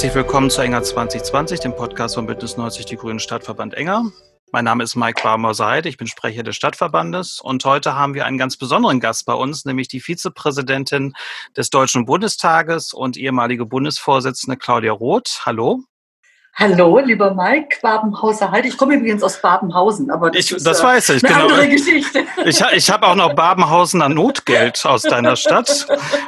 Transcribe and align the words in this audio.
herzlich 0.00 0.14
willkommen 0.14 0.48
zu 0.48 0.62
Enger 0.62 0.82
2020, 0.82 1.60
dem 1.60 1.76
Podcast 1.76 2.14
von 2.14 2.24
Bündnis 2.24 2.56
90 2.56 2.86
Die 2.86 2.96
Grünen 2.96 3.18
Stadtverband 3.18 3.74
Enger. 3.74 4.10
Mein 4.50 4.64
Name 4.64 4.82
ist 4.82 4.96
Mike 4.96 5.22
Barmer-Seid, 5.22 5.84
ich 5.84 5.98
bin 5.98 6.06
Sprecher 6.06 6.42
des 6.42 6.56
Stadtverbandes 6.56 7.38
und 7.38 7.62
heute 7.66 7.94
haben 7.94 8.14
wir 8.14 8.24
einen 8.24 8.38
ganz 8.38 8.56
besonderen 8.56 8.98
Gast 8.98 9.26
bei 9.26 9.34
uns, 9.34 9.66
nämlich 9.66 9.88
die 9.88 10.00
Vizepräsidentin 10.00 11.12
des 11.54 11.68
Deutschen 11.68 12.06
Bundestages 12.06 12.94
und 12.94 13.18
ehemalige 13.18 13.66
Bundesvorsitzende 13.66 14.56
Claudia 14.56 14.92
Roth. 14.92 15.42
Hallo. 15.44 15.82
Hallo, 16.62 16.98
lieber 16.98 17.34
Mike, 17.34 17.78
Babenhauser 17.80 18.50
Halt. 18.50 18.66
Ich 18.66 18.76
komme 18.76 18.94
übrigens 18.96 19.22
aus 19.22 19.40
Babenhausen, 19.40 20.10
aber 20.10 20.30
das, 20.30 20.44
ich, 20.44 20.52
ist, 20.52 20.66
das 20.66 20.82
weiß 20.82 21.08
ich. 21.08 21.24
Eine 21.24 21.32
genau. 21.32 21.46
andere 21.46 21.68
Geschichte. 21.70 22.26
Ich, 22.44 22.60
ich 22.60 22.90
habe 22.90 23.06
auch 23.06 23.14
noch 23.14 23.32
Babenhausener 23.32 24.10
Notgeld 24.10 24.84
aus 24.84 25.00
deiner 25.00 25.36
Stadt. 25.36 25.86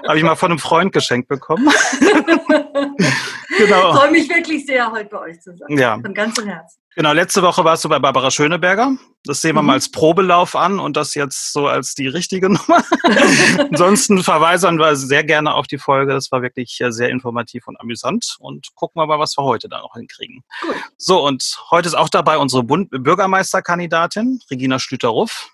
habe 0.09 0.17
ich 0.17 0.25
mal 0.25 0.37
von 0.37 0.53
einem 0.53 0.59
Freund 0.59 0.91
geschenkt 0.95 1.29
bekommen. 1.29 1.69
genau. 2.01 3.91
Ich 3.91 3.97
freue 3.99 4.11
mich 4.11 4.29
wirklich 4.31 4.65
sehr, 4.65 4.91
heute 4.91 5.11
bei 5.11 5.19
euch 5.21 5.41
zu 5.43 5.55
sein. 5.55 5.77
Ja. 5.77 5.99
Von 6.01 6.15
ganzem 6.15 6.47
Herzen. 6.47 6.82
Genau, 6.95 7.13
letzte 7.13 7.43
Woche 7.43 7.65
warst 7.65 7.85
du 7.85 7.89
bei 7.89 7.99
Barbara 7.99 8.31
Schöneberger. 8.31 8.93
Das 9.25 9.41
sehen 9.41 9.55
wir 9.55 9.63
mhm. 9.63 9.69
mal 9.69 9.73
als 9.75 9.91
Probelauf 9.91 10.55
an 10.55 10.79
und 10.79 10.97
das 10.97 11.15
jetzt 11.15 11.53
so 11.53 11.67
als 11.67 11.95
die 11.95 12.07
richtige 12.07 12.49
Nummer. 12.51 12.85
Ansonsten 13.59 14.23
verweisen 14.23 14.79
wir 14.79 14.95
sehr 14.97 15.25
gerne 15.25 15.55
auf 15.55 15.67
die 15.67 15.79
Folge. 15.79 16.13
Das 16.13 16.31
war 16.33 16.43
wirklich 16.43 16.79
äh, 16.81 16.93
sehr 16.93 17.09
informativ 17.09 17.67
und 17.67 17.81
amüsant. 17.81 18.37
Und 18.41 18.75
gucken 18.75 19.01
wir 19.01 19.07
mal, 19.07 19.19
was 19.19 19.37
wir 19.39 19.45
heute 19.45 19.69
da 19.69 19.81
noch 19.81 19.95
hinkriegen. 19.95 20.45
Gut. 20.61 20.77
So, 20.99 21.25
und 21.25 21.59
heute 21.71 21.89
ist 21.89 21.95
auch 21.95 22.11
dabei 22.11 22.37
unsere 22.37 22.63
Bund 22.63 22.91
Bürgermeisterkandidatin, 22.91 24.41
Regina 24.51 24.79
Schlüter-Ruff. 24.79 25.51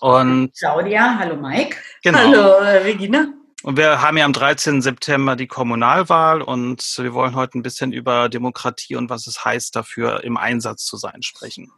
Und 0.00 0.52
Claudia, 0.58 1.16
hallo 1.18 1.36
Mike. 1.36 1.76
Genau. 2.02 2.18
Hallo 2.18 2.48
äh, 2.64 2.78
Regina. 2.78 3.32
Und 3.62 3.76
wir 3.76 4.02
haben 4.02 4.16
ja 4.16 4.24
am 4.24 4.32
13. 4.32 4.82
September 4.82 5.36
die 5.36 5.46
Kommunalwahl 5.46 6.42
und 6.42 6.82
wir 6.98 7.14
wollen 7.14 7.36
heute 7.36 7.58
ein 7.58 7.62
bisschen 7.62 7.92
über 7.92 8.28
Demokratie 8.28 8.96
und 8.96 9.08
was 9.08 9.26
es 9.26 9.44
heißt, 9.44 9.76
dafür 9.76 10.24
im 10.24 10.36
Einsatz 10.36 10.84
zu 10.84 10.96
sein, 10.96 11.22
sprechen. 11.22 11.70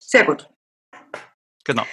Sehr 0.00 0.24
gut. 0.24 0.50
Genau. 1.64 1.84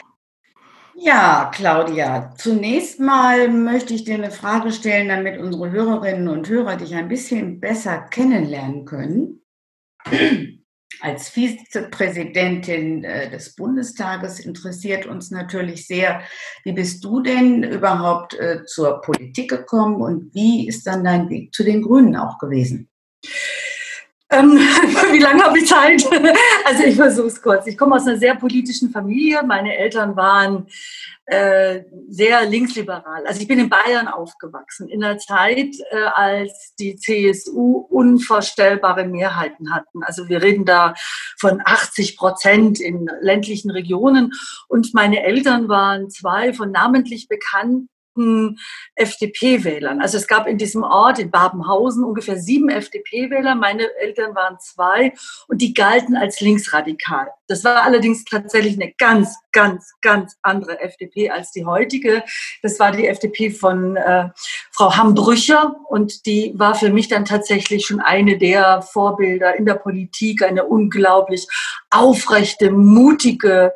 Ja, 0.95 1.51
Claudia, 1.53 2.33
zunächst 2.37 2.99
mal 2.99 3.47
möchte 3.49 3.93
ich 3.93 4.03
dir 4.03 4.15
eine 4.15 4.31
Frage 4.31 4.71
stellen, 4.71 5.07
damit 5.07 5.39
unsere 5.39 5.69
Hörerinnen 5.71 6.27
und 6.27 6.49
Hörer 6.49 6.75
dich 6.75 6.95
ein 6.95 7.07
bisschen 7.07 7.59
besser 7.59 7.99
kennenlernen 7.99 8.85
können 8.85 9.41
als 11.01 11.29
Vizepräsidentin 11.29 13.03
äh, 13.03 13.29
des 13.29 13.55
Bundestages 13.55 14.39
interessiert 14.39 15.05
uns 15.05 15.31
natürlich 15.31 15.87
sehr, 15.87 16.21
wie 16.63 16.73
bist 16.73 17.03
du 17.03 17.21
denn 17.21 17.63
überhaupt 17.63 18.33
äh, 18.33 18.65
zur 18.65 19.01
Politik 19.01 19.49
gekommen 19.49 20.01
und 20.01 20.33
wie 20.33 20.67
ist 20.67 20.85
dann 20.85 21.03
dein 21.03 21.29
Weg 21.29 21.53
zu 21.53 21.63
den 21.63 21.81
Grünen 21.81 22.15
auch 22.15 22.37
gewesen? 22.37 22.89
Ähm, 24.31 24.51
wie 25.11 25.19
lange 25.19 25.43
habe 25.43 25.59
ich 25.59 25.67
Zeit? 25.67 26.03
Also 26.65 26.83
ich 26.83 26.95
versuche 26.95 27.27
es 27.27 27.41
kurz. 27.41 27.65
Ich 27.65 27.77
komme 27.77 27.95
aus 27.95 28.05
einer 28.05 28.17
sehr 28.17 28.35
politischen 28.35 28.91
Familie. 28.91 29.41
Meine 29.43 29.75
Eltern 29.75 30.15
waren 30.15 30.67
äh, 31.25 31.83
sehr 32.09 32.45
linksliberal. 32.45 33.25
Also 33.25 33.41
ich 33.41 33.47
bin 33.47 33.59
in 33.59 33.69
Bayern 33.69 34.07
aufgewachsen, 34.07 34.87
in 34.87 35.03
einer 35.03 35.17
Zeit, 35.17 35.75
äh, 35.89 36.03
als 36.13 36.75
die 36.77 36.95
CSU 36.95 37.87
unvorstellbare 37.89 39.05
Mehrheiten 39.05 39.73
hatten. 39.73 40.03
Also 40.03 40.29
wir 40.29 40.43
reden 40.43 40.65
da 40.65 40.93
von 41.39 41.61
80 41.63 42.17
Prozent 42.17 42.79
in 42.79 43.09
ländlichen 43.21 43.71
Regionen. 43.71 44.31
Und 44.67 44.93
meine 44.93 45.23
Eltern 45.23 45.69
waren 45.69 46.11
zwei 46.11 46.53
von 46.53 46.71
namentlich 46.71 47.27
bekannten 47.27 47.89
FDP-Wählern. 48.95 50.01
Also 50.01 50.17
es 50.17 50.27
gab 50.27 50.47
in 50.47 50.57
diesem 50.57 50.83
Ort, 50.83 51.19
in 51.19 51.31
Babenhausen, 51.31 52.03
ungefähr 52.03 52.37
sieben 52.37 52.69
FDP-Wähler. 52.69 53.55
Meine 53.55 53.89
Eltern 53.99 54.35
waren 54.35 54.57
zwei 54.59 55.13
und 55.47 55.61
die 55.61 55.73
galten 55.73 56.15
als 56.15 56.39
linksradikal. 56.39 57.27
Das 57.47 57.63
war 57.63 57.83
allerdings 57.83 58.25
tatsächlich 58.25 58.75
eine 58.75 58.93
ganz, 58.97 59.35
ganz, 59.51 59.93
ganz 60.01 60.37
andere 60.43 60.79
FDP 60.81 61.31
als 61.31 61.51
die 61.51 61.65
heutige. 61.65 62.23
Das 62.61 62.79
war 62.79 62.91
die 62.91 63.07
FDP 63.07 63.49
von 63.49 63.95
äh, 63.95 64.29
Frau 64.71 64.95
Hambrücher 64.95 65.75
und 65.87 66.25
die 66.25 66.53
war 66.55 66.75
für 66.75 66.89
mich 66.89 67.07
dann 67.07 67.25
tatsächlich 67.25 67.85
schon 67.85 67.99
eine 67.99 68.37
der 68.37 68.81
Vorbilder 68.81 69.55
in 69.55 69.65
der 69.65 69.75
Politik, 69.75 70.43
eine 70.43 70.65
unglaublich 70.65 71.47
aufrechte, 71.89 72.71
mutige, 72.71 73.73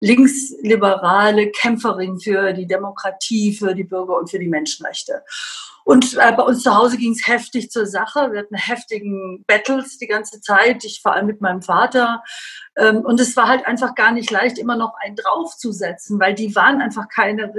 linksliberale 0.00 1.50
Kämpferin 1.50 2.18
für 2.18 2.52
die 2.52 2.66
Demokratie, 2.66 3.54
für 3.54 3.74
die 3.74 3.84
Bürger 3.84 4.18
und 4.18 4.30
für 4.30 4.38
die 4.38 4.48
Menschenrechte. 4.48 5.22
Und 5.90 6.16
äh, 6.18 6.30
bei 6.36 6.44
uns 6.44 6.62
zu 6.62 6.72
Hause 6.72 6.98
ging 6.98 7.10
es 7.10 7.26
heftig 7.26 7.68
zur 7.72 7.84
Sache. 7.84 8.30
Wir 8.30 8.42
hatten 8.42 8.54
heftigen 8.54 9.44
Battles 9.48 9.98
die 9.98 10.06
ganze 10.06 10.40
Zeit, 10.40 10.84
ich 10.84 11.00
vor 11.02 11.14
allem 11.14 11.26
mit 11.26 11.40
meinem 11.40 11.62
Vater. 11.62 12.22
Ähm, 12.76 12.98
und 12.98 13.18
es 13.18 13.36
war 13.36 13.48
halt 13.48 13.66
einfach 13.66 13.96
gar 13.96 14.12
nicht 14.12 14.30
leicht, 14.30 14.56
immer 14.56 14.76
noch 14.76 14.94
einen 15.00 15.16
draufzusetzen, 15.16 16.20
weil 16.20 16.36
die 16.36 16.54
waren 16.54 16.80
einfach 16.80 17.08
keine, 17.12 17.52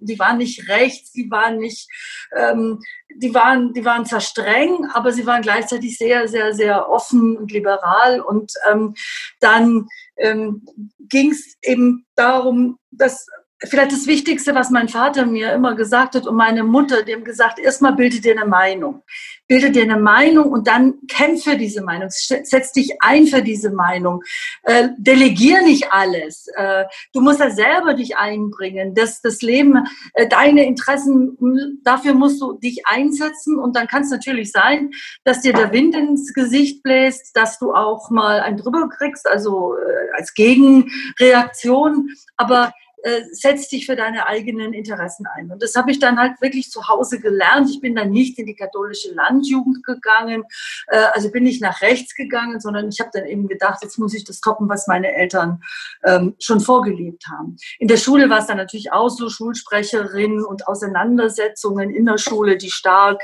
die 0.00 0.18
waren 0.18 0.38
nicht 0.38 0.66
rechts, 0.70 1.12
die 1.12 1.30
waren 1.30 1.58
nicht, 1.58 1.90
ähm, 2.34 2.80
die 3.16 3.34
waren, 3.34 3.74
die 3.74 3.84
waren 3.84 4.06
zwar 4.06 4.22
streng, 4.22 4.88
aber 4.94 5.12
sie 5.12 5.26
waren 5.26 5.42
gleichzeitig 5.42 5.98
sehr, 5.98 6.26
sehr, 6.26 6.54
sehr 6.54 6.88
offen 6.88 7.36
und 7.36 7.52
liberal. 7.52 8.22
Und 8.22 8.54
ähm, 8.66 8.94
dann 9.40 9.88
ähm, 10.16 10.64
ging 11.10 11.32
es 11.32 11.58
eben 11.60 12.06
darum, 12.14 12.78
dass 12.90 13.26
vielleicht 13.62 13.92
das 13.92 14.06
Wichtigste, 14.06 14.54
was 14.54 14.70
mein 14.70 14.88
Vater 14.88 15.26
mir 15.26 15.52
immer 15.52 15.74
gesagt 15.74 16.14
hat 16.14 16.26
und 16.26 16.36
meine 16.36 16.64
Mutter, 16.64 17.02
dem 17.02 17.24
gesagt, 17.24 17.58
erstmal 17.58 17.94
bilde 17.94 18.20
dir 18.20 18.32
eine 18.32 18.48
Meinung. 18.48 19.02
Bilde 19.46 19.70
dir 19.70 19.82
eine 19.82 19.98
Meinung 19.98 20.50
und 20.50 20.66
dann 20.66 20.94
kämpfe 21.06 21.56
diese 21.56 21.82
Meinung. 21.82 22.08
Setz 22.10 22.72
dich 22.72 22.96
ein 23.00 23.26
für 23.26 23.42
diese 23.42 23.70
Meinung. 23.70 24.22
Äh, 24.62 24.88
delegier 24.96 25.62
nicht 25.62 25.92
alles. 25.92 26.46
Äh, 26.56 26.84
du 27.12 27.20
musst 27.20 27.40
da 27.40 27.50
selber 27.50 27.94
dich 27.94 28.16
einbringen. 28.16 28.94
Das, 28.94 29.20
das 29.20 29.42
Leben, 29.42 29.86
äh, 30.14 30.26
deine 30.26 30.64
Interessen, 30.66 31.36
dafür 31.84 32.14
musst 32.14 32.40
du 32.40 32.54
dich 32.54 32.86
einsetzen 32.86 33.58
und 33.58 33.76
dann 33.76 33.86
kann 33.86 34.02
es 34.02 34.10
natürlich 34.10 34.50
sein, 34.50 34.90
dass 35.24 35.42
dir 35.42 35.52
der 35.52 35.72
Wind 35.72 35.94
ins 35.94 36.32
Gesicht 36.32 36.82
bläst, 36.82 37.36
dass 37.36 37.58
du 37.58 37.74
auch 37.74 38.10
mal 38.10 38.40
einen 38.40 38.56
drüber 38.56 38.88
kriegst, 38.88 39.28
also 39.28 39.74
äh, 39.76 40.16
als 40.16 40.32
Gegenreaktion. 40.34 42.08
Aber 42.36 42.72
äh, 43.04 43.22
setz 43.32 43.68
dich 43.68 43.84
für 43.84 43.96
deine 43.96 44.26
eigenen 44.26 44.72
Interessen 44.72 45.26
ein. 45.26 45.50
Und 45.50 45.62
das 45.62 45.76
habe 45.76 45.90
ich 45.90 45.98
dann 45.98 46.18
halt 46.18 46.40
wirklich 46.40 46.70
zu 46.70 46.88
Hause 46.88 47.20
gelernt. 47.20 47.68
Ich 47.68 47.80
bin 47.80 47.94
dann 47.94 48.10
nicht 48.10 48.38
in 48.38 48.46
die 48.46 48.54
katholische 48.54 49.12
Landjugend 49.12 49.84
gegangen, 49.84 50.44
äh, 50.86 50.96
also 51.12 51.30
bin 51.30 51.44
nicht 51.44 51.60
nach 51.60 51.82
rechts 51.82 52.14
gegangen, 52.14 52.60
sondern 52.60 52.88
ich 52.88 53.00
habe 53.00 53.10
dann 53.12 53.26
eben 53.26 53.46
gedacht, 53.46 53.80
jetzt 53.82 53.98
muss 53.98 54.14
ich 54.14 54.24
das 54.24 54.40
toppen, 54.40 54.70
was 54.70 54.86
meine 54.86 55.14
Eltern 55.14 55.62
ähm, 56.02 56.34
schon 56.40 56.60
vorgelebt 56.60 57.26
haben. 57.28 57.56
In 57.78 57.88
der 57.88 57.98
Schule 57.98 58.30
war 58.30 58.38
es 58.38 58.46
dann 58.46 58.56
natürlich 58.56 58.90
auch 58.90 59.10
so 59.10 59.28
Schulsprecherin 59.28 60.42
und 60.42 60.66
Auseinandersetzungen 60.66 61.90
in 61.90 62.06
der 62.06 62.16
Schule, 62.16 62.56
die 62.56 62.70
stark 62.70 63.20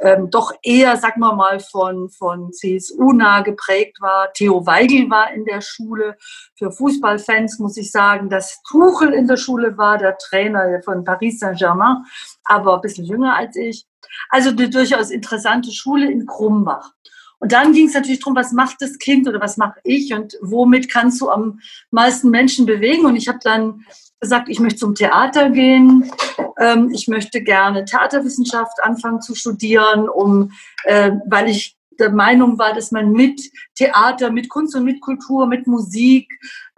ähm, 0.00 0.28
doch 0.30 0.52
eher, 0.62 0.96
sag 0.96 1.16
mal 1.16 1.34
mal, 1.34 1.60
von, 1.60 2.10
von 2.10 2.52
CSU 2.52 3.12
nah 3.12 3.40
geprägt 3.40 4.00
war. 4.00 4.32
Theo 4.32 4.66
Weigel 4.66 5.08
war 5.08 5.32
in 5.32 5.44
der 5.44 5.60
Schule. 5.60 6.16
Für 6.56 6.70
Fußballfans 6.70 7.58
muss 7.58 7.76
ich 7.76 7.90
sagen, 7.90 8.30
dass 8.30 8.62
Tuchel 8.68 9.12
in 9.12 9.26
der 9.26 9.36
Schule 9.36 9.76
war, 9.76 9.98
der 9.98 10.16
Trainer 10.18 10.80
von 10.84 11.02
Paris 11.02 11.40
Saint-Germain, 11.40 12.04
aber 12.44 12.76
ein 12.76 12.80
bisschen 12.80 13.04
jünger 13.04 13.36
als 13.36 13.56
ich. 13.56 13.86
Also 14.28 14.50
eine 14.50 14.70
durchaus 14.70 15.10
interessante 15.10 15.72
Schule 15.72 16.10
in 16.10 16.26
Krumbach. 16.26 16.92
Und 17.40 17.52
dann 17.52 17.72
ging 17.72 17.88
es 17.88 17.94
natürlich 17.94 18.20
darum, 18.20 18.36
was 18.36 18.52
macht 18.52 18.76
das 18.80 18.98
Kind 18.98 19.28
oder 19.28 19.40
was 19.40 19.56
mache 19.56 19.80
ich 19.82 20.14
und 20.14 20.38
womit 20.40 20.90
kannst 20.90 21.20
du 21.20 21.28
am 21.28 21.58
meisten 21.90 22.30
Menschen 22.30 22.66
bewegen. 22.66 23.04
Und 23.04 23.16
ich 23.16 23.28
habe 23.28 23.40
dann 23.42 23.84
gesagt, 24.20 24.48
ich 24.48 24.60
möchte 24.60 24.78
zum 24.78 24.94
Theater 24.94 25.50
gehen, 25.50 26.10
ähm, 26.58 26.90
ich 26.90 27.08
möchte 27.08 27.42
gerne 27.42 27.84
Theaterwissenschaft 27.84 28.82
anfangen 28.82 29.20
zu 29.20 29.34
studieren, 29.34 30.08
um, 30.08 30.52
äh, 30.84 31.12
weil 31.26 31.48
ich 31.50 31.76
der 31.98 32.10
Meinung 32.10 32.58
war, 32.58 32.74
dass 32.74 32.90
man 32.90 33.12
mit 33.12 33.40
Theater, 33.74 34.30
mit 34.30 34.48
Kunst 34.48 34.74
und 34.76 34.84
mit 34.84 35.00
Kultur, 35.00 35.46
mit 35.46 35.66
Musik 35.66 36.28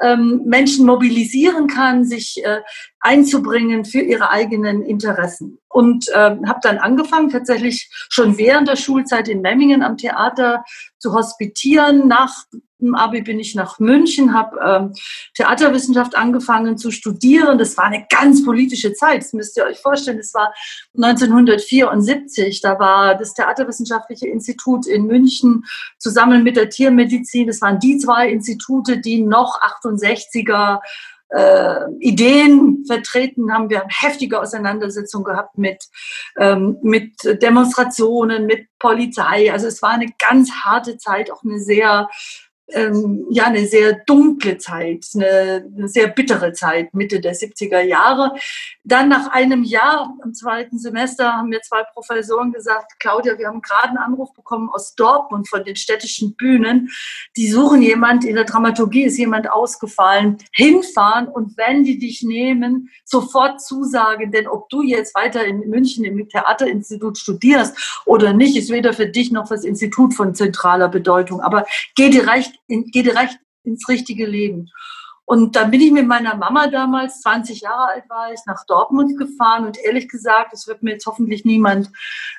ähm, 0.00 0.42
Menschen 0.44 0.86
mobilisieren 0.86 1.66
kann, 1.66 2.04
sich 2.04 2.44
äh, 2.44 2.60
einzubringen 3.00 3.84
für 3.84 4.00
ihre 4.00 4.30
eigenen 4.30 4.82
Interessen. 4.82 5.58
Und 5.76 6.08
äh, 6.08 6.14
habe 6.46 6.60
dann 6.62 6.78
angefangen, 6.78 7.28
tatsächlich 7.28 7.90
schon 8.08 8.38
während 8.38 8.66
der 8.66 8.76
Schulzeit 8.76 9.28
in 9.28 9.42
Memmingen 9.42 9.82
am 9.82 9.98
Theater 9.98 10.64
zu 10.98 11.12
hospitieren. 11.12 12.08
Nach 12.08 12.32
dem 12.80 12.94
Abi 12.94 13.20
bin 13.20 13.38
ich 13.38 13.54
nach 13.54 13.78
München, 13.78 14.32
habe 14.32 14.58
ähm, 14.64 14.94
Theaterwissenschaft 15.34 16.16
angefangen 16.16 16.78
zu 16.78 16.90
studieren. 16.90 17.58
Das 17.58 17.76
war 17.76 17.84
eine 17.84 18.06
ganz 18.08 18.42
politische 18.42 18.94
Zeit. 18.94 19.20
Das 19.20 19.34
müsst 19.34 19.58
ihr 19.58 19.64
euch 19.64 19.78
vorstellen. 19.78 20.16
Das 20.16 20.32
war 20.32 20.54
1974. 20.94 22.62
Da 22.62 22.78
war 22.78 23.14
das 23.14 23.34
Theaterwissenschaftliche 23.34 24.28
Institut 24.28 24.86
in 24.86 25.04
München 25.04 25.66
zusammen 25.98 26.42
mit 26.42 26.56
der 26.56 26.70
Tiermedizin. 26.70 27.48
Das 27.48 27.60
waren 27.60 27.78
die 27.80 27.98
zwei 27.98 28.30
Institute, 28.30 28.96
die 28.96 29.20
noch 29.20 29.60
68er 29.60 30.80
äh, 31.30 31.90
Ideen 31.98 32.84
vertreten 32.86 33.52
haben. 33.52 33.68
Wir 33.70 33.80
haben 33.80 33.90
heftige 33.90 34.40
Auseinandersetzungen 34.40 35.24
gehabt 35.24 35.58
mit, 35.58 35.84
ähm, 36.38 36.78
mit 36.82 37.14
Demonstrationen, 37.42 38.46
mit 38.46 38.68
Polizei. 38.78 39.52
Also 39.52 39.66
es 39.66 39.82
war 39.82 39.90
eine 39.90 40.12
ganz 40.18 40.50
harte 40.50 40.98
Zeit, 40.98 41.30
auch 41.30 41.42
eine 41.42 41.58
sehr 41.58 42.08
ähm, 42.68 43.26
ja 43.30 43.44
eine 43.44 43.66
sehr 43.66 43.92
dunkle 44.06 44.58
Zeit, 44.58 45.06
eine, 45.14 45.88
sehr 45.88 46.08
bittere 46.08 46.52
Zeit, 46.52 46.94
Mitte 46.94 47.20
der 47.20 47.34
70er 47.34 47.80
Jahre. 47.80 48.34
Dann 48.82 49.08
nach 49.08 49.30
einem 49.32 49.62
Jahr 49.62 50.16
im 50.24 50.34
zweiten 50.34 50.78
Semester 50.78 51.32
haben 51.32 51.48
mir 51.48 51.62
zwei 51.62 51.82
Professoren 51.92 52.52
gesagt, 52.52 52.98
Claudia, 52.98 53.38
wir 53.38 53.48
haben 53.48 53.62
gerade 53.62 53.90
einen 53.90 53.98
Anruf 53.98 54.32
bekommen 54.34 54.68
aus 54.72 54.94
Dortmund 54.94 55.48
von 55.48 55.64
den 55.64 55.76
städtischen 55.76 56.34
Bühnen. 56.34 56.90
Die 57.36 57.48
suchen 57.48 57.82
jemand, 57.82 58.24
in 58.24 58.34
der 58.34 58.44
Dramaturgie 58.44 59.04
ist 59.04 59.18
jemand 59.18 59.50
ausgefallen, 59.50 60.38
hinfahren 60.52 61.28
und 61.28 61.56
wenn 61.56 61.84
die 61.84 61.98
dich 61.98 62.22
nehmen, 62.22 62.90
sofort 63.04 63.60
zusagen, 63.60 64.32
denn 64.32 64.48
ob 64.48 64.68
du 64.70 64.82
jetzt 64.82 65.14
weiter 65.14 65.44
in 65.44 65.60
München 65.68 66.04
im 66.04 66.28
Theaterinstitut 66.28 67.18
studierst 67.18 68.02
oder 68.04 68.32
nicht, 68.32 68.56
ist 68.56 68.70
weder 68.70 68.92
für 68.92 69.06
dich 69.06 69.30
noch 69.30 69.48
für 69.48 69.54
das 69.54 69.64
Institut 69.64 70.14
von 70.14 70.34
zentraler 70.34 70.88
Bedeutung. 70.88 71.40
Aber 71.40 71.66
geh 71.94 72.10
direkt 72.10 72.55
in, 72.68 72.86
geh 72.86 73.02
direkt 73.02 73.38
ins 73.64 73.88
richtige 73.88 74.26
Leben. 74.26 74.70
Und 75.26 75.56
dann 75.56 75.72
bin 75.72 75.80
ich 75.80 75.90
mit 75.90 76.06
meiner 76.06 76.36
Mama 76.36 76.68
damals, 76.68 77.20
20 77.20 77.60
Jahre 77.60 77.88
alt 77.88 78.04
war 78.08 78.32
ich, 78.32 78.40
nach 78.46 78.64
Dortmund 78.66 79.18
gefahren 79.18 79.66
und 79.66 79.76
ehrlich 79.76 80.08
gesagt, 80.08 80.52
das 80.52 80.68
wird 80.68 80.84
mir 80.84 80.92
jetzt 80.92 81.06
hoffentlich 81.06 81.44
niemand 81.44 81.90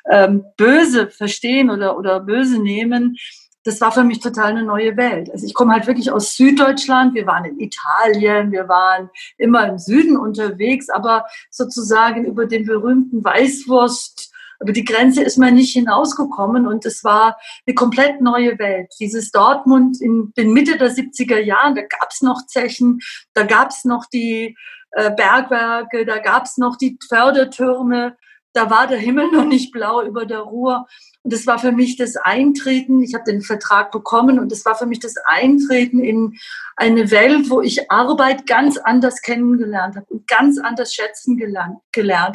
ähm, 0.10 0.46
böse 0.56 1.10
verstehen 1.10 1.70
oder, 1.70 1.98
oder 1.98 2.22
böse 2.22 2.60
nehmen. 2.60 3.18
Das 3.66 3.82
war 3.82 3.92
für 3.92 4.06
mich 4.06 4.22
total 4.22 4.52
eine 4.52 4.64
neue 4.64 4.96
Welt. 4.96 5.30
Also 5.30 5.46
ich 5.46 5.54
komme 5.54 5.74
halt 5.74 5.86
wirklich 5.86 6.10
aus 6.14 6.38
Süddeutschland. 6.38 7.14
Wir 7.14 7.28
waren 7.28 7.44
in 7.44 7.60
Italien, 7.60 8.54
wir 8.54 8.70
waren 8.70 9.10
immer 9.38 9.68
im 9.68 9.78
Süden 9.78 10.16
unterwegs, 10.16 10.90
aber 10.90 11.26
sozusagen 11.52 12.24
über 12.24 12.46
den 12.46 12.66
berühmten 12.66 13.22
Weißwurst 13.22 14.32
über 14.60 14.72
die 14.72 14.86
Grenze 14.86 15.24
ist 15.24 15.38
man 15.38 15.54
nicht 15.54 15.74
hinausgekommen 15.74 16.68
und 16.68 16.86
es 16.86 17.04
war 17.04 17.38
eine 17.66 17.76
komplett 17.76 18.22
neue 18.22 18.58
Welt. 18.60 18.92
Dieses 19.00 19.32
Dortmund 19.32 20.02
in 20.02 20.32
den 20.38 20.52
Mitte 20.52 20.78
der 20.78 20.92
70er 20.92 21.40
Jahren, 21.40 21.76
da 21.76 21.82
gab 21.82 22.10
es 22.12 22.22
noch 22.22 22.46
Zechen, 22.48 23.00
da 23.34 23.44
gab 23.44 23.70
es 23.70 23.86
noch 23.86 24.06
die 24.06 24.58
äh, 24.92 25.12
Bergwerke, 25.12 26.06
da 26.06 26.18
gab 26.20 26.46
es 26.46 26.58
noch 26.58 26.78
die 26.78 26.98
Fördertürme, 27.08 28.18
da 28.58 28.72
war 28.72 28.88
der 28.88 28.98
Himmel 28.98 29.30
noch 29.32 29.46
nicht 29.46 29.72
blau 29.72 30.02
über 30.02 30.26
der 30.26 30.40
Ruhr. 30.40 30.88
Und 31.22 31.32
es 31.32 31.46
war 31.46 31.60
für 31.60 31.72
mich 31.72 31.96
das 31.96 32.16
Eintreten, 32.16 33.04
ich 33.04 33.14
habe 33.14 33.24
den 33.24 33.42
Vertrag 33.42 33.92
bekommen 33.92 34.40
und 34.40 34.52
es 34.52 34.66
war 34.66 34.76
für 34.76 34.88
mich 34.88 35.00
das 35.00 35.16
Eintreten 35.26 36.00
in 36.00 36.38
eine 36.76 37.12
Welt, 37.12 37.52
wo 37.52 37.62
ich 37.62 37.92
Arbeit 37.92 38.48
ganz 38.48 38.78
anders 38.78 39.22
kennengelernt 39.22 39.96
habe 39.96 40.08
und 40.10 40.28
ganz 40.28 40.58
anders 40.58 40.94
schätzen 40.94 41.38
gelernt, 41.38 41.78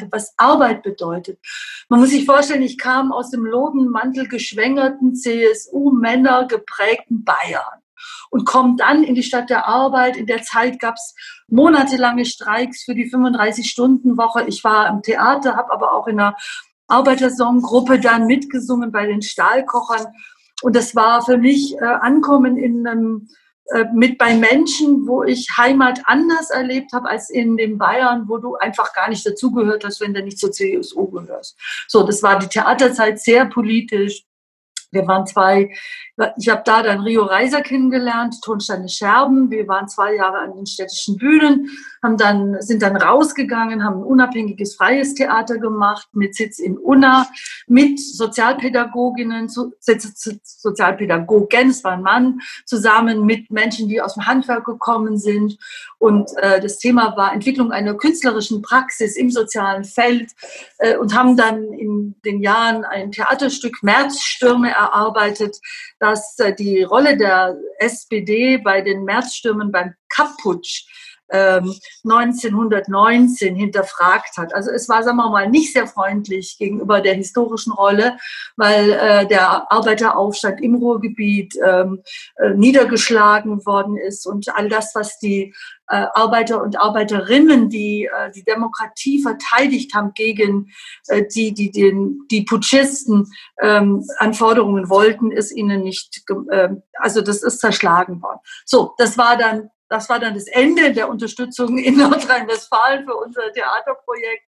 habe, 0.01 0.07
was 0.11 0.33
Arbeit 0.37 0.83
bedeutet. 0.83 1.39
Man 1.89 1.99
muss 1.99 2.11
sich 2.11 2.25
vorstellen, 2.25 2.61
ich 2.61 2.77
kam 2.77 3.11
aus 3.11 3.29
dem 3.29 3.45
Lodenmantel 3.45 4.27
geschwängerten 4.29 5.15
CSU-Männer 5.15 6.47
geprägten 6.47 7.25
Bayern 7.25 7.82
und 8.29 8.45
komme 8.45 8.75
dann 8.77 9.03
in 9.03 9.15
die 9.15 9.23
Stadt 9.23 9.49
der 9.49 9.67
Arbeit. 9.67 10.17
In 10.17 10.25
der 10.25 10.41
Zeit 10.41 10.79
gab 10.79 10.95
es 10.95 11.15
monatelange 11.47 12.25
Streiks 12.25 12.83
für 12.83 12.95
die 12.95 13.11
35-Stunden-Woche. 13.11 14.45
Ich 14.47 14.63
war 14.63 14.89
im 14.89 15.01
Theater, 15.01 15.55
habe 15.55 15.71
aber 15.71 15.93
auch 15.93 16.07
in 16.07 16.19
einer 16.19 16.35
Arbeitersonggruppe 16.87 17.99
dann 17.99 18.27
mitgesungen 18.27 18.91
bei 18.91 19.05
den 19.05 19.21
Stahlkochern. 19.21 20.07
Und 20.61 20.75
das 20.75 20.95
war 20.95 21.23
für 21.23 21.37
mich 21.37 21.75
äh, 21.75 21.83
Ankommen 21.83 22.57
in 22.57 22.87
einem, 22.87 23.29
äh, 23.67 23.85
mit 23.93 24.17
bei 24.17 24.35
Menschen, 24.35 25.07
wo 25.07 25.23
ich 25.23 25.47
Heimat 25.57 26.01
anders 26.05 26.49
erlebt 26.49 26.93
habe 26.93 27.09
als 27.09 27.29
in 27.29 27.57
den 27.57 27.77
Bayern, 27.77 28.27
wo 28.27 28.37
du 28.37 28.55
einfach 28.55 28.93
gar 28.93 29.09
nicht 29.09 29.25
dazugehört 29.25 29.83
hast, 29.83 30.01
wenn 30.01 30.13
du 30.13 30.23
nicht 30.23 30.39
zur 30.39 30.51
CSU 30.51 31.07
gehörst. 31.09 31.57
So, 31.87 32.03
das 32.03 32.23
war 32.23 32.39
die 32.39 32.47
Theaterzeit 32.47 33.19
sehr 33.19 33.45
politisch. 33.45 34.23
Wir 34.93 35.07
waren 35.07 35.25
zwei 35.25 35.71
ich 36.37 36.47
habe 36.47 36.61
da 36.63 36.83
dann 36.83 37.01
Rio 37.01 37.23
Reiser 37.23 37.61
kennengelernt, 37.61 38.35
Tonsteine 38.43 38.87
Scherben. 38.87 39.49
Wir 39.49 39.67
waren 39.67 39.87
zwei 39.87 40.13
Jahre 40.15 40.37
an 40.37 40.53
den 40.55 40.67
städtischen 40.67 41.17
Bühnen, 41.17 41.71
haben 42.03 42.17
dann, 42.17 42.61
sind 42.61 42.83
dann 42.83 42.95
rausgegangen, 42.95 43.83
haben 43.83 44.01
ein 44.01 44.03
unabhängiges 44.03 44.75
freies 44.75 45.15
Theater 45.15 45.57
gemacht 45.57 46.07
mit 46.13 46.35
Sitz 46.35 46.59
in 46.59 46.77
Unna, 46.77 47.27
mit 47.65 47.99
Sozialpädagoginnen, 47.99 49.49
Sozialpädagogen, 49.49 51.69
es 51.69 51.83
war 51.83 51.93
ein 51.93 52.03
Mann, 52.03 52.39
zusammen 52.65 53.25
mit 53.25 53.49
Menschen, 53.49 53.89
die 53.89 53.99
aus 53.99 54.13
dem 54.13 54.27
Handwerk 54.27 54.65
gekommen 54.65 55.17
sind. 55.17 55.57
Und 55.97 56.29
äh, 56.37 56.61
das 56.61 56.77
Thema 56.77 57.17
war 57.17 57.33
Entwicklung 57.33 57.71
einer 57.71 57.95
künstlerischen 57.95 58.61
Praxis 58.61 59.15
im 59.15 59.31
sozialen 59.31 59.83
Feld 59.83 60.29
äh, 60.77 60.95
und 60.97 61.17
haben 61.17 61.35
dann 61.37 61.73
in 61.73 62.13
den 62.23 62.39
Jahren 62.41 62.85
ein 62.85 63.11
Theaterstück 63.11 63.81
Märzstürme 63.81 64.77
erarbeitet 64.83 65.57
dass 65.99 66.37
äh, 66.39 66.53
die 66.53 66.83
Rolle 66.83 67.17
der 67.17 67.57
SPD 67.79 68.57
bei 68.57 68.81
den 68.81 69.03
Märzstürmen 69.03 69.71
beim 69.71 69.93
Kapputsch 71.33 71.79
1919 72.03 73.47
ähm, 73.47 73.55
hinterfragt 73.55 74.37
hat. 74.37 74.53
Also 74.53 74.71
es 74.71 74.87
war, 74.87 75.03
sagen 75.03 75.17
wir 75.17 75.29
mal, 75.29 75.49
nicht 75.49 75.73
sehr 75.73 75.87
freundlich 75.87 76.57
gegenüber 76.57 77.01
der 77.01 77.15
historischen 77.15 77.73
Rolle, 77.73 78.17
weil 78.55 78.91
äh, 78.91 79.27
der 79.27 79.71
Arbeiteraufstand 79.71 80.61
im 80.61 80.75
Ruhrgebiet 80.75 81.55
ähm, 81.65 82.03
äh, 82.37 82.51
niedergeschlagen 82.51 83.65
worden 83.65 83.97
ist 83.97 84.25
und 84.27 84.53
all 84.55 84.69
das, 84.69 84.93
was 84.95 85.17
die 85.19 85.53
äh, 85.89 86.05
Arbeiter 86.13 86.61
und 86.61 86.79
Arbeiterinnen, 86.79 87.69
die 87.69 88.05
äh, 88.05 88.31
die 88.31 88.43
Demokratie 88.43 89.21
verteidigt 89.21 89.93
haben 89.93 90.13
gegen 90.13 90.71
äh, 91.07 91.23
die, 91.33 91.53
die 91.53 91.71
den, 91.71 92.19
die 92.31 92.43
Putschisten 92.43 93.27
ähm, 93.61 94.05
Anforderungen 94.17 94.89
wollten, 94.89 95.31
ist 95.31 95.51
ihnen 95.51 95.83
nicht, 95.83 96.23
äh, 96.49 96.69
also 96.99 97.21
das 97.21 97.43
ist 97.43 97.59
zerschlagen 97.59 98.21
worden. 98.21 98.39
So, 98.65 98.93
das 98.97 99.17
war 99.17 99.37
dann 99.37 99.69
das 99.93 100.09
war 100.09 100.19
dann 100.19 100.33
das 100.33 100.47
Ende 100.47 100.91
der 100.91 101.07
Unterstützung 101.07 101.77
in 101.77 101.97
Nordrhein-Westfalen 101.99 103.05
für 103.05 103.15
unser 103.15 103.53
Theaterprojekt. 103.53 104.43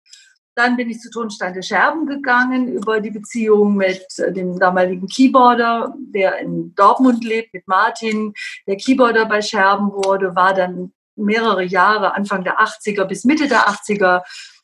Dann 0.55 0.75
bin 0.76 0.88
ich 0.88 1.00
zu 1.00 1.11
Tonsteine 1.11 1.62
Scherben 1.62 2.07
gegangen 2.07 2.68
über 2.68 3.00
die 3.00 3.11
Beziehung 3.11 3.75
mit 3.75 4.07
äh, 4.18 4.33
dem 4.33 4.59
damaligen 4.59 5.07
Keyboarder, 5.07 5.95
der 5.99 6.38
in 6.38 6.75
Dortmund 6.75 7.25
lebt, 7.25 7.52
mit 7.52 7.68
Martin, 7.68 8.33
der 8.66 8.76
Keyboarder 8.76 9.26
bei 9.26 9.42
Scherben 9.42 9.92
wurde, 9.92 10.35
war 10.35 10.54
dann 10.54 10.95
mehrere 11.14 11.64
Jahre, 11.64 12.14
Anfang 12.14 12.42
der 12.42 12.59
80er 12.59 13.04
bis 13.04 13.25
Mitte 13.25 13.47
der 13.47 13.68
80er 13.68 14.23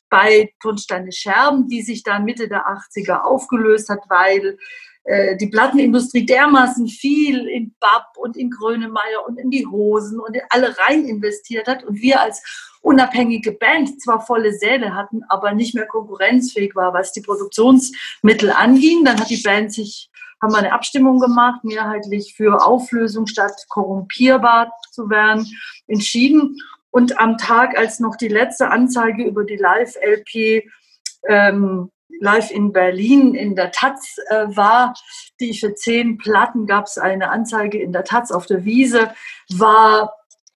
bei 0.09 0.55
Tonsteine 0.63 1.13
Scherben, 1.13 1.69
die 1.69 1.83
sich 1.83 2.03
dann 2.05 2.25
Mitte 2.25 2.49
der 2.49 2.67
80er 2.67 3.21
aufgelöst 3.21 3.91
hat, 3.91 4.01
weil 4.09 4.57
äh, 5.05 5.37
die 5.37 5.49
Plattenindustrie 5.49 6.27
dermaßen 6.27 6.87
viel 6.89 7.47
in 7.47 7.75
Bab 7.81 8.17
und 8.19 8.37
in 8.37 8.51
Grönemeyer 8.51 9.27
und 9.27 9.39
in 9.39 9.51
die 9.51 9.67
Hosen 9.67 10.21
und 10.21 10.35
in 10.35 10.43
alle 10.51 10.77
rein 10.79 11.05
investiert 11.05 11.69
hat 11.69 11.85
und 11.85 12.01
wir 12.01 12.21
als 12.21 12.43
unabhängige 12.83 13.53
Band 13.53 14.01
zwar 14.01 14.21
volle 14.21 14.53
Säle 14.53 14.95
hatten, 14.95 15.23
aber 15.29 15.53
nicht 15.53 15.75
mehr 15.75 15.87
konkurrenzfähig 15.87 16.75
war, 16.75 16.95
was 16.95 17.13
die 17.13 17.21
Produktionsmittel 17.21 18.51
anging. 18.51 19.05
Dann 19.05 19.21
hat 19.21 19.31
die 19.31 19.43
Band 19.43 19.73
sich 19.73 20.11
haben 20.43 20.53
wir 20.53 20.59
eine 20.59 20.73
Abstimmung 20.73 21.19
gemacht, 21.19 21.65
mehrheitlich 21.65 22.35
für 22.35 22.65
Auflösung 22.65 23.27
statt 23.27 23.53
korrumpierbar 23.69 24.73
zu 24.91 25.11
werden, 25.11 25.47
entschieden. 25.87 26.57
Und 26.91 27.19
am 27.19 27.37
Tag, 27.37 27.77
als 27.77 28.01
noch 28.01 28.17
die 28.17 28.29
letzte 28.29 28.71
Anzeige 28.71 29.25
über 29.25 29.45
die 29.45 29.57
Live-LP 29.57 30.65
ähm, 31.29 31.91
live 32.21 32.51
in 32.51 32.73
Berlin 32.73 33.35
in 33.35 33.55
der 33.55 33.73
Taz 33.73 34.17
äh, 34.29 34.47
war, 34.49 34.95
die 35.41 35.51
ich 35.51 35.61
für 35.61 35.75
zehn 35.75 36.19
Platten 36.19 36.67
gab 36.67 36.87
es 36.87 36.99
eine 36.99 37.31
Anzeige 37.31 37.79
in 37.81 37.93
der 37.93 38.05
Taz 38.05 38.31
auf 38.31 38.47
der 38.47 38.65
Wiese, 38.65 39.11
war 39.51 40.13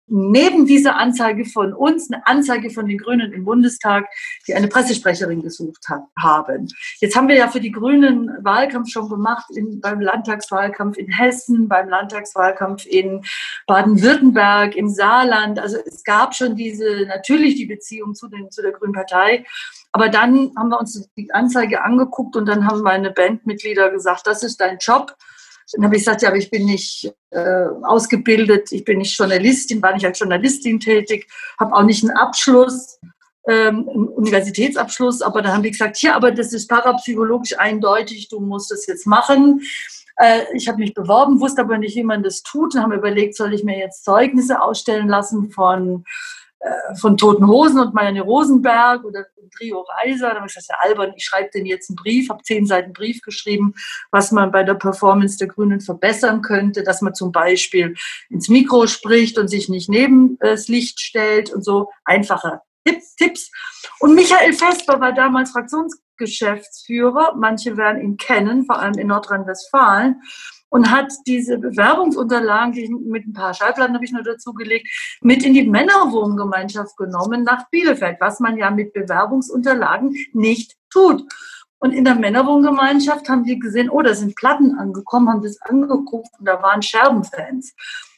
neben 0.07 0.67
dieser 0.67 0.97
Anzeige 0.97 1.45
von 1.45 1.73
uns 1.73 2.11
eine 2.11 2.27
Anzeige 2.27 2.71
von 2.71 2.87
den 2.87 2.99
Grünen 2.99 3.33
im 3.33 3.45
Bundestag, 3.45 4.07
die 4.47 4.55
eine 4.55 4.69
Pressesprecherin 4.69 5.43
gesucht 5.43 5.89
hat, 5.89 6.03
haben. 6.19 6.69
Jetzt 7.01 7.17
haben 7.17 7.29
wir 7.29 7.37
ja 7.37 7.49
für 7.49 7.61
die 7.61 7.73
Grünen 7.73 8.31
Wahlkampf 8.43 8.91
schon 8.91 9.09
gemacht 9.09 9.47
in, 9.55 9.81
beim 9.81 10.01
Landtagswahlkampf 10.01 10.99
in 10.99 11.11
Hessen, 11.11 11.69
beim 11.69 11.89
Landtagswahlkampf 11.89 12.85
in 12.87 13.25
Baden-Württemberg, 13.67 14.77
im 14.77 14.91
Saarland. 14.91 15.59
Also 15.59 15.79
es 15.85 16.05
gab 16.05 16.35
schon 16.35 16.55
diese, 16.55 17.07
natürlich 17.07 17.55
die 17.55 17.67
Beziehung 17.67 18.15
zu, 18.15 18.29
den, 18.29 18.51
zu 18.51 18.61
der 18.61 18.73
Grünen 18.73 18.93
Partei. 18.93 19.45
Aber 19.95 20.09
dann 20.09 20.51
haben 20.59 20.71
wir 20.71 20.81
uns 20.81 21.09
die 21.17 21.33
Anzeige 21.33 21.85
angeguckt 21.85 22.35
und 22.35 22.47
dann 22.47 22.67
haben 22.67 22.83
meine 22.83 23.13
Bandmitglieder 23.13 23.91
gesagt, 23.91 24.27
das 24.27 24.43
ist 24.43 24.61
dein 24.61 24.79
Job. 24.79 25.15
Dann 25.73 25.85
habe 25.85 25.95
ich 25.95 26.01
gesagt, 26.01 26.23
ja, 26.23 26.31
aber 26.31 26.37
ich 26.37 26.51
bin 26.51 26.67
nicht 26.67 27.15
äh, 27.31 27.67
ausgebildet, 27.85 28.73
ich 28.73 28.85
bin 28.85 28.99
nicht 28.99 29.17
Journalistin, 29.17 29.81
war 29.81 29.95
nicht 29.95 30.05
als 30.05 30.19
Journalistin 30.19 30.81
tätig, 30.81 31.29
habe 31.61 31.77
auch 31.77 31.85
nicht 31.85 32.03
einen 32.03 32.17
Abschluss, 32.17 32.99
ähm, 33.47 33.89
einen 33.89 34.09
Universitätsabschluss, 34.09 35.23
aber 35.23 35.43
dann 35.43 35.53
haben 35.53 35.63
die 35.63 35.71
gesagt, 35.71 36.03
ja, 36.03 36.17
aber 36.17 36.33
das 36.33 36.53
ist 36.53 36.67
parapsychologisch 36.67 37.57
eindeutig, 37.57 38.29
du 38.29 38.41
musst 38.41 38.73
das 38.73 38.89
jetzt 38.89 39.07
machen. 39.07 39.63
Äh, 40.17 40.41
ich 40.55 40.67
habe 40.67 40.79
mich 40.79 40.95
beworben, 40.95 41.41
wusste 41.41 41.63
aber 41.63 41.79
nicht, 41.79 41.95
wie 41.95 42.03
man 42.03 42.25
das 42.25 42.43
tut. 42.43 42.75
Und 42.75 42.83
habe 42.83 42.97
überlegt, 42.97 43.37
soll 43.37 43.55
ich 43.55 43.63
mir 43.63 43.79
jetzt 43.79 44.05
Zeugnisse 44.05 44.61
ausstellen 44.61 45.07
lassen 45.07 45.53
von 45.53 46.05
äh, 46.65 46.97
von 46.97 47.19
Toten 47.19 47.47
Hosen 47.47 47.79
und 47.79 47.93
Marianne 47.93 48.23
Rosenberg 48.23 49.05
oder 49.05 49.27
Trio 49.55 49.83
Reiser. 49.83 50.31
Da 50.31 50.37
habe 50.37 50.47
ich 50.47 50.55
gesagt, 50.55 50.71
ja, 50.71 50.89
albern, 50.89 51.13
ich 51.15 51.25
schreibe 51.25 51.51
denen 51.51 51.67
jetzt 51.67 51.91
einen 51.91 51.97
Brief, 51.97 52.31
habe 52.31 52.43
zehn 52.43 52.67
Seiten 52.67 52.95
Brief 52.95 53.21
geschrieben, 53.21 53.75
was 54.11 54.33
man 54.33 54.51
bei 54.51 54.63
der 54.63 54.73
Performance 54.73 55.37
der 55.37 55.49
Grünen 55.49 55.83
verbessern 55.83 56.41
könnte, 56.41 56.83
dass 56.83 57.03
man 57.03 57.15
zum 57.15 57.33
Beispiel 57.33 57.95
ins 58.31 58.49
Mikro 58.49 58.87
spricht 58.87 59.39
und 59.39 59.49
sich 59.49 59.69
nicht 59.69 59.91
neben 59.91 60.39
das 60.41 60.69
Licht 60.69 61.01
stellt 61.01 61.53
und 61.53 61.63
so 61.63 61.91
einfache 62.07 62.63
Tipps. 63.19 63.51
Und 64.01 64.15
Michael 64.15 64.55
Vesper 64.55 65.01
war 65.01 65.13
damals 65.13 65.51
Fraktionsgeschäftsführer. 65.51 67.35
Manche 67.37 67.77
werden 67.77 68.01
ihn 68.01 68.17
kennen, 68.17 68.65
vor 68.65 68.79
allem 68.79 68.99
in 68.99 69.09
Nordrhein-Westfalen 69.09 70.23
und 70.75 70.91
hat 70.91 71.13
diese 71.25 71.57
Bewerbungsunterlagen, 71.59 72.73
die 72.73 72.89
mit 72.89 73.29
ein 73.29 73.33
paar 73.33 73.55
Schallplatten 73.55 73.95
habe 73.95 74.05
ich 74.05 74.11
nur 74.11 74.25
dazu 74.25 74.53
gelegt, 74.53 74.89
mit 75.21 75.45
in 75.45 75.55
die 75.55 75.69
Männerwohngemeinschaft 75.69 76.97
genommen 76.97 77.45
nach 77.45 77.71
Bielefeld, 77.71 78.17
was 78.19 78.41
man 78.41 78.59
ja 78.59 78.73
mit 78.73 78.93
Bewerbungsunterlagen 78.93 80.17
nicht 80.33 80.75
tut. 80.91 81.23
Und 81.79 81.93
in 81.93 82.05
der 82.05 82.17
Männerwohngemeinschaft 82.17 83.29
haben 83.29 83.45
die 83.45 83.61
gesehen, 83.61 83.89
oh, 83.89 84.03
da 84.03 84.15
sind 84.15 84.35
Platten 84.35 84.77
angekommen, 84.77 85.29
haben 85.29 85.43
das 85.43 85.61
angeguckt 85.61 86.31
und 86.41 86.49
da 86.49 86.61
waren 86.61 86.83
Scherbenfans. 86.83 87.73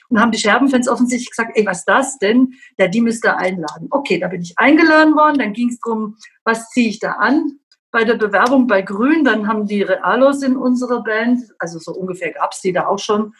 Und 0.08 0.18
haben 0.18 0.32
die 0.32 0.38
Scherbenfans 0.38 0.88
offensichtlich 0.88 1.28
gesagt, 1.28 1.58
ey, 1.58 1.66
was 1.66 1.80
ist 1.80 1.88
das 1.88 2.18
denn? 2.18 2.54
Ja, 2.78 2.88
die 2.88 3.02
müsst 3.02 3.22
ihr 3.26 3.36
einladen. 3.36 3.88
Okay, 3.90 4.18
da 4.18 4.28
bin 4.28 4.40
ich 4.40 4.54
eingeladen 4.56 5.14
worden, 5.14 5.40
dann 5.40 5.52
ging 5.52 5.68
es 5.68 5.78
darum, 5.80 6.16
was 6.42 6.70
ziehe 6.70 6.88
ich 6.88 7.00
da 7.00 7.12
an? 7.12 7.58
Bei 7.96 8.04
der 8.04 8.16
Bewerbung 8.16 8.66
bei 8.66 8.82
Grün, 8.82 9.24
dann 9.24 9.48
haben 9.48 9.66
die 9.66 9.80
Realos 9.80 10.42
in 10.42 10.54
unserer 10.54 11.02
Band, 11.02 11.40
also 11.58 11.78
so 11.78 11.92
ungefähr 11.92 12.30
gab 12.30 12.52
es 12.52 12.60
die 12.60 12.70
da 12.70 12.88
auch 12.88 12.98
schon, 12.98 13.32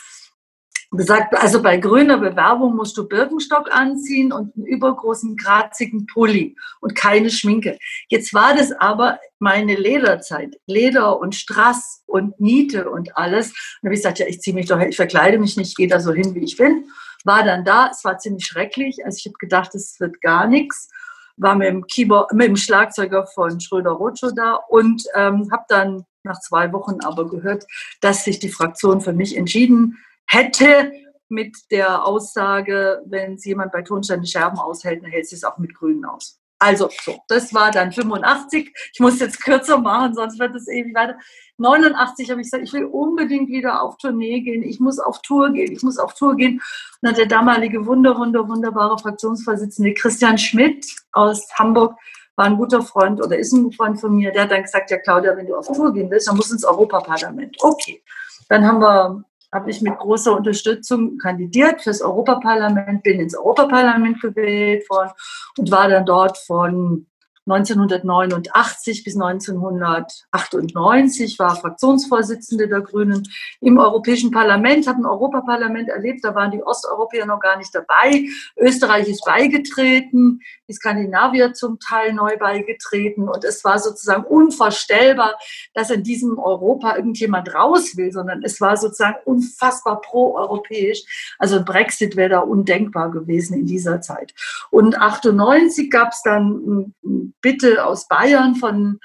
gesagt, 0.93 1.37
also 1.37 1.61
bei 1.61 1.77
grüner 1.77 2.17
Bewerbung 2.17 2.75
musst 2.75 2.97
du 2.97 3.07
Birkenstock 3.07 3.71
anziehen 3.71 4.33
und 4.33 4.57
einen 4.57 4.65
übergroßen, 4.65 5.37
grazigen 5.37 6.07
Pulli 6.07 6.57
und 6.81 6.95
keine 6.95 7.29
Schminke. 7.29 7.77
Jetzt 8.09 8.33
war 8.33 8.55
das 8.57 8.73
aber 8.73 9.19
meine 9.39 9.75
Lederzeit. 9.75 10.57
Leder 10.67 11.21
und 11.21 11.35
Strass 11.35 12.03
und 12.07 12.41
Niete 12.41 12.89
und 12.89 13.15
alles. 13.15 13.49
Und 13.49 13.55
dann 13.83 13.89
habe 13.89 13.95
ich 13.95 14.01
gesagt, 14.01 14.21
ja, 14.21 14.27
ich 14.27 14.41
ziehe 14.41 14.55
mich 14.55 14.69
doch, 14.69 14.81
ich 14.81 14.97
verkleide 14.97 15.39
mich 15.39 15.59
nicht, 15.59 15.77
gehe 15.77 15.89
da 15.89 16.01
so 16.01 16.15
hin, 16.15 16.35
wie 16.35 16.45
ich 16.45 16.57
bin. 16.57 16.87
War 17.25 17.45
dann 17.45 17.63
da, 17.63 17.91
es 17.91 18.05
war 18.05 18.17
ziemlich 18.17 18.47
schrecklich. 18.47 19.05
Also 19.05 19.19
ich 19.19 19.27
habe 19.27 19.37
gedacht, 19.39 19.75
es 19.75 20.01
wird 20.01 20.23
gar 20.23 20.47
nichts 20.47 20.89
war 21.37 21.55
mit 21.55 21.69
dem 21.69 21.87
Keyboard, 21.87 22.33
mit 22.33 22.49
dem 22.49 22.57
Schlagzeuger 22.57 23.26
von 23.26 23.61
Schröder 23.61 23.90
Rocho 23.90 24.31
da 24.31 24.55
und 24.55 25.05
ähm, 25.14 25.50
habe 25.52 25.64
dann 25.69 26.05
nach 26.23 26.40
zwei 26.40 26.73
Wochen 26.73 26.99
aber 27.05 27.28
gehört, 27.28 27.64
dass 28.00 28.25
sich 28.25 28.38
die 28.38 28.49
Fraktion 28.49 29.00
für 29.00 29.12
mich 29.12 29.37
entschieden 29.37 29.99
hätte 30.26 30.93
mit 31.28 31.57
der 31.71 32.05
Aussage, 32.05 33.02
wenn 33.07 33.35
es 33.35 33.45
jemand 33.45 33.73
bei 33.73 33.83
Tonstein 33.83 34.26
Scherben 34.26 34.59
aushält, 34.59 35.02
dann 35.02 35.11
hält 35.11 35.28
sie 35.28 35.37
es 35.37 35.45
auch 35.45 35.59
mit 35.59 35.75
Grünen 35.75 36.05
aus. 36.05 36.40
Also, 36.59 36.89
so, 37.05 37.19
das 37.29 37.53
war 37.53 37.71
dann 37.71 37.93
85. 37.93 38.75
Ich 38.93 39.01
muss 39.01 39.21
jetzt 39.21 39.43
kürzer 39.43 39.79
machen, 39.79 40.15
sonst 40.15 40.39
wird 40.39 40.55
es 40.55 40.69
ewig 40.69 40.95
weiter. 40.95 41.19
89 41.59 42.31
habe 42.31 42.41
ich 42.41 42.47
gesagt, 42.47 42.65
ich 42.65 42.73
will 42.73 42.85
unbedingt 42.85 43.49
wieder 43.49 43.83
auf 43.83 43.97
Tournee 43.99 44.41
gehen. 44.41 44.63
Ich 44.63 44.81
muss 44.81 44.99
auf 44.99 45.21
Tour 45.23 45.51
gehen. 45.53 45.73
Ich 45.73 45.83
muss 45.83 45.99
auf 45.99 46.15
Tour 46.15 46.37
gehen. 46.37 46.63
Und 47.03 47.11
hat 47.11 47.19
der 47.19 47.27
damalige 47.27 47.87
wunder, 47.87 48.17
wunder, 48.17 48.49
wunderbare 48.49 48.99
Fraktionsvorsitzende 48.99 49.95
Christian 49.95 50.39
Schmidt 50.39 50.87
aus 51.13 51.47
Hamburg 51.59 51.97
war 52.37 52.45
ein 52.45 52.57
guter 52.57 52.83
Freund 52.83 53.23
oder 53.23 53.39
ist 53.39 53.53
ein 53.53 53.73
Freund 53.73 53.99
von 53.99 54.15
mir. 54.15 54.31
Der 54.31 54.43
hat 54.43 54.51
dann 54.51 54.63
gesagt, 54.63 54.91
ja 54.91 54.99
Claudia, 54.99 55.37
wenn 55.37 55.47
du 55.47 55.57
auf 55.57 55.67
Tour 55.67 55.93
gehen 55.93 56.11
willst, 56.11 56.29
dann 56.29 56.37
musst 56.37 56.51
du 56.51 56.55
ins 56.55 56.65
Europaparlament. 56.65 57.57
Okay. 57.61 58.03
Dann 58.49 58.65
haben 58.65 58.81
wir 58.81 59.25
habe 59.57 59.71
ich 59.71 59.81
mit 59.83 59.99
großer 59.99 60.37
Unterstützung 60.37 61.19
kandidiert 61.19 61.83
fürs 61.83 62.03
Europaparlament, 62.03 63.03
bin 63.03 63.21
ins 63.21 63.37
Europaparlament 63.37 64.21
gewählt 64.21 64.89
worden 64.91 65.13
und 65.59 65.71
war 65.71 65.89
dann 65.89 66.07
dort 66.07 66.39
von 66.39 67.07
1989 67.49 69.05
bis 69.05 69.15
1998 69.15 71.38
war 71.38 71.55
Fraktionsvorsitzende 71.55 72.67
der 72.67 72.81
Grünen 72.81 73.23
im 73.61 73.79
Europäischen 73.79 74.33
Parlament, 74.33 74.88
habe 74.88 74.99
ein 74.99 75.07
Europaparlament 75.07 75.88
erlebt, 75.88 76.25
da 76.25 76.35
waren 76.35 76.50
die 76.50 76.62
Osteuropäer 76.62 77.25
noch 77.25 77.38
gar 77.38 77.57
nicht 77.57 77.73
dabei. 77.73 78.25
Österreich 78.57 79.09
ist 79.09 79.25
beigetreten, 79.25 80.41
die 80.69 80.73
Skandinavier 80.73 81.53
zum 81.53 81.79
Teil 81.79 82.15
neu 82.15 82.37
beigetreten 82.37 83.29
und 83.29 83.45
es 83.45 83.62
war 83.62 83.79
sozusagen 83.79 84.25
unvorstellbar, 84.25 85.38
dass 85.73 85.91
in 85.91 86.03
diesem 86.03 86.38
Europa 86.38 86.97
irgendjemand 86.97 87.55
raus 87.55 87.97
will, 87.97 88.11
sondern 88.11 88.43
es 88.43 88.61
war 88.61 88.76
sozusagen 88.76 89.19
unfassbar 89.25 90.00
pro-europäisch. 90.00 91.37
Also 91.38 91.65
Brexit 91.65 92.17
wäre 92.17 92.31
da 92.31 92.41
undenkbar 92.41 93.12
gewesen 93.12 93.55
in 93.55 93.67
dieser 93.67 94.00
Zeit. 94.00 94.35
Und 94.71 94.99
98 94.99 95.91
gab 95.91 96.12
es 96.12 96.23
dann 96.23 96.95
Bitte 97.40 97.85
aus 97.85 98.09
Bayern 98.09 98.57
von 98.57 98.99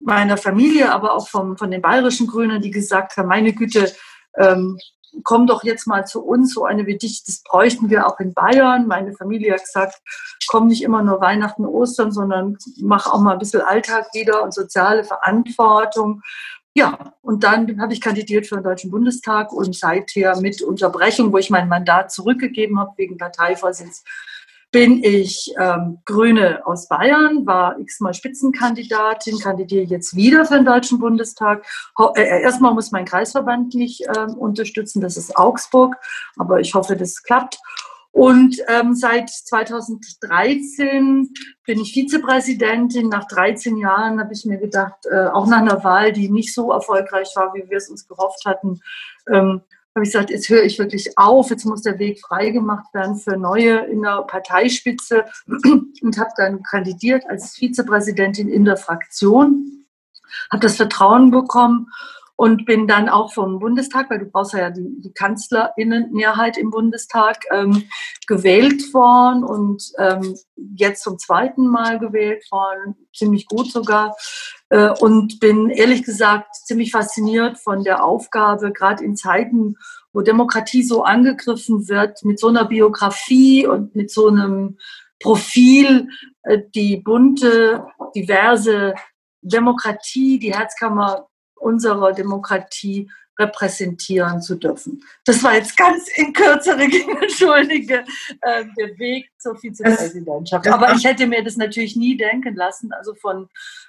meiner 0.00 0.36
Familie, 0.36 0.92
aber 0.92 1.14
auch 1.14 1.28
vom, 1.28 1.56
von 1.56 1.70
den 1.70 1.82
bayerischen 1.82 2.26
Grünen, 2.26 2.62
die 2.62 2.70
gesagt 2.70 3.16
haben, 3.16 3.28
meine 3.28 3.52
Güte, 3.52 3.92
ähm, 4.36 4.78
komm 5.24 5.46
doch 5.46 5.64
jetzt 5.64 5.86
mal 5.86 6.06
zu 6.06 6.24
uns, 6.24 6.54
so 6.54 6.64
eine 6.64 6.86
wie 6.86 6.96
dich, 6.96 7.24
das 7.24 7.42
bräuchten 7.42 7.90
wir 7.90 8.06
auch 8.06 8.20
in 8.20 8.34
Bayern. 8.34 8.86
Meine 8.86 9.14
Familie 9.14 9.54
hat 9.54 9.64
gesagt, 9.64 10.00
komm 10.46 10.68
nicht 10.68 10.82
immer 10.82 11.02
nur 11.02 11.20
Weihnachten, 11.20 11.64
Ostern, 11.64 12.12
sondern 12.12 12.56
mach 12.80 13.06
auch 13.06 13.20
mal 13.20 13.32
ein 13.32 13.38
bisschen 13.38 13.62
Alltag 13.62 14.08
wieder 14.12 14.42
und 14.42 14.54
soziale 14.54 15.04
Verantwortung. 15.04 16.22
Ja, 16.74 17.14
und 17.22 17.42
dann 17.42 17.80
habe 17.80 17.92
ich 17.92 18.00
kandidiert 18.00 18.46
für 18.46 18.56
den 18.56 18.64
Deutschen 18.64 18.90
Bundestag 18.90 19.52
und 19.52 19.74
seither 19.74 20.40
mit 20.40 20.62
Unterbrechung, 20.62 21.32
wo 21.32 21.38
ich 21.38 21.50
mein 21.50 21.68
Mandat 21.68 22.12
zurückgegeben 22.12 22.78
habe 22.78 22.92
wegen 22.96 23.18
Parteivorsitz, 23.18 24.04
bin 24.70 25.02
ich 25.02 25.54
ähm, 25.58 25.98
Grüne 26.04 26.66
aus 26.66 26.88
Bayern, 26.88 27.46
war 27.46 27.78
x-mal 27.78 28.12
Spitzenkandidatin, 28.12 29.38
kandidiere 29.38 29.84
jetzt 29.84 30.14
wieder 30.14 30.44
für 30.44 30.56
den 30.56 30.66
Deutschen 30.66 30.98
Bundestag. 30.98 31.64
Äh, 31.98 32.22
äh, 32.22 32.42
erstmal 32.42 32.74
muss 32.74 32.90
mein 32.90 33.06
Kreisverband 33.06 33.74
mich 33.74 34.06
äh, 34.06 34.26
unterstützen, 34.36 35.00
das 35.00 35.16
ist 35.16 35.36
Augsburg, 35.36 35.96
aber 36.36 36.60
ich 36.60 36.74
hoffe, 36.74 36.96
das 36.96 37.22
klappt. 37.22 37.58
Und 38.10 38.56
ähm, 38.68 38.94
seit 38.94 39.30
2013 39.30 41.32
bin 41.64 41.80
ich 41.80 41.92
Vizepräsidentin. 41.92 43.08
Nach 43.08 43.26
13 43.28 43.76
Jahren 43.76 44.20
habe 44.20 44.32
ich 44.32 44.44
mir 44.44 44.58
gedacht, 44.58 45.06
äh, 45.10 45.28
auch 45.28 45.46
nach 45.46 45.58
einer 45.58 45.84
Wahl, 45.84 46.12
die 46.12 46.28
nicht 46.28 46.52
so 46.52 46.72
erfolgreich 46.72 47.28
war, 47.36 47.54
wie 47.54 47.68
wir 47.68 47.76
es 47.76 47.88
uns 47.88 48.08
gehofft 48.08 48.44
hatten, 48.44 48.80
ähm, 49.32 49.62
habe 49.94 50.04
ich 50.04 50.12
gesagt, 50.12 50.30
jetzt 50.30 50.48
höre 50.48 50.62
ich 50.62 50.78
wirklich 50.78 51.16
auf, 51.16 51.50
jetzt 51.50 51.64
muss 51.64 51.82
der 51.82 51.98
Weg 51.98 52.20
freigemacht 52.20 52.92
werden 52.94 53.16
für 53.16 53.36
neue 53.36 53.78
in 53.86 54.02
der 54.02 54.22
Parteispitze. 54.22 55.24
Und 55.46 56.18
habe 56.18 56.30
dann 56.36 56.62
kandidiert 56.62 57.24
als 57.28 57.56
Vizepräsidentin 57.56 58.48
in 58.48 58.64
der 58.64 58.76
Fraktion, 58.76 59.86
habe 60.50 60.62
das 60.62 60.76
Vertrauen 60.76 61.30
bekommen 61.30 61.88
und 62.38 62.66
bin 62.66 62.86
dann 62.86 63.08
auch 63.08 63.32
vom 63.32 63.58
Bundestag, 63.58 64.10
weil 64.10 64.20
du 64.20 64.26
brauchst 64.26 64.52
ja 64.52 64.70
die, 64.70 65.00
die 65.00 65.12
Kanzlerinnenmehrheit 65.12 66.56
im 66.56 66.70
Bundestag, 66.70 67.38
ähm, 67.50 67.82
gewählt 68.28 68.94
worden 68.94 69.42
und 69.42 69.82
ähm, 69.98 70.36
jetzt 70.76 71.02
zum 71.02 71.18
zweiten 71.18 71.66
Mal 71.66 71.98
gewählt 71.98 72.44
worden, 72.52 72.94
ziemlich 73.12 73.46
gut 73.46 73.72
sogar. 73.72 74.14
Äh, 74.70 74.90
und 74.90 75.40
bin 75.40 75.70
ehrlich 75.70 76.02
gesagt 76.02 76.54
ziemlich 76.54 76.90
fasziniert 76.90 77.58
von 77.58 77.84
der 77.84 78.04
Aufgabe, 78.04 78.72
gerade 78.72 79.02
in 79.04 79.16
Zeiten, 79.16 79.76
wo 80.12 80.20
Demokratie 80.20 80.82
so 80.82 81.04
angegriffen 81.04 81.88
wird, 81.88 82.24
mit 82.24 82.38
so 82.38 82.48
einer 82.48 82.64
Biografie 82.66 83.66
und 83.66 83.94
mit 83.94 84.10
so 84.10 84.28
einem 84.28 84.78
Profil, 85.20 86.08
äh, 86.42 86.58
die 86.74 86.98
bunte, 86.98 87.86
diverse 88.14 88.94
Demokratie, 89.40 90.38
die 90.38 90.54
Herzkammer 90.54 91.28
unserer 91.54 92.12
Demokratie 92.12 93.10
repräsentieren 93.38 94.42
zu 94.42 94.56
dürfen. 94.56 95.02
Das 95.24 95.42
war 95.42 95.54
jetzt 95.54 95.76
ganz 95.76 96.08
in 96.16 96.32
kürzere, 96.32 96.82
entschuldige, 97.22 98.04
äh, 98.42 98.64
der 98.76 98.98
Weg 98.98 99.30
zur 99.38 99.56
Vizepräsidentschaft. 99.56 100.66
Aber 100.68 100.92
ich 100.94 101.04
hätte 101.04 101.26
mir 101.26 101.44
das 101.44 101.56
natürlich 101.56 101.96
nie 101.96 102.16
denken 102.16 102.54
lassen, 102.56 102.92
also 102.92 103.14
von 103.14 103.48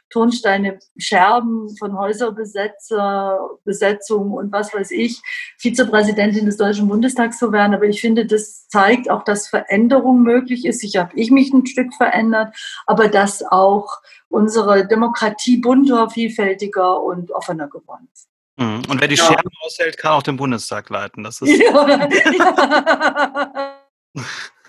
Tonsteine, 0.10 0.79
Scherben, 0.98 1.75
von 1.77 1.98
Häuserbesetzer, 1.98 3.50
Besetzung 3.63 4.32
und 4.32 4.51
was 4.51 4.74
weiß 4.74 4.91
ich, 4.91 5.22
Vizepräsidentin 5.58 6.46
des 6.46 6.58
Deutschen 6.58 6.88
Bundestags 6.88 7.38
zu 7.38 7.51
werden. 7.51 7.75
Aber 7.75 7.86
ich 7.86 8.01
finde, 8.01 8.25
das 8.25 8.68
zeigt 8.68 9.10
auch, 9.10 9.24
dass 9.24 9.48
Veränderung 9.48 10.24
möglich 10.24 10.65
ist. 10.65 10.84
Ich 10.84 10.98
habe 10.98 11.12
ich 11.15 11.32
mich 11.32 11.53
ein 11.53 11.65
Stück 11.65 11.94
verändert, 11.94 12.56
aber 12.88 13.08
dass 13.08 13.44
auch 13.44 14.01
unsere 14.29 14.88
Demokratie 14.88 15.58
bunter, 15.58 16.10
vielfältiger 16.10 17.01
und 17.01 17.32
offener 17.32 17.68
geworden 17.68 18.08
ist. 18.13 18.28
Mhm. 18.60 18.82
Und 18.89 19.00
wer 19.01 19.08
die 19.08 19.16
ja. 19.16 19.24
Scherben 19.24 19.50
aushält, 19.66 19.98
kann 19.98 20.12
auch 20.12 20.24
den 20.24 20.36
Bundestag 20.36 20.89
leiten. 20.89 21.24
Das 21.24 21.42
ist 21.42 21.50
ja. 21.62 22.10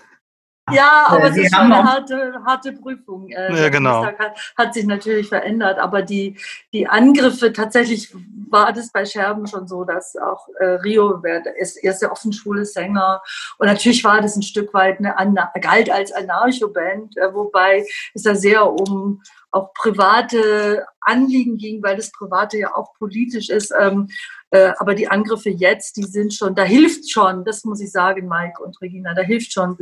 Ja, 0.73 1.05
aber 1.07 1.25
es 1.25 1.37
ist 1.37 1.53
schon 1.53 1.71
eine 1.71 1.83
harte, 1.83 2.33
harte 2.45 2.73
Prüfung. 2.73 3.29
Äh, 3.29 3.61
ja, 3.61 3.69
genau. 3.69 4.05
Hat, 4.05 4.15
hat, 4.57 4.73
sich 4.73 4.85
natürlich 4.85 5.27
verändert, 5.27 5.79
aber 5.79 6.01
die, 6.01 6.37
die 6.71 6.87
Angriffe, 6.87 7.51
tatsächlich 7.51 8.13
war 8.49 8.71
das 8.71 8.91
bei 8.91 9.05
Scherben 9.05 9.47
schon 9.47 9.67
so, 9.67 9.83
dass 9.83 10.15
auch 10.15 10.47
äh, 10.59 10.65
Rio 10.83 11.21
ist, 11.57 11.77
er 11.77 11.91
ist 11.91 12.01
der 12.01 12.11
offen 12.11 12.31
schwule 12.31 12.65
Sänger 12.65 13.21
und 13.57 13.67
natürlich 13.67 14.03
war 14.03 14.21
das 14.21 14.35
ein 14.35 14.43
Stück 14.43 14.73
weit 14.73 14.99
eine, 14.99 15.49
galt 15.61 15.89
als 15.89 16.11
Anarcho-Band, 16.11 17.17
äh, 17.17 17.33
wobei 17.33 17.85
es 18.13 18.23
da 18.23 18.35
sehr 18.35 18.71
um 18.71 19.21
auch 19.51 19.73
private 19.73 20.85
Anliegen 21.01 21.57
ging, 21.57 21.83
weil 21.83 21.95
das 21.95 22.11
Private 22.11 22.57
ja 22.57 22.75
auch 22.75 22.93
politisch 22.97 23.49
ist. 23.49 23.73
Ähm, 23.77 24.09
äh, 24.51 24.71
aber 24.77 24.95
die 24.95 25.07
Angriffe 25.07 25.49
jetzt, 25.49 25.97
die 25.97 26.03
sind 26.03 26.33
schon, 26.33 26.55
da 26.55 26.63
hilft 26.63 27.09
schon, 27.11 27.45
das 27.45 27.63
muss 27.63 27.81
ich 27.81 27.91
sagen, 27.91 28.27
Mike 28.27 28.61
und 28.63 28.79
Regina, 28.81 29.13
da 29.13 29.21
hilft 29.21 29.53
schon 29.53 29.77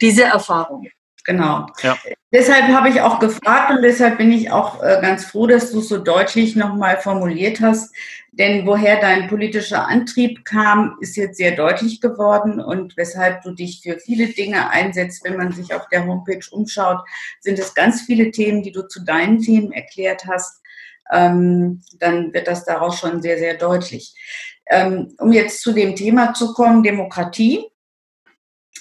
diese 0.00 0.24
Erfahrung. 0.24 0.88
Genau. 1.24 1.66
Ja. 1.82 1.96
Deshalb 2.32 2.64
habe 2.68 2.88
ich 2.88 3.00
auch 3.00 3.18
gefragt 3.20 3.70
und 3.70 3.82
deshalb 3.82 4.18
bin 4.18 4.32
ich 4.32 4.50
auch 4.50 4.82
äh, 4.82 4.98
ganz 5.00 5.26
froh, 5.26 5.46
dass 5.46 5.70
du 5.70 5.78
es 5.80 5.88
so 5.88 5.98
deutlich 5.98 6.56
nochmal 6.56 6.96
formuliert 6.98 7.60
hast. 7.60 7.94
Denn 8.32 8.66
woher 8.66 8.98
dein 8.98 9.28
politischer 9.28 9.86
Antrieb 9.86 10.44
kam, 10.46 10.96
ist 11.00 11.16
jetzt 11.16 11.36
sehr 11.36 11.54
deutlich 11.54 12.00
geworden 12.00 12.60
und 12.60 12.96
weshalb 12.96 13.42
du 13.42 13.52
dich 13.52 13.82
für 13.82 13.98
viele 13.98 14.28
Dinge 14.28 14.70
einsetzt. 14.70 15.22
Wenn 15.22 15.36
man 15.36 15.52
sich 15.52 15.74
auf 15.74 15.86
der 15.90 16.06
Homepage 16.06 16.44
umschaut, 16.50 17.04
sind 17.40 17.58
es 17.58 17.74
ganz 17.74 18.02
viele 18.02 18.30
Themen, 18.30 18.62
die 18.62 18.72
du 18.72 18.88
zu 18.88 19.04
deinen 19.04 19.38
Themen 19.38 19.70
erklärt 19.70 20.24
hast. 20.26 20.62
Ähm, 21.12 21.82
dann 21.98 22.32
wird 22.32 22.48
das 22.48 22.64
daraus 22.64 22.98
schon 22.98 23.20
sehr, 23.20 23.36
sehr 23.36 23.58
deutlich. 23.58 24.14
Ähm, 24.70 25.14
um 25.18 25.32
jetzt 25.32 25.60
zu 25.60 25.72
dem 25.72 25.94
Thema 25.94 26.32
zu 26.32 26.54
kommen, 26.54 26.82
Demokratie. 26.82 27.66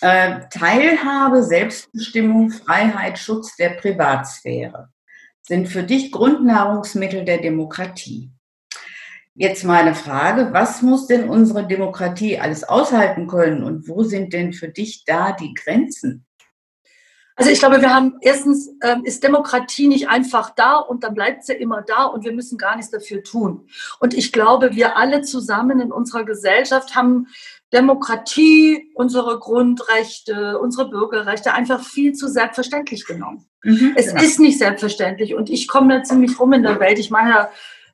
Äh, 0.02 0.42
Teilhabe, 0.50 1.44
Selbstbestimmung, 1.44 2.50
Freiheit, 2.50 3.20
Schutz 3.20 3.56
der 3.56 3.70
Privatsphäre 3.70 4.90
sind 5.44 5.68
für 5.68 5.84
dich 5.84 6.12
Grundnahrungsmittel 6.12 7.24
der 7.24 7.40
Demokratie. 7.40 8.32
Jetzt 9.36 9.64
meine 9.64 9.96
Frage, 9.96 10.50
was 10.54 10.82
muss 10.82 11.08
denn 11.08 11.30
unsere 11.30 11.68
Demokratie 11.68 12.40
alles 12.40 12.64
aushalten 12.64 13.28
können 13.28 13.64
und 13.64 13.88
wo 13.88 14.04
sind 14.04 14.34
denn 14.34 14.54
für 14.54 14.70
dich 14.70 15.04
da 15.06 15.32
die 15.34 15.54
Grenzen? 15.54 16.26
Also 17.36 17.50
ich 17.50 17.60
glaube, 17.60 17.82
wir 17.82 17.94
haben 17.94 18.18
erstens 18.22 18.70
ähm, 18.84 19.04
ist 19.04 19.24
Demokratie 19.24 19.88
nicht 19.88 20.10
einfach 20.10 20.52
da 20.52 20.78
und 20.78 21.04
dann 21.04 21.14
bleibt 21.14 21.44
sie 21.44 21.54
immer 21.54 21.82
da 21.82 22.04
und 22.04 22.26
wir 22.26 22.34
müssen 22.34 22.58
gar 22.58 22.76
nichts 22.76 22.92
dafür 22.92 23.24
tun. 23.24 23.68
Und 24.00 24.14
ich 24.14 24.32
glaube, 24.32 24.76
wir 24.76 24.98
alle 24.98 25.22
zusammen 25.22 25.80
in 25.80 25.92
unserer 25.92 26.26
Gesellschaft 26.26 26.96
haben 26.96 27.28
Demokratie, 27.74 28.92
unsere 28.96 29.40
Grundrechte, 29.40 30.60
unsere 30.60 30.90
Bürgerrechte 30.90 31.54
einfach 31.54 31.84
viel 31.84 32.14
zu 32.14 32.28
selbstverständlich 32.28 33.06
genommen. 33.06 33.46
Mhm, 33.64 33.94
es 33.96 34.08
genau. 34.08 34.22
ist 34.22 34.40
nicht 34.40 34.58
selbstverständlich 34.58 35.36
und 35.36 35.50
ich 35.50 35.68
komme 35.68 35.98
da 35.98 36.04
ziemlich 36.04 36.40
rum 36.40 36.54
in 36.54 36.64
der 36.64 36.80
Welt. 36.80 37.00
Ich 37.00 37.12
mache 37.12 37.30
ja 37.30 37.50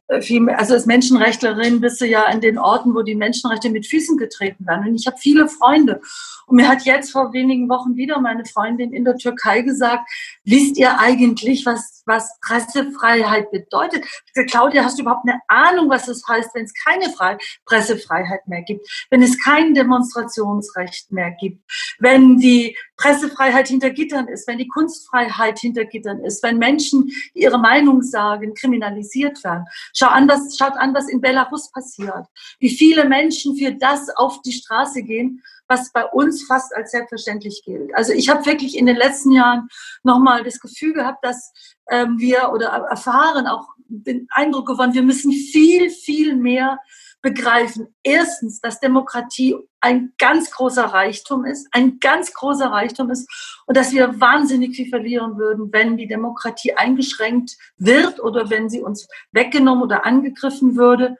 äh, 0.08 0.22
viel, 0.22 0.50
also 0.50 0.74
als 0.74 0.86
Menschenrechtlerin 0.86 1.82
bist 1.82 2.02
du 2.02 2.06
ja 2.06 2.24
an 2.24 2.42
den 2.42 2.58
Orten, 2.58 2.96
wo 2.96 3.02
die 3.02 3.16
Menschenrechte 3.16 3.70
mit 3.70 3.86
Füßen 3.86 4.18
getreten 4.18 4.66
werden. 4.66 4.88
Und 4.88 4.96
ich 4.96 5.08
habe 5.08 5.18
viele 5.18 5.48
Freunde. 5.48 6.02
Und 6.48 6.56
mir 6.56 6.70
hat 6.70 6.84
jetzt 6.84 7.12
vor 7.12 7.34
wenigen 7.34 7.68
Wochen 7.68 7.98
wieder 7.98 8.22
meine 8.22 8.46
Freundin 8.46 8.94
in 8.94 9.04
der 9.04 9.18
Türkei 9.18 9.62
gesagt, 9.62 10.10
wisst 10.46 10.78
ihr 10.78 10.98
eigentlich, 10.98 11.66
was, 11.66 12.04
was 12.06 12.40
Pressefreiheit 12.40 13.52
bedeutet? 13.52 14.06
Claudia, 14.50 14.86
hast 14.86 14.98
du 14.98 15.02
überhaupt 15.02 15.28
eine 15.28 15.42
Ahnung, 15.50 15.90
was 15.90 16.06
das 16.06 16.24
heißt, 16.26 16.56
wenn 16.56 16.64
es 16.64 16.74
keine 16.74 17.10
Fre 17.12 17.38
Pressefreiheit 17.66 18.48
mehr 18.48 18.62
gibt, 18.62 18.88
wenn 19.10 19.22
es 19.22 19.38
kein 19.38 19.74
Demonstrationsrecht 19.74 21.12
mehr 21.12 21.32
gibt, 21.32 21.62
wenn 22.00 22.38
die 22.38 22.78
Pressefreiheit 22.96 23.68
hinter 23.68 23.90
Gittern 23.90 24.30
ist, 24.30 24.48
wenn 24.48 24.58
die 24.58 24.70
Kunstfreiheit 24.70 25.60
hinter 25.60 25.84
Gittern 25.84 26.24
ist, 26.24 26.42
wenn 26.44 26.58
Menschen, 26.58 27.08
die 27.36 27.42
ihre 27.42 27.60
Meinung 27.60 28.02
sagen, 28.02 28.54
kriminalisiert 28.54 29.44
werden. 29.44 29.66
Schau 29.94 30.08
an, 30.08 30.30
was, 30.30 30.58
schaut 30.58 30.78
an, 30.78 30.94
was 30.94 31.10
in 31.10 31.20
Belarus 31.20 31.70
passiert. 31.72 32.26
Wie 32.60 32.70
viele 32.70 33.04
Menschen 33.04 33.58
für 33.58 33.74
das 33.74 34.10
auf 34.16 34.42
die 34.44 34.54
Straße 34.54 35.04
gehen, 35.04 35.44
was 35.68 35.92
bei 35.92 36.06
uns 36.06 36.46
fast 36.46 36.76
als 36.76 36.92
selbstverständlich 36.92 37.62
gilt. 37.66 37.94
Also 37.96 38.14
ich 38.14 38.30
habe 38.30 38.46
wirklich 38.46 38.78
in 38.78 38.86
den 38.86 38.96
letzten 38.96 39.32
Jahren 39.32 39.68
nochmal 40.04 40.44
das 40.44 40.60
Gefühl 40.60 40.94
gehabt, 40.94 41.24
dass 41.24 41.52
ähm, 41.90 42.18
wir 42.20 42.52
oder 42.54 42.68
erfahren 42.68 43.48
auch 43.48 43.68
den 43.90 44.28
Eindruck 44.32 44.68
gewonnen, 44.68 44.94
wir 44.94 45.04
müssen 45.04 45.32
viel, 45.32 45.90
viel 45.90 46.36
mehr 46.36 46.80
begreifen. 47.22 47.94
Erstens, 48.04 48.62
dass 48.62 48.80
Demokratie 48.80 49.56
ein 49.82 50.14
ganz 50.18 50.52
großer 50.52 50.86
Reichtum 50.86 51.46
ist, 51.46 51.68
ein 51.72 52.00
ganz 52.00 52.34
großer 52.34 52.68
Reichtum 52.68 53.10
ist 53.12 53.30
und 53.66 53.76
dass 53.76 53.92
wir 53.92 54.20
wahnsinnig 54.20 54.76
viel 54.76 54.90
verlieren 54.90 55.38
würden, 55.38 55.72
wenn 55.72 55.98
die 55.98 56.08
Demokratie 56.08 56.74
eingeschränkt 56.74 57.58
wird 57.78 58.20
oder 58.20 58.50
wenn 58.50 58.70
sie 58.70 58.82
uns 58.82 59.08
weggenommen 59.32 59.84
oder 59.84 60.06
angegriffen 60.06 60.76
würde 60.76 61.18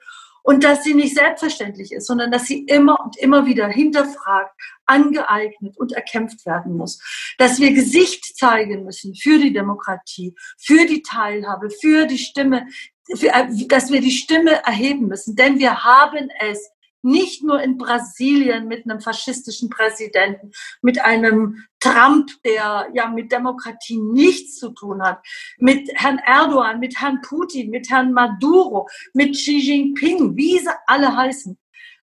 und 0.48 0.64
dass 0.64 0.82
sie 0.82 0.94
nicht 0.94 1.14
selbstverständlich 1.14 1.92
ist, 1.92 2.06
sondern 2.06 2.30
dass 2.30 2.46
sie 2.46 2.60
immer 2.60 2.98
und 3.04 3.18
immer 3.18 3.44
wieder 3.44 3.68
hinterfragt, 3.68 4.58
angeeignet 4.86 5.76
und 5.76 5.92
erkämpft 5.92 6.46
werden 6.46 6.74
muss. 6.74 7.02
Dass 7.36 7.60
wir 7.60 7.74
Gesicht 7.74 8.24
zeigen 8.34 8.82
müssen 8.82 9.14
für 9.14 9.38
die 9.38 9.52
Demokratie, 9.52 10.34
für 10.56 10.86
die 10.86 11.02
Teilhabe, 11.02 11.68
für 11.68 12.06
die 12.06 12.16
Stimme, 12.16 12.66
für, 13.14 13.28
äh, 13.28 13.66
dass 13.68 13.92
wir 13.92 14.00
die 14.00 14.10
Stimme 14.10 14.64
erheben 14.64 15.08
müssen. 15.08 15.36
Denn 15.36 15.58
wir 15.58 15.84
haben 15.84 16.30
es 16.40 16.70
nicht 17.02 17.42
nur 17.42 17.62
in 17.62 17.78
Brasilien 17.78 18.66
mit 18.66 18.84
einem 18.84 19.00
faschistischen 19.00 19.70
Präsidenten, 19.70 20.52
mit 20.82 21.00
einem 21.00 21.64
Trump, 21.80 22.30
der 22.44 22.88
ja 22.92 23.08
mit 23.08 23.30
Demokratie 23.30 23.98
nichts 23.98 24.56
zu 24.56 24.70
tun 24.70 25.02
hat, 25.02 25.24
mit 25.58 25.88
Herrn 25.94 26.18
Erdogan, 26.18 26.80
mit 26.80 27.00
Herrn 27.00 27.20
Putin, 27.22 27.70
mit 27.70 27.88
Herrn 27.90 28.12
Maduro, 28.12 28.88
mit 29.14 29.34
Xi 29.34 29.58
Jinping, 29.58 30.36
wie 30.36 30.58
sie 30.58 30.70
alle 30.86 31.16
heißen. 31.16 31.58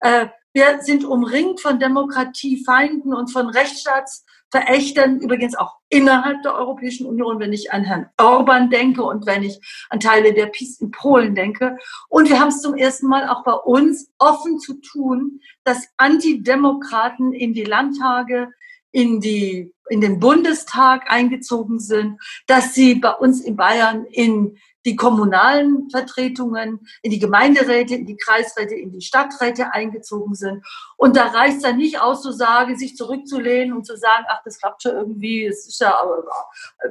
Äh, 0.01 0.27
wir 0.53 0.81
sind 0.81 1.05
umringt 1.05 1.61
von 1.61 1.79
Demokratiefeinden 1.79 3.13
und 3.13 3.31
von 3.31 3.49
Rechtsstaats 3.49 4.25
verächtern, 4.51 5.19
übrigens 5.19 5.55
auch 5.55 5.77
innerhalb 5.89 6.43
der 6.43 6.53
Europäischen 6.53 7.07
Union, 7.07 7.39
wenn 7.39 7.53
ich 7.53 7.71
an 7.71 7.83
Herrn 7.83 8.09
Orban 8.17 8.69
denke 8.69 9.01
und 9.01 9.25
wenn 9.25 9.43
ich 9.43 9.59
an 9.89 9.99
Teile 9.99 10.33
der 10.33 10.47
PiS 10.47 10.81
in 10.81 10.91
Polen 10.91 11.35
denke. 11.35 11.77
Und 12.09 12.29
wir 12.29 12.39
haben 12.39 12.49
es 12.49 12.61
zum 12.61 12.75
ersten 12.75 13.07
Mal 13.07 13.27
auch 13.29 13.43
bei 13.43 13.53
uns 13.53 14.11
offen 14.19 14.59
zu 14.59 14.75
tun, 14.81 15.39
dass 15.63 15.87
Antidemokraten 15.97 17.33
in 17.33 17.53
die 17.53 17.63
Landtage, 17.63 18.49
in 18.91 19.21
die, 19.21 19.73
in 19.89 20.01
den 20.01 20.19
Bundestag 20.19 21.09
eingezogen 21.09 21.79
sind, 21.79 22.19
dass 22.47 22.73
sie 22.73 22.95
bei 22.95 23.11
uns 23.11 23.41
in 23.41 23.55
Bayern 23.55 24.05
in 24.05 24.57
die 24.85 24.95
kommunalen 24.95 25.89
Vertretungen, 25.91 26.79
in 27.03 27.11
die 27.11 27.19
Gemeinderäte, 27.19 27.95
in 27.95 28.05
die 28.05 28.17
Kreisräte, 28.17 28.75
in 28.75 28.91
die 28.91 29.01
Stadträte 29.01 29.73
eingezogen 29.73 30.33
sind. 30.33 30.65
Und 30.97 31.15
da 31.15 31.27
reicht 31.27 31.57
es 31.57 31.63
dann 31.63 31.77
nicht 31.77 31.99
aus 32.01 32.21
zu 32.21 32.31
sagen, 32.31 32.77
sich 32.77 32.95
zurückzulehnen 32.95 33.75
und 33.75 33.85
zu 33.85 33.95
sagen, 33.95 34.25
ach, 34.27 34.41
das 34.43 34.59
klappt 34.59 34.83
schon 34.83 34.95
irgendwie, 34.95 35.45
es 35.45 35.67
ist 35.67 35.81
ja, 35.81 35.95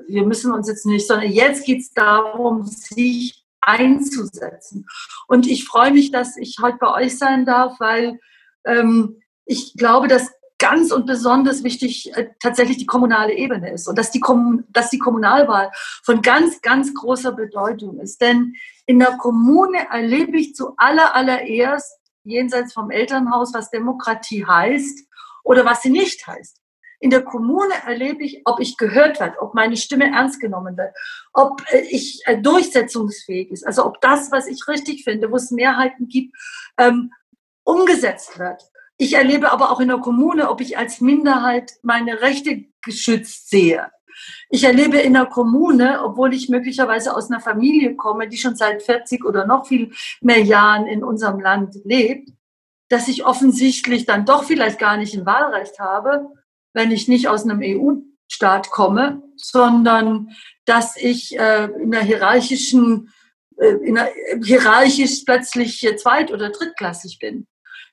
wir 0.06 0.24
müssen 0.24 0.52
uns 0.52 0.68
jetzt 0.68 0.86
nicht, 0.86 1.06
sondern 1.06 1.30
jetzt 1.30 1.64
geht 1.64 1.80
es 1.80 1.92
darum, 1.92 2.64
sich 2.64 3.44
einzusetzen. 3.60 4.86
Und 5.26 5.46
ich 5.46 5.66
freue 5.66 5.92
mich, 5.92 6.12
dass 6.12 6.36
ich 6.36 6.58
heute 6.62 6.78
bei 6.78 6.94
euch 6.94 7.18
sein 7.18 7.44
darf, 7.44 7.78
weil 7.80 8.20
ähm, 8.64 9.20
ich 9.44 9.74
glaube, 9.74 10.06
dass 10.06 10.30
ganz 10.60 10.92
und 10.92 11.06
besonders 11.06 11.64
wichtig 11.64 12.14
äh, 12.16 12.28
tatsächlich 12.38 12.76
die 12.76 12.86
kommunale 12.86 13.32
Ebene 13.32 13.72
ist 13.72 13.88
und 13.88 13.98
dass 13.98 14.12
die, 14.12 14.20
Kom 14.20 14.64
dass 14.68 14.90
die 14.90 14.98
Kommunalwahl 14.98 15.72
von 16.04 16.22
ganz, 16.22 16.60
ganz 16.60 16.94
großer 16.94 17.32
Bedeutung 17.32 17.98
ist. 17.98 18.20
Denn 18.20 18.54
in 18.86 19.00
der 19.00 19.16
Kommune 19.16 19.88
erlebe 19.90 20.38
ich 20.38 20.54
zu 20.54 20.74
aller, 20.76 21.16
allererst 21.16 21.98
jenseits 22.22 22.74
vom 22.74 22.90
Elternhaus, 22.90 23.52
was 23.52 23.70
Demokratie 23.70 24.46
heißt 24.46 25.08
oder 25.42 25.64
was 25.64 25.82
sie 25.82 25.90
nicht 25.90 26.24
heißt. 26.26 26.58
In 27.02 27.08
der 27.08 27.22
Kommune 27.22 27.72
erlebe 27.86 28.22
ich, 28.22 28.42
ob 28.44 28.60
ich 28.60 28.76
gehört 28.76 29.20
werde, 29.20 29.40
ob 29.40 29.54
meine 29.54 29.78
Stimme 29.78 30.12
ernst 30.12 30.38
genommen 30.38 30.76
wird, 30.76 30.94
ob 31.32 31.62
äh, 31.72 31.80
ich 31.90 32.20
äh, 32.26 32.36
durchsetzungsfähig 32.36 33.50
ist, 33.50 33.66
also 33.66 33.86
ob 33.86 34.02
das, 34.02 34.30
was 34.30 34.46
ich 34.46 34.68
richtig 34.68 35.04
finde, 35.04 35.30
wo 35.30 35.36
es 35.36 35.50
Mehrheiten 35.50 36.08
gibt, 36.08 36.36
ähm, 36.76 37.10
umgesetzt 37.64 38.38
wird. 38.38 38.62
Ich 39.00 39.14
erlebe 39.14 39.50
aber 39.50 39.70
auch 39.70 39.80
in 39.80 39.88
der 39.88 39.96
Kommune, 39.96 40.50
ob 40.50 40.60
ich 40.60 40.76
als 40.76 41.00
Minderheit 41.00 41.72
meine 41.82 42.20
Rechte 42.20 42.66
geschützt 42.82 43.48
sehe. 43.48 43.90
Ich 44.50 44.64
erlebe 44.64 44.98
in 44.98 45.14
der 45.14 45.24
Kommune, 45.24 46.04
obwohl 46.04 46.34
ich 46.34 46.50
möglicherweise 46.50 47.16
aus 47.16 47.30
einer 47.30 47.40
Familie 47.40 47.96
komme, 47.96 48.28
die 48.28 48.36
schon 48.36 48.56
seit 48.56 48.82
40 48.82 49.24
oder 49.24 49.46
noch 49.46 49.66
viel 49.66 49.94
mehr 50.20 50.42
Jahren 50.42 50.86
in 50.86 51.02
unserem 51.02 51.40
Land 51.40 51.76
lebt, 51.84 52.28
dass 52.90 53.08
ich 53.08 53.24
offensichtlich 53.24 54.04
dann 54.04 54.26
doch 54.26 54.44
vielleicht 54.44 54.78
gar 54.78 54.98
nicht 54.98 55.14
ein 55.14 55.24
Wahlrecht 55.24 55.78
habe, 55.78 56.28
wenn 56.74 56.90
ich 56.90 57.08
nicht 57.08 57.26
aus 57.26 57.44
einem 57.44 57.62
EU-Staat 57.62 58.68
komme, 58.68 59.22
sondern 59.36 60.28
dass 60.66 60.98
ich 60.98 61.38
äh, 61.38 61.70
in 61.80 61.94
einer 61.94 62.04
hierarchischen, 62.04 63.08
äh, 63.56 63.76
in 63.82 63.96
einer, 63.96 64.10
hierarchisch 64.44 65.22
plötzlich 65.24 65.80
zweit- 65.96 66.32
oder 66.32 66.50
drittklassig 66.50 67.18
bin. 67.18 67.46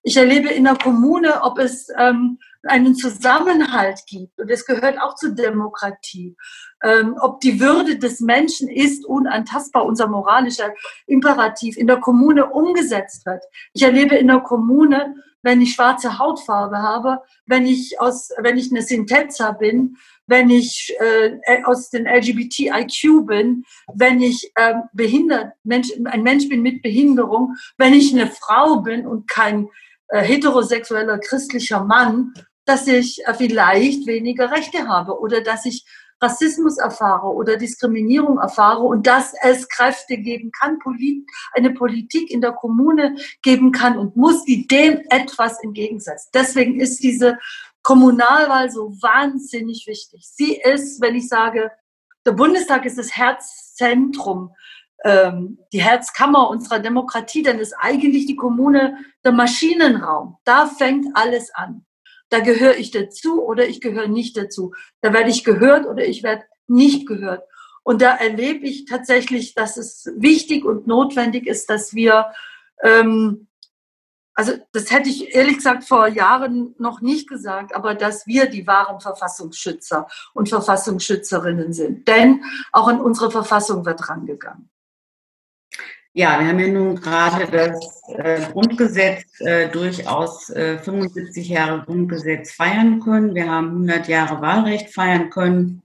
Ich 0.08 0.15
erlebe 0.15 0.48
in 0.48 0.63
der 0.63 0.78
Kommune, 0.78 1.43
ob 1.43 1.60
es 1.60 1.89
ähm, 1.98 2.39
einen 2.63 2.96
Zusammenhalt 2.96 4.06
gibt, 4.08 4.39
und 4.39 4.50
es 4.50 4.65
gehört 4.65 5.02
auch 5.02 5.15
zur 5.15 5.32
Demokratie, 5.32 6.38
ähm, 6.82 7.17
ob 7.20 7.41
die 7.41 7.60
Würde 7.60 7.98
des 7.98 8.22
Menschen 8.22 8.70
ist 8.70 9.06
unantastbar, 9.06 9.84
unser 9.84 10.08
moralischer 10.08 10.74
Imperativ 11.08 11.76
in 11.76 11.88
der 11.88 11.98
Kommune 11.98 12.46
umgesetzt 12.46 13.26
wird. 13.26 13.43
Ich 13.74 13.84
erlebe 13.84 14.15
in 14.15 14.28
der 14.28 14.39
Kommune, 14.39 15.13
wenn 15.41 15.60
ich 15.60 15.74
schwarze 15.74 16.17
Hautfarbe 16.17 16.78
habe, 16.78 17.20
wenn 17.46 17.65
ich 17.65 18.00
aus, 18.00 18.30
wenn 18.38 18.58
ich 18.58 18.72
eine 18.72 18.84
Sintetza 18.84 19.52
bin, 19.52 19.98
wenn 20.26 20.50
ich 20.50 20.96
äh, 21.00 21.63
aus 21.65 21.89
den 21.89 22.06
LGBTIQ 22.06 23.26
bin, 23.26 23.65
wenn 23.93 24.22
ich 24.22 24.54
äh, 24.56 24.76
behindert, 24.93 25.52
Mensch, 25.65 25.89
ein 26.06 26.24
Mensch 26.24 26.48
bin 26.48 26.62
mit 26.62 26.82
Behinderung, 26.82 27.56
wenn 27.78 27.93
ich 27.93 28.13
eine 28.13 28.28
Frau 28.28 28.78
bin 28.78 29.06
und 29.06 29.28
kein 29.28 29.67
äh, 30.10 30.22
heterosexueller 30.22 31.20
christlicher 31.20 31.84
Mann, 31.84 32.34
dass 32.65 32.88
ich 32.88 33.26
äh, 33.26 33.34
vielleicht 33.34 34.08
weniger 34.08 34.52
Rechte 34.52 34.88
habe 34.88 35.20
oder 35.20 35.41
dass 35.41 35.65
ich 35.65 35.86
Rassismus 36.22 36.78
erfahre 36.78 37.28
oder 37.28 37.58
Diskriminierung 37.58 38.39
erfahre 38.39 38.82
und 38.82 39.06
dass 39.06 39.34
es 39.43 39.70
Kräfte 39.70 40.17
geben 40.17 40.52
kann, 40.52 40.80
eine 41.54 41.72
Politik 41.72 42.32
in 42.32 42.41
der 42.41 42.54
Kommune 42.54 43.15
geben 43.43 43.72
kann 43.72 43.98
und 43.98 44.15
muss, 44.15 44.43
die 44.43 44.65
dem 44.67 45.02
etwas 45.10 45.62
entgegensetzt. 45.63 46.30
Deswegen 46.34 46.80
ist 46.80 47.04
diese 47.04 47.38
Kommunalwahl 47.84 48.72
so 48.72 48.91
wahnsinnig 49.02 49.86
wichtig. 49.88 50.28
Sie 50.28 50.60
ist, 50.60 51.02
wenn 51.02 51.15
ich 51.15 51.28
sage, 51.28 51.72
der 52.26 52.32
Bundestag 52.32 52.86
ist 52.86 52.98
das 52.98 53.15
Herzzentrum, 53.15 54.56
ähm, 55.06 55.60
die 55.72 55.82
Herzkammer 55.82 56.50
unserer 56.50 56.80
Demokratie, 56.80 57.43
dann 57.43 57.60
ist 57.60 57.74
eigentlich 57.80 58.26
die 58.26 58.36
Kommune 58.36 58.98
der 59.27 59.33
Maschinenraum. 59.33 60.37
Da 60.43 60.65
fängt 60.65 61.15
alles 61.15 61.53
an 61.53 61.85
da 62.29 62.39
gehöre 62.39 62.77
ich 62.77 62.91
dazu 62.91 63.43
oder 63.43 63.67
ich 63.67 63.81
gehöre 63.81 64.07
nicht 64.07 64.37
dazu. 64.37 64.73
Da 65.01 65.13
werde 65.13 65.29
ich 65.29 65.43
gehört 65.43 65.85
oder 65.85 66.05
ich 66.05 66.23
werde 66.23 66.43
nicht 66.67 67.07
gehört. 67.07 67.43
Und 67.83 68.01
da 68.01 68.15
erlebe 68.15 68.65
ich 68.67 68.85
tatsächlich, 68.85 69.53
dass 69.53 69.77
es 69.77 70.11
wichtig 70.17 70.65
und 70.65 70.87
notwendig 70.87 71.47
ist, 71.47 71.69
dass 71.69 71.93
wir, 71.93 72.33
ähm, 72.83 73.47
also 74.33 74.53
das 74.73 74.91
hätte 74.91 75.09
ich 75.09 75.33
ehrlich 75.33 75.55
gesagt 75.55 75.85
vor 75.85 76.07
Jahren 76.07 76.75
noch 76.77 76.99
nicht 76.99 77.29
gesagt, 77.29 77.73
aber 77.73 77.95
dass 77.95 78.27
wir 78.27 78.47
die 78.49 78.67
wahren 78.67 78.99
Verfassungsschützer 78.99 80.07
und 80.33 80.49
Verfassungsschützerinnen 80.49 81.71
sind. 81.71 82.07
Denn 82.09 82.43
auch 82.73 82.89
an 82.89 82.99
unsere 82.99 83.31
Verfassung 83.31 83.85
wird 83.85 84.09
rangegangen. 84.09 84.69
Ja, 86.17 86.39
wir 86.39 86.47
haben 86.47 86.58
ja 86.58 86.67
nun 86.67 86.95
gerade 86.95 87.45
das 87.45 88.01
äh, 88.08 88.41
Grundgesetz 88.51 89.39
äh, 89.39 89.69
durchaus 89.69 90.49
äh, 90.49 90.80
75 90.80 91.47
Jahre 91.47 91.84
Grundgesetz 91.86 92.53
feiern 92.53 92.99
können. 93.01 93.36
Wir 93.36 93.51
haben 93.51 93.67
100 93.67 94.08
Jahre 94.08 94.41
Wahlrecht 94.41 94.89
feiern 94.89 95.30
können. 95.30 95.84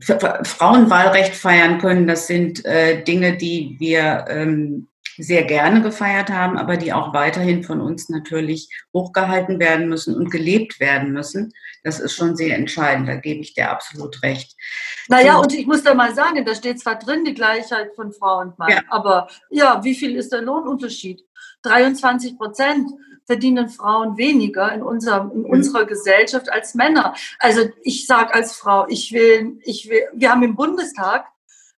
Frauenwahlrecht 0.00 1.36
feiern 1.36 1.78
können. 1.78 2.08
Das 2.08 2.26
sind 2.26 2.64
äh, 2.64 3.04
Dinge, 3.04 3.36
die 3.36 3.76
wir 3.78 4.24
ähm, 4.28 4.88
sehr 5.22 5.44
gerne 5.44 5.82
gefeiert 5.82 6.30
haben, 6.30 6.56
aber 6.56 6.76
die 6.76 6.92
auch 6.92 7.12
weiterhin 7.12 7.62
von 7.62 7.80
uns 7.80 8.08
natürlich 8.08 8.68
hochgehalten 8.92 9.58
werden 9.58 9.88
müssen 9.88 10.16
und 10.16 10.30
gelebt 10.30 10.80
werden 10.80 11.12
müssen. 11.12 11.52
Das 11.84 12.00
ist 12.00 12.14
schon 12.14 12.36
sehr 12.36 12.56
entscheidend, 12.56 13.08
da 13.08 13.16
gebe 13.16 13.40
ich 13.40 13.54
dir 13.54 13.70
absolut 13.70 14.22
recht. 14.22 14.56
Naja, 15.08 15.34
so. 15.34 15.40
und 15.42 15.54
ich 15.54 15.66
muss 15.66 15.82
da 15.82 15.94
mal 15.94 16.14
sagen, 16.14 16.44
da 16.44 16.54
steht 16.54 16.80
zwar 16.80 16.98
drin 16.98 17.24
die 17.24 17.34
Gleichheit 17.34 17.94
von 17.94 18.12
Frau 18.12 18.40
und 18.40 18.58
Mann, 18.58 18.70
ja. 18.70 18.82
aber 18.88 19.28
ja, 19.50 19.82
wie 19.84 19.94
viel 19.94 20.16
ist 20.16 20.32
der 20.32 20.42
Lohnunterschied? 20.42 21.24
23 21.62 22.38
Prozent 22.38 22.90
verdienen 23.30 23.68
Frauen 23.68 24.16
weniger 24.16 24.72
in, 24.72 24.82
unserem, 24.82 25.30
in 25.30 25.42
mhm. 25.42 25.50
unserer 25.50 25.84
Gesellschaft 25.84 26.50
als 26.50 26.74
Männer. 26.74 27.14
Also 27.38 27.68
ich 27.82 28.06
sage 28.06 28.34
als 28.34 28.56
Frau, 28.56 28.86
ich 28.88 29.12
will, 29.12 29.60
ich 29.62 29.88
will, 29.88 30.02
wir 30.14 30.30
haben 30.30 30.42
im 30.42 30.56
Bundestag 30.56 31.26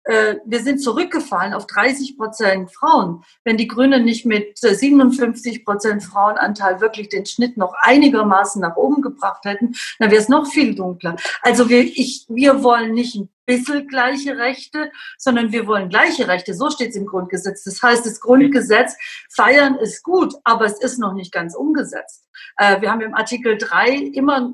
äh, 0.03 0.35
wir 0.45 0.61
sind 0.61 0.79
zurückgefallen 0.79 1.53
auf 1.53 1.67
30 1.67 2.17
Prozent 2.17 2.71
Frauen. 2.71 3.23
Wenn 3.43 3.57
die 3.57 3.67
Grünen 3.67 4.03
nicht 4.03 4.25
mit 4.25 4.57
57 4.57 5.55
äh, 5.55 5.59
Prozent 5.63 6.03
Frauenanteil 6.03 6.81
wirklich 6.81 7.09
den 7.09 7.25
Schnitt 7.25 7.57
noch 7.57 7.73
einigermaßen 7.81 8.61
nach 8.61 8.75
oben 8.75 9.01
gebracht 9.01 9.45
hätten, 9.45 9.73
dann 9.99 10.11
wäre 10.11 10.21
es 10.21 10.29
noch 10.29 10.47
viel 10.47 10.75
dunkler. 10.75 11.15
Also 11.41 11.69
wir, 11.69 11.81
ich, 11.81 12.25
wir 12.29 12.63
wollen 12.63 12.93
nicht 12.93 13.15
ein 13.15 13.29
bisschen 13.57 13.87
gleiche 13.87 14.37
Rechte, 14.37 14.91
sondern 15.17 15.51
wir 15.51 15.67
wollen 15.67 15.89
gleiche 15.89 16.27
Rechte. 16.27 16.53
So 16.53 16.69
steht 16.69 16.91
es 16.91 16.95
im 16.95 17.05
Grundgesetz. 17.05 17.63
Das 17.63 17.81
heißt, 17.81 18.05
das 18.05 18.19
Grundgesetz 18.19 18.95
feiern 19.29 19.75
ist 19.75 20.03
gut, 20.03 20.33
aber 20.43 20.65
es 20.65 20.79
ist 20.81 20.99
noch 20.99 21.13
nicht 21.13 21.31
ganz 21.31 21.55
umgesetzt. 21.55 22.27
Äh, 22.57 22.81
wir 22.81 22.91
haben 22.91 23.01
im 23.01 23.13
Artikel 23.13 23.57
3 23.57 23.89
immer, 24.13 24.53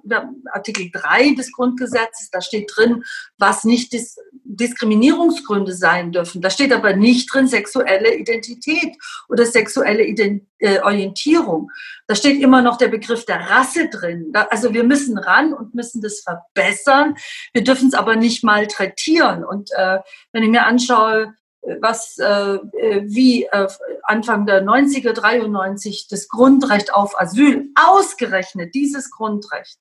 Artikel 0.52 0.90
3 0.92 1.36
des 1.36 1.52
Grundgesetzes, 1.52 2.30
da 2.32 2.42
steht 2.42 2.72
drin, 2.76 3.04
was 3.38 3.64
nicht 3.64 3.94
Dis 3.94 4.18
Diskriminierungsgründe 4.50 5.74
sein 5.74 6.12
dürfen. 6.12 6.42
Da 6.42 6.50
steht 6.50 6.74
aber 6.74 6.96
nicht 6.96 7.32
drin 7.32 7.48
sexuelle 7.48 8.16
Identität 8.16 8.96
oder 9.30 9.46
sexuelle 9.46 10.04
Ident 10.04 10.48
äh, 10.60 10.80
Orientierung. 10.80 11.70
Da 12.08 12.16
steht 12.16 12.42
immer 12.42 12.62
noch 12.62 12.78
der 12.78 12.88
Begriff 12.88 13.26
der 13.26 13.42
Rasse 13.50 13.90
drin. 13.90 14.32
Da, 14.32 14.48
also 14.50 14.74
wir 14.74 14.84
müssen 14.84 15.18
ran 15.18 15.54
und 15.54 15.76
müssen 15.76 16.02
das 16.02 16.22
verbessern. 16.22 17.16
Wir 17.54 17.64
dürfen 17.64 17.90
es 17.90 17.94
aber 17.94 18.16
nicht 18.16 18.44
malträtieren. 18.88 19.44
Und 19.44 19.72
äh, 19.76 20.00
wenn 20.32 20.44
ich 20.44 20.50
mir 20.50 20.66
anschaue, 20.66 21.34
was 21.82 22.18
äh 22.18 22.60
wie 23.04 23.44
äh, 23.44 23.68
Anfang 24.04 24.46
der 24.46 24.64
90er, 24.64 25.12
93 25.12 26.08
das 26.10 26.30
Grundrecht 26.30 26.94
auf 26.94 27.20
Asyl, 27.20 27.70
ausgerechnet 27.76 28.74
dieses 28.74 29.12
Grundrecht 29.12 29.78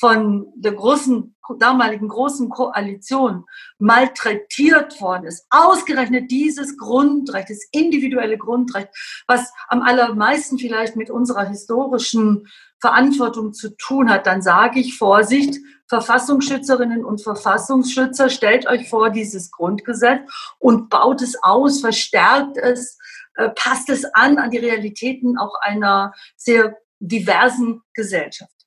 von 0.00 0.46
der 0.56 0.72
großen, 0.72 1.36
damaligen 1.60 2.08
großen 2.08 2.48
Koalition 2.48 3.44
malträtiert 3.78 5.00
worden 5.00 5.26
ist. 5.26 5.46
Ausgerechnet 5.50 6.28
dieses 6.28 6.76
Grundrecht, 6.76 7.50
das 7.50 7.68
individuelle 7.70 8.36
Grundrecht, 8.36 8.88
was 9.28 9.52
am 9.68 9.82
allermeisten 9.82 10.58
vielleicht 10.58 10.96
mit 10.96 11.08
unserer 11.08 11.46
historischen 11.46 12.48
Verantwortung 12.82 13.54
zu 13.54 13.76
tun 13.76 14.10
hat, 14.10 14.26
dann 14.26 14.42
sage 14.42 14.80
ich 14.80 14.98
Vorsicht, 14.98 15.56
Verfassungsschützerinnen 15.86 17.04
und 17.04 17.22
Verfassungsschützer, 17.22 18.28
stellt 18.28 18.66
euch 18.66 18.88
vor 18.88 19.10
dieses 19.10 19.52
Grundgesetz 19.52 20.28
und 20.58 20.90
baut 20.90 21.22
es 21.22 21.40
aus, 21.42 21.80
verstärkt 21.80 22.56
es, 22.56 22.98
äh, 23.36 23.50
passt 23.50 23.88
es 23.88 24.04
an 24.04 24.36
an 24.36 24.50
die 24.50 24.58
Realitäten 24.58 25.38
auch 25.38 25.54
einer 25.60 26.12
sehr 26.36 26.76
diversen 26.98 27.82
Gesellschaft. 27.94 28.61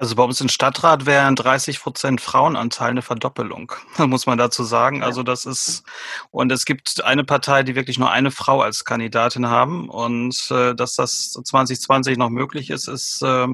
Also 0.00 0.14
bei 0.14 0.22
uns 0.22 0.40
im 0.40 0.48
Stadtrat 0.48 1.04
wären 1.04 1.36
30 1.36 1.78
Prozent 1.78 2.22
Frauenanteil 2.22 2.88
eine 2.88 3.02
Verdoppelung, 3.02 3.70
muss 3.98 4.24
man 4.24 4.38
dazu 4.38 4.64
sagen. 4.64 5.02
Also 5.02 5.22
das 5.22 5.44
ist, 5.44 5.82
und 6.30 6.50
es 6.50 6.64
gibt 6.64 7.04
eine 7.04 7.22
Partei, 7.22 7.62
die 7.64 7.74
wirklich 7.74 7.98
nur 7.98 8.10
eine 8.10 8.30
Frau 8.30 8.62
als 8.62 8.86
Kandidatin 8.86 9.48
haben. 9.48 9.90
Und 9.90 10.50
äh, 10.50 10.74
dass 10.74 10.94
das 10.94 11.32
2020 11.32 12.16
noch 12.16 12.30
möglich 12.30 12.70
ist, 12.70 12.88
ist 12.88 13.20
äh, 13.20 13.46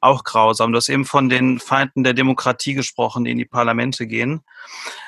auch 0.00 0.24
grausam. 0.24 0.72
Du 0.72 0.78
hast 0.78 0.88
eben 0.88 1.04
von 1.04 1.28
den 1.28 1.60
Feinden 1.60 2.02
der 2.02 2.14
Demokratie 2.14 2.72
gesprochen, 2.72 3.24
die 3.24 3.32
in 3.32 3.38
die 3.38 3.44
Parlamente 3.44 4.06
gehen. 4.06 4.40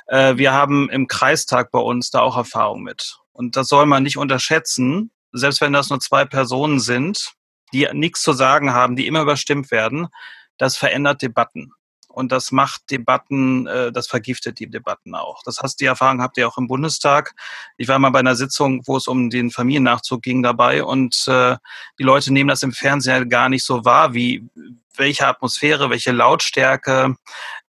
Äh, 0.08 0.36
wir 0.36 0.52
haben 0.52 0.90
im 0.90 1.08
Kreistag 1.08 1.70
bei 1.70 1.80
uns 1.80 2.10
da 2.10 2.20
auch 2.20 2.36
Erfahrung 2.36 2.82
mit. 2.82 3.18
Und 3.32 3.56
das 3.56 3.68
soll 3.68 3.86
man 3.86 4.02
nicht 4.02 4.18
unterschätzen, 4.18 5.10
selbst 5.32 5.62
wenn 5.62 5.72
das 5.72 5.88
nur 5.88 6.00
zwei 6.00 6.26
Personen 6.26 6.80
sind, 6.80 7.32
die 7.72 7.88
nichts 7.94 8.20
zu 8.20 8.34
sagen 8.34 8.74
haben, 8.74 8.94
die 8.94 9.06
immer 9.06 9.22
überstimmt 9.22 9.70
werden 9.70 10.08
das 10.58 10.76
verändert 10.76 11.22
Debatten. 11.22 11.72
Und 12.12 12.30
das 12.30 12.52
macht 12.52 12.90
Debatten, 12.90 13.66
äh, 13.66 13.90
das 13.90 14.06
vergiftet 14.06 14.58
die 14.58 14.68
Debatten 14.68 15.14
auch. 15.14 15.42
Das 15.44 15.60
heißt, 15.60 15.80
die 15.80 15.86
Erfahrung 15.86 16.20
habt 16.20 16.36
ihr 16.36 16.46
auch 16.46 16.58
im 16.58 16.66
Bundestag. 16.66 17.34
Ich 17.78 17.88
war 17.88 17.98
mal 17.98 18.10
bei 18.10 18.20
einer 18.20 18.36
Sitzung, 18.36 18.82
wo 18.86 18.96
es 18.96 19.08
um 19.08 19.30
den 19.30 19.50
Familiennachzug 19.50 20.22
ging 20.22 20.42
dabei 20.42 20.84
und 20.84 21.26
äh, 21.26 21.56
die 21.98 22.02
Leute 22.02 22.32
nehmen 22.32 22.48
das 22.48 22.62
im 22.62 22.72
Fernsehen 22.72 23.28
gar 23.28 23.48
nicht 23.48 23.64
so 23.64 23.84
wahr, 23.84 24.12
wie 24.14 24.46
welche 24.94 25.26
Atmosphäre, 25.26 25.88
welche 25.88 26.12
Lautstärke, 26.12 27.16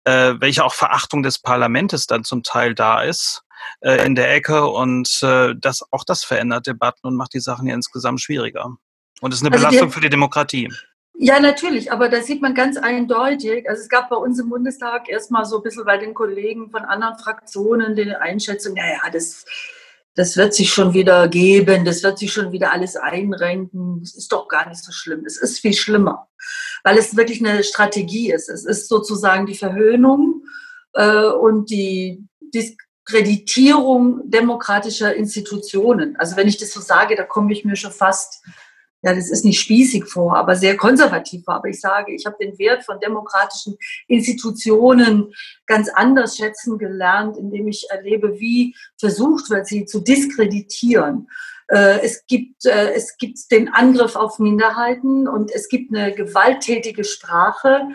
äh, 0.03 0.33
welche 0.39 0.65
auch 0.65 0.73
Verachtung 0.73 1.23
des 1.23 1.39
Parlaments 1.39 2.05
dann 2.07 2.25
zum 2.25 2.43
Teil 2.43 2.75
da 2.75 3.01
ist 3.01 3.43
äh, 3.81 4.05
in 4.05 4.15
der 4.15 4.33
Ecke 4.33 4.67
und 4.67 5.23
äh, 5.23 5.55
das 5.57 5.83
auch 5.91 6.03
das 6.03 6.23
verändert 6.23 6.67
Debatten 6.67 7.07
und 7.07 7.15
macht 7.15 7.33
die 7.33 7.39
Sachen 7.39 7.67
ja 7.67 7.75
insgesamt 7.75 8.21
schwieriger. 8.21 8.75
Und 9.21 9.33
ist 9.33 9.41
eine 9.41 9.53
also 9.53 9.65
Belastung 9.65 9.91
für 9.91 10.01
die 10.01 10.09
Demokratie. 10.09 10.69
Ja, 11.15 11.39
natürlich, 11.39 11.91
aber 11.91 12.09
da 12.09 12.21
sieht 12.21 12.41
man 12.41 12.55
ganz 12.55 12.75
eindeutig, 12.75 13.69
also 13.69 13.81
es 13.81 13.89
gab 13.89 14.09
bei 14.09 14.15
uns 14.15 14.39
im 14.39 14.49
Bundestag 14.49 15.07
erstmal 15.07 15.45
so 15.45 15.57
ein 15.57 15.63
bisschen 15.63 15.85
bei 15.85 15.97
den 15.97 16.13
Kollegen 16.13 16.71
von 16.71 16.81
anderen 16.81 17.17
Fraktionen 17.19 17.95
die 17.95 18.15
Einschätzung, 18.15 18.73
naja, 18.73 18.99
das, 19.11 19.45
das 20.15 20.37
wird 20.37 20.55
sich 20.55 20.73
schon 20.73 20.93
wieder 20.95 21.27
geben, 21.27 21.85
das 21.85 22.01
wird 22.01 22.17
sich 22.17 22.33
schon 22.33 22.51
wieder 22.51 22.73
alles 22.73 22.95
einrenken, 22.95 23.99
das 23.99 24.15
ist 24.15 24.31
doch 24.31 24.47
gar 24.47 24.67
nicht 24.67 24.83
so 24.83 24.91
schlimm, 24.91 25.23
es 25.25 25.37
ist 25.37 25.59
viel 25.59 25.73
schlimmer, 25.73 26.29
weil 26.83 26.97
es 26.97 27.15
wirklich 27.15 27.45
eine 27.45 27.63
Strategie 27.63 28.31
ist. 28.31 28.49
Es 28.49 28.65
ist 28.65 28.89
sozusagen 28.89 29.45
die 29.45 29.55
Verhöhnung 29.55 30.43
äh, 30.93 31.25
und 31.25 31.69
die 31.69 32.27
Diskreditierung 32.41 34.29
demokratischer 34.29 35.15
Institutionen. 35.15 36.15
Also 36.17 36.37
wenn 36.37 36.47
ich 36.47 36.57
das 36.57 36.73
so 36.73 36.81
sage, 36.81 37.15
da 37.15 37.23
komme 37.23 37.53
ich 37.53 37.65
mir 37.65 37.75
schon 37.75 37.91
fast 37.91 38.43
ja, 39.03 39.13
das 39.13 39.29
ist 39.29 39.43
nicht 39.43 39.59
spießig 39.59 40.05
vor, 40.05 40.37
aber 40.37 40.55
sehr 40.55 40.77
konservativ 40.77 41.43
vor. 41.43 41.55
Aber 41.55 41.67
ich 41.67 41.79
sage, 41.79 42.13
ich 42.13 42.25
habe 42.25 42.37
den 42.39 42.57
Wert 42.57 42.85
von 42.85 42.99
demokratischen 43.01 43.77
Institutionen 44.07 45.33
ganz 45.67 45.89
anders 45.89 46.37
schätzen 46.37 46.77
gelernt, 46.77 47.37
indem 47.37 47.67
ich 47.67 47.85
erlebe, 47.89 48.39
wie 48.39 48.75
versucht 48.97 49.49
wird, 49.49 49.67
sie 49.67 49.85
zu 49.85 49.99
diskreditieren. 49.99 51.27
Äh, 51.67 51.99
es 51.99 52.25
gibt, 52.27 52.65
äh, 52.65 52.93
es 52.93 53.17
gibt 53.17 53.51
den 53.51 53.67
Angriff 53.67 54.15
auf 54.15 54.39
Minderheiten 54.39 55.27
und 55.27 55.51
es 55.51 55.67
gibt 55.67 55.93
eine 55.93 56.13
gewalttätige 56.13 57.03
Sprache, 57.03 57.89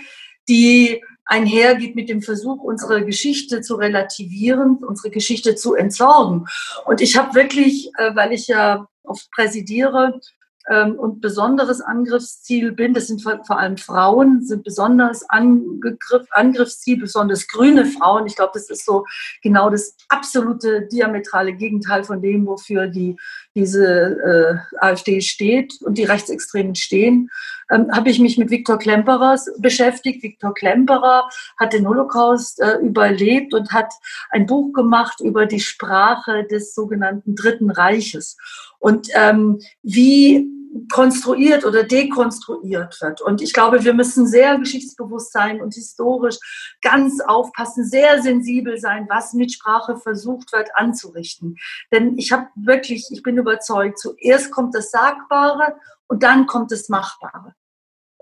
die 0.47 1.03
einhergeht 1.25 1.95
mit 1.95 2.11
dem 2.11 2.21
Versuch, 2.21 2.63
unsere 2.63 3.05
Geschichte 3.05 3.63
zu 3.63 3.77
relativieren, 3.77 4.79
unsere 4.79 5.11
Geschichte 5.11 5.55
zu 5.55 5.75
entsorgen. 5.75 6.47
Und 6.85 7.01
ich 7.01 7.17
habe 7.17 7.35
wirklich, 7.35 7.91
äh, 7.97 8.15
weil 8.15 8.33
ich 8.33 8.49
ja 8.49 8.89
oft 9.05 9.31
präsidiere, 9.31 10.21
und 10.69 11.21
besonderes 11.21 11.81
Angriffsziel 11.81 12.73
bin. 12.73 12.95
Das 12.95 13.07
sind 13.07 13.23
vor 13.23 13.59
allem 13.59 13.77
Frauen, 13.77 14.43
sind 14.45 14.65
besonders 14.65 15.29
Angriff, 15.29 16.27
Angriffsziel, 16.31 16.99
besonders 16.99 17.49
grüne 17.49 17.87
Frauen. 17.87 18.27
Ich 18.27 18.37
glaube, 18.37 18.53
das 18.55 18.69
ist 18.69 18.85
so 18.85 19.07
genau 19.43 19.71
das 19.71 19.97
absolute 20.09 20.87
diametrale 20.87 21.55
Gegenteil 21.55 22.05
von 22.05 22.21
dem, 22.21 22.47
wofür 22.47 22.89
die, 22.89 23.17
diese 23.55 23.87
äh, 23.87 24.77
AfD 24.79 25.21
steht 25.21 25.75
und 25.83 25.97
die 25.97 26.05
Rechtsextremen 26.05 26.75
stehen. 26.75 27.31
Ähm, 27.71 27.91
habe 27.93 28.11
ich 28.11 28.19
mich 28.19 28.39
mit 28.39 28.51
Viktor 28.51 28.79
Klemperer 28.79 29.39
beschäftigt. 29.59 30.23
Viktor 30.23 30.55
Klemperer 30.55 31.29
hat 31.59 31.73
den 31.73 31.87
Holocaust 31.87 32.61
äh, 32.61 32.79
überlebt 32.79 33.53
und 33.53 33.73
hat 33.73 33.93
ein 34.31 34.47
Buch 34.47 34.73
gemacht 34.73 35.21
über 35.21 35.47
die 35.47 35.61
Sprache 35.61 36.45
des 36.45 36.75
sogenannten 36.75 37.35
Dritten 37.35 37.71
Reiches 37.71 38.37
und 38.79 39.09
ähm, 39.15 39.61
wie 39.83 40.58
konstruiert 40.91 41.65
oder 41.65 41.85
dekonstruiert 41.85 43.01
wird. 43.01 43.21
Und 43.21 43.43
ich 43.43 43.53
glaube, 43.53 43.85
wir 43.85 43.95
müssen 43.95 44.27
sehr 44.27 44.59
geschichtsbewusst 44.59 45.33
sein 45.33 45.61
und 45.61 45.75
historisch 45.75 46.39
ganz 46.83 47.21
aufpassen, 47.21 47.85
sehr 47.85 48.23
sensibel 48.23 48.79
sein, 48.79 49.07
was 49.09 49.33
mit 49.35 49.53
Sprache 49.53 49.97
versucht 49.97 50.53
wird 50.53 50.71
anzurichten. 50.75 51.57
Denn 51.93 52.17
ich 52.17 52.33
habe 52.33 52.47
wirklich, 52.57 53.09
ich 53.11 53.23
bin 53.23 53.37
überzeugt, 53.37 53.99
zuerst 53.99 54.51
kommt 54.51 54.75
das 54.75 54.91
Sagbare 54.91 55.77
und 56.07 56.23
dann 56.23 56.47
kommt 56.47 56.73
das 56.73 56.89
Machbare. 56.89 57.55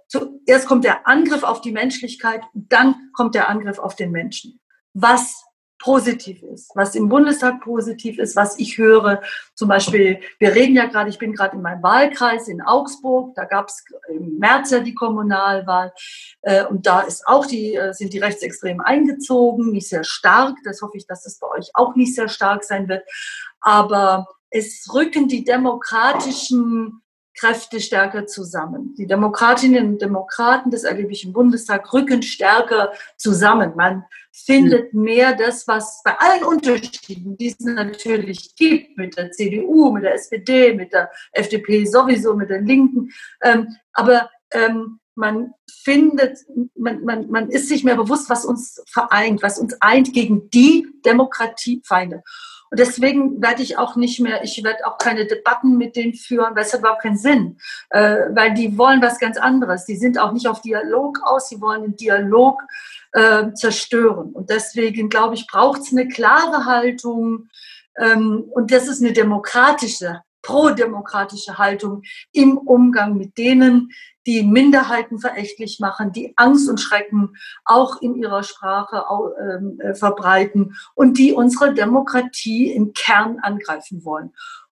Zuerst 0.09 0.67
kommt 0.67 0.85
der 0.85 1.07
Angriff 1.09 1.43
auf 1.43 1.61
die 1.61 1.73
Menschlichkeit 1.73 2.43
dann 2.55 3.11
kommt 3.13 3.35
der 3.35 3.49
Angriff 3.49 3.79
auf 3.79 3.97
den 3.97 4.13
Menschen. 4.13 4.61
Was 4.95 5.46
positiv 5.87 6.43
ist, 6.43 6.73
was 6.75 6.97
im 6.97 7.09
Bundestag 7.09 7.61
positiv 7.61 8.19
ist, 8.19 8.35
was 8.35 8.59
ich 8.59 8.77
höre. 8.77 9.23
Zum 9.55 9.69
Beispiel, 9.69 10.19
wir 10.41 10.53
reden 10.53 10.75
ja 10.75 10.87
gerade, 10.87 11.09
ich 11.11 11.19
bin 11.19 11.33
gerade 11.33 11.55
in 11.55 11.63
meinem 11.63 11.81
Wahlkreis 11.81 12.49
in 12.49 12.61
Augsburg, 12.61 13.37
da 13.37 13.45
gab 13.45 13.69
es 13.69 13.85
im 14.09 14.37
März 14.39 14.73
ja 14.73 14.81
die 14.81 14.97
Kommunalwahl 14.97 15.93
äh, 16.43 16.65
und 16.65 16.89
da 16.89 17.03
ist 17.03 17.29
auch 17.29 17.47
die, 17.47 17.77
äh, 17.77 17.93
sind 17.93 18.13
die 18.13 18.19
Rechtsextremen 18.19 18.81
eingezogen, 18.81 19.71
nicht 19.71 19.89
sehr 19.89 20.03
stark. 20.03 20.57
Das 20.65 20.83
hoffe 20.83 20.97
ich, 20.97 21.07
dass 21.07 21.25
es 21.25 21.39
bei 21.39 21.47
euch 21.57 21.71
auch 21.75 21.95
nicht 21.95 22.17
sehr 22.17 22.29
stark 22.29 22.65
sein 22.65 22.89
wird. 22.89 23.05
Aber 23.61 24.27
es 24.51 24.93
rücken 24.93 25.29
die 25.29 25.45
demokratischen 25.45 27.01
Kräfte 27.39 27.81
stärker 27.81 28.27
zusammen. 28.27 28.95
Die 28.97 29.07
Demokratinnen 29.07 29.93
und 29.93 30.03
Demokraten, 30.03 30.71
ich 31.13 31.25
im 31.25 31.33
Bundestag, 31.33 31.93
rücken 31.93 32.23
stärker 32.23 32.93
zusammen. 33.17 33.73
Man 33.77 34.05
findet 34.33 34.93
mehr 34.95 35.35
das, 35.35 35.69
was 35.69 36.03
bei 36.05 36.17
allen 36.19 36.45
Unterschieden, 36.45 37.37
die 37.37 37.49
es 37.49 37.61
natürlich 37.61 38.55
gibt, 38.57 38.97
mit 38.97 39.17
der 39.17 39.31
CDU, 39.33 39.93
mit 39.93 40.05
der 40.05 40.15
SPD, 40.15 40.75
mit 40.75 40.93
der 40.93 41.11
FDP 41.33 41.85
sowieso, 41.85 42.35
mit 42.35 42.51
den 42.51 42.67
Linken. 42.67 43.11
Ähm, 43.43 43.77
aber 43.93 44.31
ähm, 44.53 45.01
man 45.15 45.55
findet, 45.83 46.39
man, 46.75 47.03
man, 47.05 47.31
man 47.31 47.49
ist 47.49 47.69
sich 47.69 47.85
mehr 47.85 47.97
bewusst, 47.97 48.29
was 48.29 48.45
uns 48.45 48.83
vereint, 48.87 49.43
was 49.43 49.59
uns 49.59 49.75
eint 49.81 50.13
gegen 50.13 50.51
die 50.51 50.87
Demokratiefeinde. 51.05 52.23
Und 52.71 52.81
deswegen 52.81 53.41
werde 53.41 53.63
ich 53.63 53.79
auch 53.79 53.97
nicht 53.97 54.21
mehr, 54.21 54.43
ich 54.43 54.63
werde 54.65 54.87
auch 54.87 54.99
keine 54.99 55.27
Debatten 55.27 55.77
mit 55.77 55.95
denen 55.95 56.15
führen, 56.15 56.57
weil 56.57 56.65
es 56.65 56.73
hat 56.73 56.81
überhaupt 56.81 57.03
keinen 57.03 57.17
Sinn. 57.17 57.59
Äh, 57.91 58.27
weil 58.31 58.55
die 58.55 58.77
wollen 58.77 59.03
was 59.03 59.19
ganz 59.19 59.39
anderes. 59.39 59.85
Die 59.85 59.97
sind 59.97 60.19
auch 60.19 60.33
nicht 60.33 60.49
auf 60.49 60.63
Dialog 60.63 61.21
aus, 61.23 61.49
sie 61.49 61.61
wollen 61.61 61.83
den 61.83 61.97
Dialog 61.97 62.61
äh, 63.13 63.53
zerstören. 63.55 64.33
Und 64.33 64.51
deswegen, 64.51 65.09
glaube 65.09 65.35
ich, 65.35 65.47
braucht 65.47 65.83
es 65.83 65.93
eine 65.93 66.09
klare 66.09 66.67
Haltung. 66.67 67.49
Ähm, 67.99 68.45
und 68.51 68.73
das 68.73 68.89
ist 68.89 69.01
eine 69.01 69.13
demokratische, 69.13 70.23
prodemokratische 70.47 71.59
Haltung 71.59 72.03
im 72.33 72.57
Umgang 72.57 73.17
mit 73.17 73.37
denen, 73.37 73.91
die 74.27 74.45
Minderheiten 74.45 75.19
verächtlich 75.19 75.81
machen, 75.81 76.13
die 76.13 76.35
Angst 76.37 76.71
und 76.71 76.81
Schrecken 76.81 77.37
auch 77.65 78.01
in 78.01 78.15
ihrer 78.15 78.45
Sprache 78.45 79.05
ähm, 79.41 79.81
äh, 79.81 79.95
verbreiten 79.95 80.77
und 80.95 81.19
die 81.19 81.33
unsere 81.33 81.75
Demokratie 81.75 82.71
im 82.73 82.93
Kern 82.93 83.39
angreifen 83.43 84.05
wollen. 84.05 84.33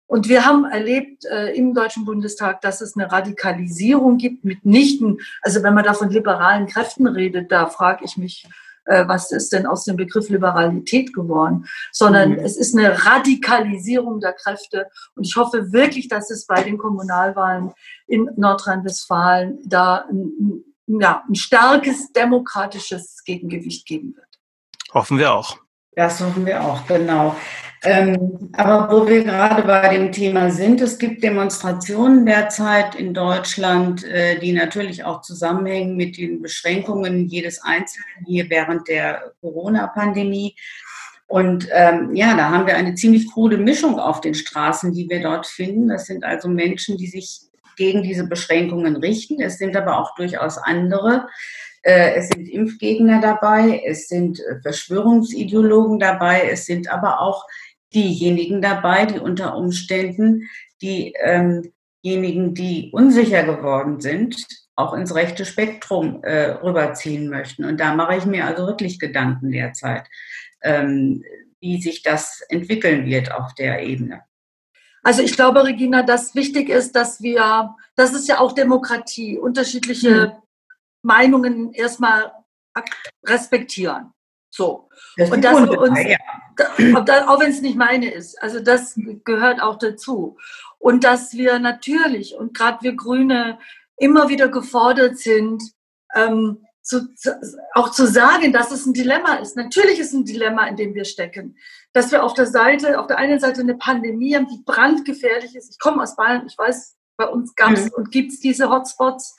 Und 0.07 0.31
wir 0.31 0.47
haben 0.47 0.65
erlebt 0.65 1.27
äh, 1.27 1.55
im 1.55 1.75
Deutschen 1.75 2.07
Bundestag, 2.07 2.63
dass 2.63 2.81
es 2.81 2.97
eine 2.97 3.13
Radikalisierung 3.13 4.17
gibt 4.17 4.47
mitnichten. 4.47 5.19
Also 5.43 5.63
wenn 5.63 5.75
man 5.75 5.85
da 5.85 5.93
von 5.93 6.09
liberalen 6.09 6.67
Kräften 6.67 7.07
redet, 7.07 7.53
da 7.53 7.67
frage 7.67 8.07
ich 8.07 8.17
mich, 8.17 8.47
äh, 8.89 9.07
was 9.07 9.31
ist 9.31 9.53
denn 9.53 9.67
aus 9.67 9.85
dem 9.85 9.97
Begriff 9.97 10.29
Liberalität 10.29 11.13
geworden, 11.13 11.67
sondern 11.93 12.31
mhm. 12.31 12.39
es 12.39 12.57
ist 12.57 12.77
eine 12.77 13.05
Radikalisierung 13.05 14.21
der 14.21 14.33
Kräfte. 14.33 14.87
Und 15.15 15.27
ich 15.27 15.37
hoffe 15.37 15.73
wirklich, 15.73 16.09
dass 16.09 16.31
es 16.31 16.47
bei 16.47 16.63
den 16.63 16.79
Kommunalwahlen 16.79 17.73
in 18.07 18.29
Nordrhein-Westfalen 18.37 19.59
da 19.65 20.07
ein, 20.11 20.65
ja, 20.87 21.23
ein 21.29 21.35
starkes 21.35 22.13
demokratisches 22.13 23.23
Gegengewicht 23.25 23.87
geben 23.87 24.15
wird. 24.17 24.27
Hoffen 24.93 25.19
wir 25.19 25.33
auch. 25.33 25.59
Das 25.93 26.21
hoffen 26.21 26.47
wir 26.47 26.63
auch, 26.63 26.87
genau. 26.87 27.37
Ähm, 27.85 28.51
aber 28.55 28.91
wo 28.91 29.07
wir 29.07 29.23
gerade 29.23 29.63
bei 29.63 29.89
dem 29.97 30.11
Thema 30.11 30.51
sind, 30.51 30.81
es 30.81 30.99
gibt 30.99 31.23
Demonstrationen 31.23 32.27
derzeit 32.27 32.97
in 32.97 33.15
Deutschland, 33.15 34.05
äh, 34.05 34.39
die 34.41 34.53
natürlich 34.53 35.05
auch 35.05 35.21
zusammenhängen 35.23 35.97
mit 35.97 36.19
den 36.19 36.43
Beschränkungen 36.43 37.29
jedes 37.29 37.63
Einzelnen 37.63 38.25
hier 38.27 38.51
während 38.51 38.89
der 38.89 39.33
Corona-Pandemie. 39.41 40.57
Und 41.29 41.69
ähm, 41.73 42.17
ja, 42.17 42.37
da 42.37 42.51
haben 42.51 42.67
wir 42.67 42.77
eine 42.77 42.95
ziemlich 42.95 43.31
krude 43.31 43.59
Mischung 43.59 44.01
auf 44.01 44.21
den 44.21 44.35
Straßen, 44.35 44.93
die 44.93 45.09
wir 45.09 45.23
dort 45.23 45.47
finden. 45.47 45.89
Das 45.89 46.07
sind 46.07 46.25
also 46.25 46.49
Menschen, 46.49 46.97
die 46.97 47.07
sich 47.07 47.43
gegen 47.77 48.03
diese 48.03 48.27
Beschränkungen 48.27 48.97
richten. 48.97 49.41
Es 49.41 49.59
sind 49.59 49.77
aber 49.77 49.99
auch 49.99 50.15
durchaus 50.17 50.59
andere, 50.59 51.29
es 51.83 52.29
sind 52.29 52.49
Impfgegner 52.49 53.21
dabei, 53.21 53.83
es 53.87 54.09
sind 54.09 54.41
äh, 54.41 54.61
Verschwörungsideologen 54.61 55.99
dabei, 55.99 56.49
es 56.51 56.67
sind 56.67 56.91
aber 56.91 57.21
auch 57.21 57.47
diejenigen 57.95 58.61
dabei, 58.61 59.07
die 59.07 59.19
unter 59.19 59.57
Umständen 59.57 60.49
diejenigen, 60.83 61.73
ähm 62.05 62.55
die 62.55 62.91
unsicher 62.93 63.45
geworden 63.45 64.01
sind, 64.01 64.37
auch 64.77 64.93
ins 64.95 65.15
rechte 65.15 65.45
Spektrum 65.45 66.23
äh, 66.23 66.51
rüberziehen 66.51 67.29
möchten. 67.29 67.65
Und 67.65 67.81
da 67.81 67.95
mache 67.95 68.17
ich 68.17 68.27
mir 68.27 68.47
also 68.47 68.67
wirklich 68.67 68.99
Gedanken 68.99 69.51
derzeit, 69.51 70.07
ähm, 70.63 71.25
wie 71.61 71.81
sich 71.81 72.03
das 72.03 72.43
entwickeln 72.49 73.05
wird 73.07 73.33
auf 73.33 73.55
der 73.55 73.83
Ebene. 73.83 74.23
Also 75.03 75.23
ich 75.23 75.33
glaube, 75.33 75.65
Regina, 75.65 76.03
dass 76.03 76.35
wichtig 76.35 76.69
ist, 76.69 76.95
dass 76.95 77.23
wir, 77.23 77.75
das 77.97 78.13
ist 78.13 78.29
ja 78.29 78.41
auch 78.41 78.53
Demokratie, 78.53 79.39
unterschiedliche 79.39 80.23
hm. 80.23 80.33
Meinungen 81.09 81.73
erstmal 81.73 82.33
respektieren. 83.27 84.13
So. 84.51 84.89
Das 85.17 85.31
und 85.31 85.43
dass 85.43 85.63
wir 85.69 85.81
uns, 85.81 85.99
ja. 86.05 87.27
auch 87.27 87.41
wenn 87.41 87.51
es 87.51 87.63
nicht 87.63 87.77
meine 87.77 88.11
ist, 88.13 88.41
also 88.43 88.61
das 88.61 88.95
gehört 89.25 89.61
auch 89.61 89.79
dazu. 89.79 90.37
Und 90.79 91.03
dass 91.05 91.33
wir 91.33 91.59
natürlich, 91.59 92.37
und 92.37 92.55
gerade 92.55 92.83
wir 92.83 92.95
Grüne, 92.95 93.59
immer 93.97 94.29
wieder 94.29 94.49
gefordert 94.49 95.19
sind, 95.19 95.63
ähm, 96.15 96.65
zu, 96.83 97.15
zu, 97.15 97.39
auch 97.75 97.91
zu 97.91 98.07
sagen, 98.07 98.53
dass 98.53 98.71
es 98.71 98.87
ein 98.87 98.95
Dilemma 98.95 99.35
ist. 99.37 99.57
Natürlich 99.57 99.99
ist 99.99 100.15
ein 100.15 100.25
Dilemma, 100.25 100.67
in 100.69 100.77
dem 100.77 100.95
wir 100.95 101.05
stecken. 101.05 101.57
Dass 101.93 102.13
wir 102.13 102.23
auf 102.23 102.35
der 102.35 102.47
Seite, 102.47 102.99
auf 102.99 103.09
der 103.09 103.19
einen 103.19 103.41
Seite 103.41 103.61
eine 103.61 103.77
Pandemie 103.77 104.35
haben, 104.35 104.49
die 104.49 104.63
brandgefährlich 104.65 105.55
ist. 105.55 105.73
Ich 105.73 105.79
komme 105.79 106.03
aus 106.03 106.17
Bayern, 106.17 106.47
ich 106.47 106.57
weiß, 106.57 106.97
bei 107.19 107.27
uns 107.27 107.55
gab 107.55 107.73
es 107.73 107.87
mhm. 107.87 107.93
und 107.97 108.11
gibt 108.11 108.33
es 108.33 108.41
diese 108.41 108.71
Hotspots. 108.71 109.37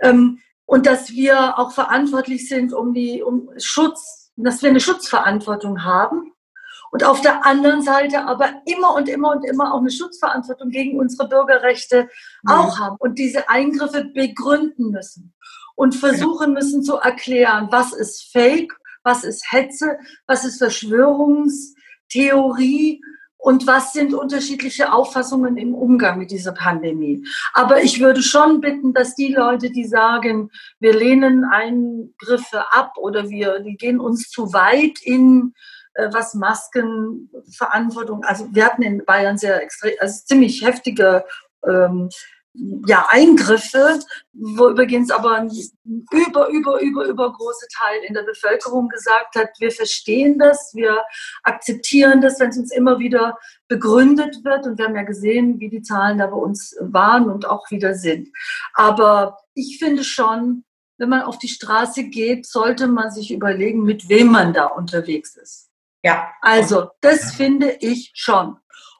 Ähm, 0.00 0.40
und 0.68 0.84
dass 0.84 1.12
wir 1.12 1.58
auch 1.58 1.72
verantwortlich 1.72 2.46
sind 2.46 2.74
um 2.74 2.92
die 2.92 3.22
um 3.22 3.48
Schutz, 3.56 4.30
dass 4.36 4.60
wir 4.62 4.68
eine 4.68 4.80
Schutzverantwortung 4.80 5.82
haben 5.82 6.34
und 6.90 7.04
auf 7.04 7.22
der 7.22 7.46
anderen 7.46 7.80
Seite 7.80 8.26
aber 8.26 8.50
immer 8.66 8.94
und 8.94 9.08
immer 9.08 9.30
und 9.30 9.46
immer 9.46 9.72
auch 9.72 9.80
eine 9.80 9.90
Schutzverantwortung 9.90 10.68
gegen 10.68 10.98
unsere 10.98 11.26
Bürgerrechte 11.26 12.10
mhm. 12.42 12.50
auch 12.50 12.78
haben 12.78 12.96
und 12.98 13.18
diese 13.18 13.48
Eingriffe 13.48 14.04
begründen 14.04 14.90
müssen 14.90 15.32
und 15.74 15.94
versuchen 15.94 16.52
müssen 16.52 16.84
zu 16.84 16.96
erklären, 16.96 17.68
was 17.70 17.94
ist 17.94 18.30
Fake, 18.30 18.74
was 19.02 19.24
ist 19.24 19.50
Hetze, 19.50 19.96
was 20.26 20.44
ist 20.44 20.58
Verschwörungstheorie 20.58 23.00
und 23.38 23.66
was 23.66 23.92
sind 23.92 24.12
unterschiedliche 24.14 24.92
Auffassungen 24.92 25.56
im 25.56 25.74
Umgang 25.74 26.18
mit 26.18 26.30
dieser 26.32 26.52
Pandemie. 26.52 27.24
Aber 27.54 27.82
ich 27.82 28.00
würde 28.00 28.20
schon 28.22 28.60
bitten, 28.60 28.92
dass 28.92 29.14
die 29.14 29.32
Leute, 29.32 29.70
die 29.70 29.86
sagen, 29.86 30.50
wir 30.80 30.92
lehnen 30.92 31.44
Eingriffe 31.44 32.72
ab 32.72 32.94
oder 32.98 33.30
wir, 33.30 33.60
wir 33.62 33.76
gehen 33.76 34.00
uns 34.00 34.28
zu 34.28 34.52
weit 34.52 35.00
in 35.02 35.54
äh, 35.94 36.08
was 36.12 36.34
Maskenverantwortung, 36.34 38.24
also 38.24 38.48
wir 38.52 38.64
hatten 38.64 38.82
in 38.82 39.04
Bayern 39.04 39.38
sehr 39.38 39.62
extrem, 39.62 39.92
also 40.00 40.24
ziemlich 40.24 40.64
heftige 40.64 41.24
ähm, 41.66 42.10
ja, 42.86 43.06
Eingriffe, 43.10 44.00
wo 44.32 44.68
übrigens 44.68 45.10
aber 45.10 45.36
ein 45.36 45.50
über, 46.10 46.48
über, 46.48 46.80
über, 46.80 47.04
über 47.04 47.32
große 47.32 47.66
Teil 47.76 48.00
in 48.06 48.14
der 48.14 48.22
Bevölkerung 48.22 48.88
gesagt 48.88 49.36
hat, 49.36 49.50
wir 49.58 49.70
verstehen 49.70 50.38
das, 50.38 50.72
wir 50.74 51.02
akzeptieren 51.42 52.20
das, 52.20 52.40
wenn 52.40 52.50
es 52.50 52.58
uns 52.58 52.72
immer 52.72 52.98
wieder 52.98 53.38
begründet 53.68 54.44
wird. 54.44 54.66
Und 54.66 54.78
wir 54.78 54.86
haben 54.86 54.96
ja 54.96 55.02
gesehen, 55.02 55.60
wie 55.60 55.68
die 55.68 55.82
Zahlen 55.82 56.18
da 56.18 56.26
bei 56.26 56.36
uns 56.36 56.76
waren 56.80 57.30
und 57.30 57.46
auch 57.46 57.70
wieder 57.70 57.94
sind. 57.94 58.28
Aber 58.74 59.38
ich 59.54 59.78
finde 59.78 60.04
schon, 60.04 60.64
wenn 60.98 61.08
man 61.08 61.22
auf 61.22 61.38
die 61.38 61.48
Straße 61.48 62.04
geht, 62.04 62.46
sollte 62.46 62.88
man 62.88 63.10
sich 63.10 63.30
überlegen, 63.30 63.82
mit 63.82 64.08
wem 64.08 64.32
man 64.32 64.52
da 64.52 64.66
unterwegs 64.66 65.36
ist. 65.36 65.68
Ja. 66.02 66.32
Also, 66.40 66.90
das 67.00 67.34
finde 67.34 67.76
ich 67.80 68.12
schon. 68.14 68.56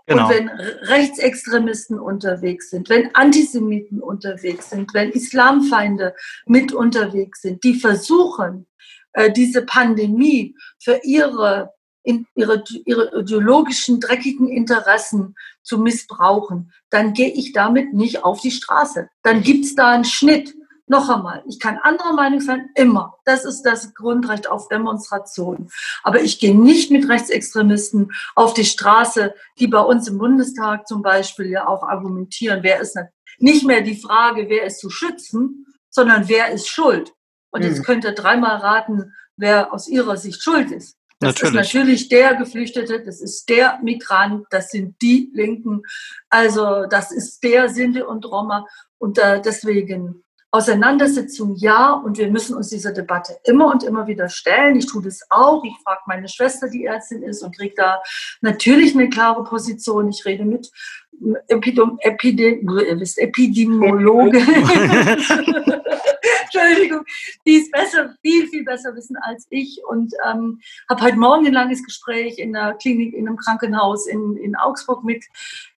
Genau. 0.09 0.27
Und 0.27 0.35
wenn 0.35 0.49
Rechtsextremisten 0.49 2.01
unterwegs 2.01 2.71
sind, 2.71 2.88
wenn 2.88 3.14
Antisemiten 3.14 4.01
unterwegs 4.01 4.71
sind, 4.71 4.94
wenn 4.94 5.11
Islamfeinde 5.11 6.14
mit 6.47 6.73
unterwegs 6.73 7.42
sind, 7.42 7.62
die 7.62 7.75
versuchen, 7.75 8.66
äh, 9.12 9.31
diese 9.31 9.66
Pandemie 9.66 10.57
für 10.79 10.99
ihre, 11.05 11.75
ihre, 12.05 12.64
ihre 12.87 13.21
ideologischen, 13.21 14.01
dreckigen 14.01 14.49
Interessen 14.49 15.35
zu 15.62 15.77
missbrauchen, 15.77 16.73
dann 16.88 17.12
gehe 17.12 17.31
ich 17.31 17.53
damit 17.53 17.92
nicht 17.92 18.25
auf 18.25 18.40
die 18.40 18.51
Straße. 18.51 19.11
Dann 19.23 19.42
gibt's 19.42 19.75
da 19.75 19.90
einen 19.90 20.07
Schnitt. 20.07 20.55
Noch 20.88 21.09
einmal, 21.09 21.42
ich 21.46 21.61
kann 21.61 21.79
anderer 21.83 22.14
Meinung 22.14 22.40
sein, 22.40 22.70
immer. 22.74 23.18
Das 23.24 23.44
ist 23.44 23.62
das 23.62 23.94
Grundrecht 23.94 24.48
auf 24.48 24.68
Demonstration. 24.68 25.68
Aber 26.03 26.22
ich 26.22 26.40
gehe 26.40 26.59
nicht 26.59 26.90
mit 26.90 27.09
Rechtsextremisten 27.09 28.12
auf 28.35 28.55
die 28.55 28.64
Straße, 28.64 29.35
die 29.59 29.66
bei 29.66 29.81
uns 29.81 30.09
im 30.09 30.18
Bundestag 30.18 30.88
zum 30.88 31.03
Beispiel 31.03 31.46
ja 31.46 31.68
auch 31.68 31.83
argumentieren, 31.83 32.62
wer 32.62 32.81
ist 32.81 32.98
nicht 33.38 33.66
mehr 33.66 33.83
die 33.83 33.96
Frage, 33.96 34.48
wer 34.48 34.64
ist 34.64 34.81
zu 34.81 34.90
schützen, 34.90 35.66
sondern 35.90 36.29
wer 36.29 36.51
ist 36.51 36.68
schuld. 36.68 37.12
Und 37.51 37.64
jetzt 37.64 37.81
mhm. 37.81 37.83
könnt 37.85 38.05
ihr 38.05 38.12
dreimal 38.12 38.57
raten, 38.57 39.14
wer 39.37 39.72
aus 39.72 39.88
ihrer 39.88 40.16
Sicht 40.16 40.42
schuld 40.42 40.70
ist. 40.70 40.96
Das 41.20 41.35
natürlich. 41.35 41.51
ist 41.51 41.55
natürlich 41.55 42.09
der 42.09 42.35
Geflüchtete, 42.37 43.03
das 43.05 43.20
ist 43.20 43.48
der 43.48 43.79
Migrant, 43.83 44.46
das 44.51 44.70
sind 44.70 45.01
die 45.03 45.31
Linken, 45.35 45.83
also 46.31 46.87
das 46.87 47.11
ist 47.11 47.42
der 47.42 47.68
Sinde 47.68 48.07
und 48.07 48.24
Roma. 48.24 48.66
Und 48.98 49.18
äh, 49.18 49.40
deswegen 49.42 50.24
Auseinandersetzung 50.50 51.56
ja, 51.56 51.92
und 51.92 52.16
wir 52.16 52.30
müssen 52.30 52.56
uns 52.56 52.68
dieser 52.68 52.92
Debatte 52.92 53.38
immer 53.44 53.66
und 53.66 53.82
immer 53.84 54.06
wieder 54.06 54.30
stellen. 54.30 54.76
Ich 54.76 54.87
tue 54.87 55.02
das 55.02 55.20
auch. 55.28 55.62
Ich 55.62 55.74
frage 55.84 56.00
meine 56.06 56.26
Schwester, 56.26 56.68
die 56.68 56.87
Ärztin 56.87 57.22
ist, 57.22 57.42
und 57.42 57.54
kriege 57.54 57.74
da 57.76 58.02
natürlich 58.40 58.94
eine 58.94 59.11
klare 59.11 59.44
Position. 59.44 60.08
Ich 60.08 60.24
rede 60.24 60.46
mit 60.46 60.70
Epidem 61.48 61.98
Epidem 62.00 62.66
Epidemiologe. 63.16 64.38
Entschuldigung, 66.44 67.04
die 67.46 67.58
es 67.58 67.70
besser, 67.70 68.14
viel, 68.22 68.48
viel 68.48 68.64
besser 68.64 68.94
wissen 68.94 69.16
als 69.20 69.46
ich. 69.50 69.82
Und 69.88 70.14
ähm, 70.26 70.61
habe 70.88 71.02
heute 71.02 71.16
Morgen 71.16 71.46
ein 71.46 71.52
langes 71.52 71.84
Gespräch 71.84 72.38
in 72.38 72.52
der 72.52 72.74
Klinik, 72.74 73.14
in 73.14 73.28
einem 73.28 73.37
Krankenhaus 73.37 74.06
in, 74.06 74.37
in 74.37 74.56
Augsburg 74.56 75.04
mit 75.04 75.24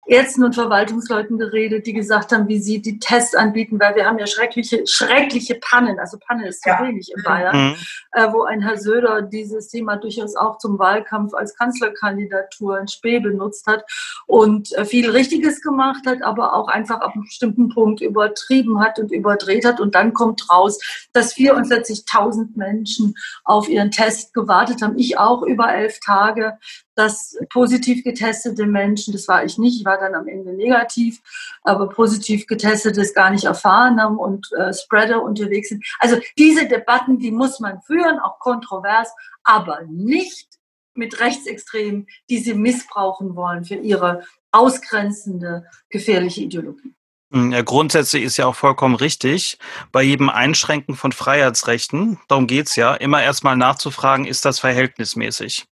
Ärzten 0.05 0.43
und 0.43 0.55
Verwaltungsleuten 0.55 1.37
geredet, 1.37 1.85
die 1.85 1.93
gesagt 1.93 2.31
haben, 2.31 2.47
wie 2.47 2.59
sie 2.59 2.81
die 2.81 2.99
Tests 2.99 3.35
anbieten, 3.35 3.79
weil 3.79 3.95
wir 3.95 4.05
haben 4.05 4.17
ja 4.17 4.25
schreckliche, 4.25 4.85
schreckliche 4.87 5.55
Pannen, 5.55 5.99
also 5.99 6.17
Panne 6.17 6.47
ist 6.47 6.63
zu 6.63 6.69
ja. 6.69 6.81
wenig 6.81 7.11
in 7.15 7.23
Bayern, 7.23 7.55
mhm. 7.55 7.75
äh, 8.13 8.31
wo 8.31 8.43
ein 8.43 8.61
Herr 8.61 8.77
Söder 8.77 9.21
dieses 9.21 9.67
Thema 9.67 9.97
durchaus 9.97 10.35
auch 10.35 10.57
zum 10.57 10.79
Wahlkampf 10.79 11.33
als 11.33 11.55
Kanzlerkandidatur 11.55 12.79
in 12.79 12.87
Spee 12.87 13.19
benutzt 13.19 13.67
hat 13.67 13.83
und 14.25 14.71
äh, 14.73 14.85
viel 14.85 15.09
Richtiges 15.11 15.61
gemacht 15.61 16.05
hat, 16.07 16.23
aber 16.23 16.53
auch 16.53 16.67
einfach 16.69 17.01
ab 17.01 17.13
einem 17.13 17.25
bestimmten 17.25 17.69
Punkt 17.69 18.01
übertrieben 18.01 18.79
hat 18.81 18.97
und 18.99 19.11
überdreht 19.11 19.65
hat. 19.65 19.79
Und 19.79 19.93
dann 19.93 20.13
kommt 20.13 20.49
raus, 20.49 20.79
dass 21.13 21.35
44.000 21.35 22.49
Menschen 22.55 23.15
auf 23.43 23.69
ihren 23.69 23.91
Test 23.91 24.33
gewartet 24.33 24.81
haben. 24.81 24.97
Ich 24.97 25.19
auch 25.19 25.43
über 25.43 25.71
elf 25.73 25.99
Tage 25.99 26.57
dass 26.99 27.37
positiv 27.49 28.03
getestete 28.03 28.65
Menschen, 28.65 29.13
das 29.13 29.27
war 29.29 29.45
ich 29.45 29.57
nicht, 29.57 29.79
ich 29.79 29.85
war 29.85 29.97
dann 29.97 30.15
am 30.15 30.27
Ende 30.27 30.53
negativ, 30.53 31.21
aber 31.63 31.87
positiv 31.87 32.45
getestete 32.45 32.99
es 32.99 33.13
gar 33.13 33.31
nicht 33.31 33.45
erfahren 33.45 34.01
haben 34.01 34.17
und 34.17 34.51
äh, 34.51 34.73
Spreader 34.73 35.23
unterwegs 35.23 35.69
sind. 35.69 35.85
Also 35.99 36.17
diese 36.37 36.67
Debatten, 36.67 37.17
die 37.17 37.31
muss 37.31 37.61
man 37.61 37.81
führen, 37.81 38.19
auch 38.19 38.39
kontrovers, 38.39 39.13
aber 39.43 39.81
nicht 39.87 40.47
mit 40.93 41.21
Rechtsextremen, 41.21 42.07
die 42.29 42.39
sie 42.39 42.53
missbrauchen 42.53 43.35
wollen 43.35 43.63
für 43.63 43.75
ihre 43.75 44.23
ausgrenzende, 44.51 45.65
gefährliche 45.89 46.41
Ideologie. 46.41 46.93
Hm, 47.31 47.53
ja, 47.53 47.61
grundsätzlich 47.61 48.23
ist 48.23 48.37
ja 48.37 48.47
auch 48.47 48.55
vollkommen 48.55 48.95
richtig, 48.95 49.57
bei 49.93 50.01
jedem 50.01 50.29
Einschränken 50.29 50.95
von 50.95 51.13
Freiheitsrechten, 51.13 52.19
darum 52.27 52.47
geht's 52.47 52.75
ja, 52.75 52.93
immer 52.95 53.23
erstmal 53.23 53.55
nachzufragen, 53.55 54.25
ist 54.25 54.43
das 54.43 54.59
verhältnismäßig? 54.59 55.67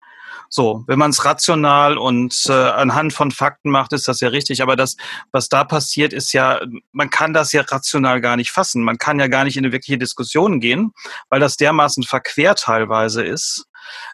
So, 0.55 0.85
wenn 0.87 0.99
man 0.99 1.13
es 1.13 1.25
rational 1.25 1.97
und 1.97 2.45
äh, 2.47 2.53
anhand 2.53 3.15
von 3.15 3.31
Fakten 3.31 3.71
macht, 3.71 3.95
ist 3.95 4.07
das 4.07 4.21
ja 4.21 4.29
richtig. 4.29 4.61
Aber 4.61 4.77
das, 4.77 4.99
was 5.31 5.49
da 5.49 5.65
passiert, 5.65 6.13
ist 6.13 6.35
ja, 6.35 6.61
man 6.93 7.09
kann 7.09 7.33
das 7.33 7.53
ja 7.53 7.63
rational 7.63 8.21
gar 8.21 8.37
nicht 8.37 8.51
fassen. 8.51 8.85
Man 8.85 8.99
kann 8.99 9.19
ja 9.19 9.29
gar 9.29 9.45
nicht 9.45 9.57
in 9.57 9.65
eine 9.65 9.73
wirkliche 9.73 9.97
Diskussion 9.97 10.61
gehen, 10.61 10.93
weil 11.31 11.41
das 11.41 11.57
dermaßen 11.57 12.03
verquer 12.03 12.55
teilweise 12.55 13.23
ist, 13.25 13.65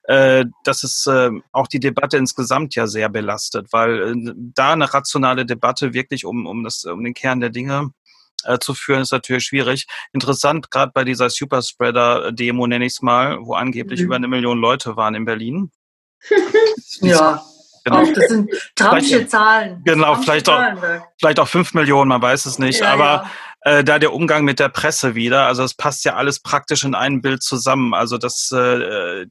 äh, 0.05 0.44
dass 0.62 0.85
es 0.85 1.09
äh, 1.09 1.31
auch 1.51 1.66
die 1.66 1.81
Debatte 1.81 2.16
insgesamt 2.18 2.77
ja 2.77 2.87
sehr 2.87 3.09
belastet, 3.09 3.72
weil 3.72 4.12
äh, 4.12 4.33
da 4.37 4.74
eine 4.74 4.94
rationale 4.94 5.44
Debatte 5.44 5.92
wirklich 5.92 6.24
um, 6.24 6.46
um, 6.46 6.62
das, 6.62 6.85
um 6.85 7.03
den 7.03 7.14
Kern 7.14 7.40
der 7.40 7.51
Dinge 7.51 7.90
äh, 8.44 8.61
zu 8.61 8.74
führen, 8.74 9.03
ist 9.03 9.11
natürlich 9.11 9.42
schwierig. 9.42 9.88
Interessant, 10.12 10.70
gerade 10.70 10.92
bei 10.94 11.03
dieser 11.03 11.31
Superspreader-Demo, 11.31 12.68
nenne 12.68 12.85
ich 12.85 12.92
es 12.92 13.03
mal, 13.03 13.38
wo 13.40 13.55
angeblich 13.55 13.98
mhm. 13.98 14.07
über 14.07 14.14
eine 14.14 14.29
Million 14.29 14.61
Leute 14.61 14.94
waren 14.94 15.16
in 15.16 15.24
Berlin. 15.24 15.72
ja. 17.00 17.42
Genau. 17.85 18.02
Auch, 18.02 18.12
das 18.12 18.28
sind 18.28 18.50
tragische 18.74 19.26
Zahlen. 19.26 19.83
Genau, 19.85 20.14
vielleicht 20.16 20.48
auch, 20.48 20.62
vielleicht 21.18 21.40
auch 21.40 21.48
fünf 21.48 21.72
Millionen, 21.74 22.09
man 22.09 22.20
weiß 22.20 22.44
es 22.46 22.59
nicht. 22.59 22.81
Ja, 22.81 22.92
aber 22.92 23.04
ja. 23.64 23.78
Äh, 23.78 23.85
da 23.85 23.98
der 23.98 24.12
Umgang 24.12 24.44
mit 24.44 24.61
der 24.61 24.68
Presse 24.68 25.14
wieder, 25.14 25.46
also 25.46 25.62
es 25.64 25.74
passt 25.74 26.04
ja 26.04 26.14
alles 26.14 26.40
praktisch 26.40 26.85
in 26.85 26.94
ein 26.94 27.22
Bild 27.22 27.42
zusammen. 27.42 27.94
Also 27.94 28.18
das 28.18 28.50
äh, 28.52 29.26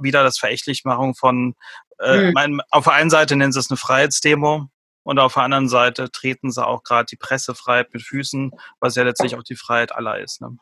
wieder 0.00 0.22
das 0.22 0.38
Verächtlichmachung 0.38 1.14
von, 1.14 1.54
äh, 1.98 2.18
hm. 2.18 2.32
mein, 2.34 2.60
auf 2.70 2.84
der 2.84 2.94
einen 2.94 3.10
Seite 3.10 3.36
nennen 3.36 3.52
sie 3.52 3.58
es 3.60 3.70
eine 3.70 3.78
Freiheitsdemo, 3.78 4.68
und 5.04 5.18
auf 5.18 5.34
der 5.34 5.42
anderen 5.44 5.68
Seite 5.68 6.10
treten 6.10 6.50
sie 6.50 6.66
auch 6.66 6.82
gerade 6.82 7.04
die 7.04 7.16
Pressefreiheit 7.16 7.92
mit 7.92 8.02
Füßen, 8.02 8.52
was 8.80 8.96
ja 8.96 9.04
letztlich 9.04 9.36
auch 9.36 9.42
die 9.42 9.54
Freiheit 9.54 9.92
aller 9.92 10.18
ist. 10.18 10.40
Ne? 10.40 10.56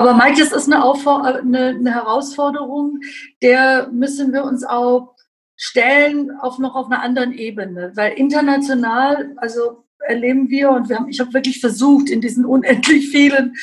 Aber 0.00 0.18
das 0.38 0.50
ist 0.50 0.72
eine, 0.72 0.82
eine, 0.82 1.68
eine 1.68 1.94
Herausforderung, 1.94 3.00
der 3.42 3.88
müssen 3.92 4.32
wir 4.32 4.44
uns 4.44 4.64
auch 4.64 5.14
stellen 5.56 6.30
auf 6.40 6.58
noch 6.58 6.74
auf 6.74 6.86
einer 6.86 7.02
anderen 7.02 7.34
Ebene, 7.34 7.92
weil 7.96 8.14
international, 8.14 9.34
also 9.36 9.84
erleben 9.98 10.48
wir 10.48 10.70
und 10.70 10.88
wir 10.88 10.96
haben, 10.96 11.10
ich 11.10 11.20
habe 11.20 11.34
wirklich 11.34 11.60
versucht 11.60 12.08
in 12.08 12.22
diesen 12.22 12.46
unendlich 12.46 13.10
vielen 13.10 13.54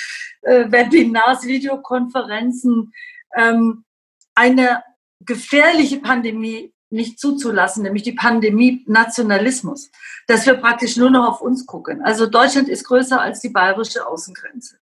äh, 0.43 0.71
Webinars, 0.71 1.47
Videokonferenzen 1.47 2.93
ähm, 3.35 3.83
eine 4.35 4.83
gefährliche 5.21 5.97
Pandemie 5.97 6.71
nicht 6.91 7.19
zuzulassen, 7.19 7.81
nämlich 7.81 8.03
die 8.03 8.11
Pandemie 8.11 8.83
Nationalismus, 8.85 9.89
dass 10.27 10.45
wir 10.45 10.53
praktisch 10.53 10.97
nur 10.97 11.09
noch 11.09 11.27
auf 11.27 11.41
uns 11.41 11.65
gucken. 11.65 12.03
Also 12.03 12.27
Deutschland 12.27 12.69
ist 12.69 12.83
größer 12.83 13.19
als 13.19 13.39
die 13.39 13.49
bayerische 13.49 14.05
Außengrenze 14.05 14.77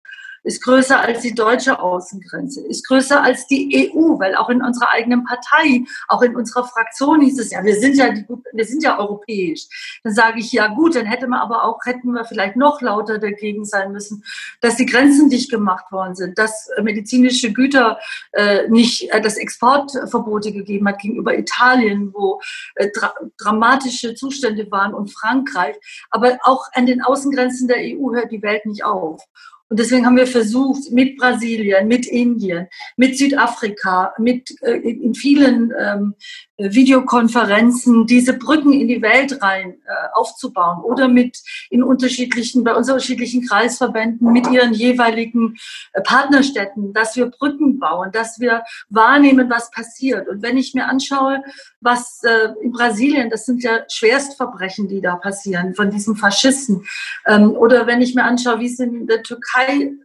ist 0.45 0.63
größer 0.63 0.99
als 0.99 1.21
die 1.21 1.33
deutsche 1.33 1.79
Außengrenze, 1.79 2.65
ist 2.67 2.87
größer 2.87 3.21
als 3.21 3.47
die 3.47 3.91
EU, 3.93 4.19
weil 4.19 4.35
auch 4.35 4.49
in 4.49 4.61
unserer 4.61 4.91
eigenen 4.91 5.23
Partei, 5.25 5.83
auch 6.07 6.21
in 6.21 6.35
unserer 6.35 6.63
Fraktion 6.63 7.21
hieß 7.21 7.39
es 7.39 7.51
ja, 7.51 7.63
wir 7.63 7.75
sind 7.75 7.95
ja, 7.95 8.11
die, 8.11 8.25
wir 8.53 8.65
sind 8.65 8.83
ja 8.83 8.99
europäisch. 8.99 9.67
Dann 10.03 10.13
sage 10.13 10.39
ich, 10.39 10.51
ja 10.51 10.67
gut, 10.67 10.95
dann 10.95 11.05
hätte 11.05 11.27
man 11.27 11.39
aber 11.39 11.63
auch, 11.63 11.79
hätten 11.85 12.11
wir 12.11 12.25
vielleicht 12.25 12.55
noch 12.55 12.81
lauter 12.81 13.17
dagegen 13.17 13.65
sein 13.65 13.91
müssen, 13.91 14.23
dass 14.61 14.75
die 14.75 14.85
Grenzen 14.85 15.29
dicht 15.29 15.49
gemacht 15.49 15.91
worden 15.91 16.15
sind, 16.15 16.37
dass 16.37 16.69
medizinische 16.81 17.51
Güter 17.51 17.99
äh, 18.31 18.67
nicht, 18.69 19.11
äh, 19.11 19.21
das 19.21 19.37
Exportverbote 19.37 20.51
gegeben 20.51 20.87
hat 20.87 20.99
gegenüber 20.99 21.37
Italien, 21.37 22.13
wo 22.13 22.39
äh, 22.75 22.89
dra 22.91 23.13
dramatische 23.37 24.13
Zustände 24.13 24.69
waren 24.71 24.93
und 24.93 25.11
Frankreich. 25.11 25.75
Aber 26.11 26.37
auch 26.43 26.65
an 26.73 26.85
den 26.85 27.01
Außengrenzen 27.01 27.67
der 27.67 27.77
EU 27.77 28.13
hört 28.13 28.31
die 28.31 28.41
Welt 28.41 28.65
nicht 28.65 28.83
auf. 28.83 29.23
Und 29.67 29.79
deswegen 29.79 30.05
haben 30.05 30.15
wir 30.15 30.27
versucht, 30.27 30.91
mit 30.91 31.17
Brasilien, 31.17 31.87
mit 31.87 32.05
Indien, 32.05 32.67
mit 32.97 33.17
Südafrika, 33.17 34.13
mit 34.19 34.55
äh, 34.61 34.73
in 34.77 35.15
vielen 35.15 35.73
ähm, 35.79 36.13
Videokonferenzen 36.57 38.05
diese 38.05 38.33
Brücken 38.33 38.73
in 38.73 38.87
die 38.87 39.01
Welt 39.01 39.41
rein 39.41 39.71
äh, 39.87 39.91
aufzubauen 40.13 40.83
oder 40.83 41.07
mit 41.07 41.39
in 41.71 41.81
unterschiedlichen, 41.81 42.63
bei 42.63 42.75
unterschiedlichen 42.75 43.45
Kreisverbänden 43.47 44.31
mit 44.31 44.47
ihren 44.51 44.73
jeweiligen 44.73 45.55
äh, 45.93 46.01
Partnerstädten, 46.01 46.93
dass 46.93 47.15
wir 47.15 47.25
Brücken 47.25 47.79
bauen, 47.79 48.11
dass 48.11 48.39
wir 48.39 48.63
wahrnehmen, 48.89 49.49
was 49.49 49.71
passiert. 49.71 50.27
Und 50.27 50.43
wenn 50.43 50.57
ich 50.57 50.75
mir 50.75 50.87
anschaue, 50.87 51.43
was 51.81 52.21
äh, 52.23 52.49
in 52.61 52.71
Brasilien, 52.71 53.31
das 53.31 53.45
sind 53.45 53.63
ja 53.63 53.79
Schwerstverbrechen, 53.91 54.87
die 54.87 55.01
da 55.01 55.15
passieren 55.15 55.73
von 55.73 55.89
diesen 55.89 56.15
Faschisten, 56.15 56.85
ähm, 57.25 57.51
oder 57.51 57.87
wenn 57.87 58.01
ich 58.01 58.13
mir 58.13 58.23
anschaue, 58.23 58.59
wie 58.59 58.67
es 58.67 58.79
in 58.79 59.07
der 59.07 59.23
Türkei 59.23 59.54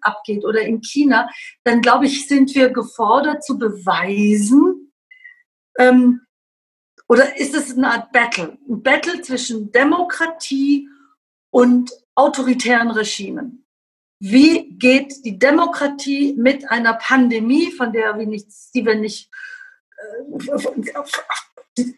abgeht 0.01 0.45
oder 0.45 0.63
in 0.63 0.81
China, 0.81 1.29
dann 1.65 1.81
glaube 1.81 2.07
ich, 2.07 2.27
sind 2.27 2.55
wir 2.55 2.71
gefordert 2.71 3.45
zu 3.45 3.59
beweisen, 3.59 4.93
ähm, 5.79 6.21
oder 7.09 7.37
ist 7.39 7.57
es 7.57 7.77
eine 7.77 7.91
Art 7.91 8.13
Battle? 8.13 8.57
Ein 8.69 8.83
Battle 8.83 9.21
zwischen 9.23 9.73
Demokratie 9.73 10.89
und 11.51 11.91
autoritären 12.15 12.91
Regimen. 12.93 13.67
Wie 14.21 14.71
geht 14.79 15.25
die 15.25 15.39
Demokratie 15.39 16.35
mit 16.37 16.71
einer 16.71 16.95
Pandemie, 16.95 17.73
von 17.73 17.93
der 17.93 18.17
wir 18.19 18.27
nicht, 18.27 18.47
die 18.75 18.85
wir 18.85 18.95
nicht, 18.95 19.29
äh, 19.97 20.93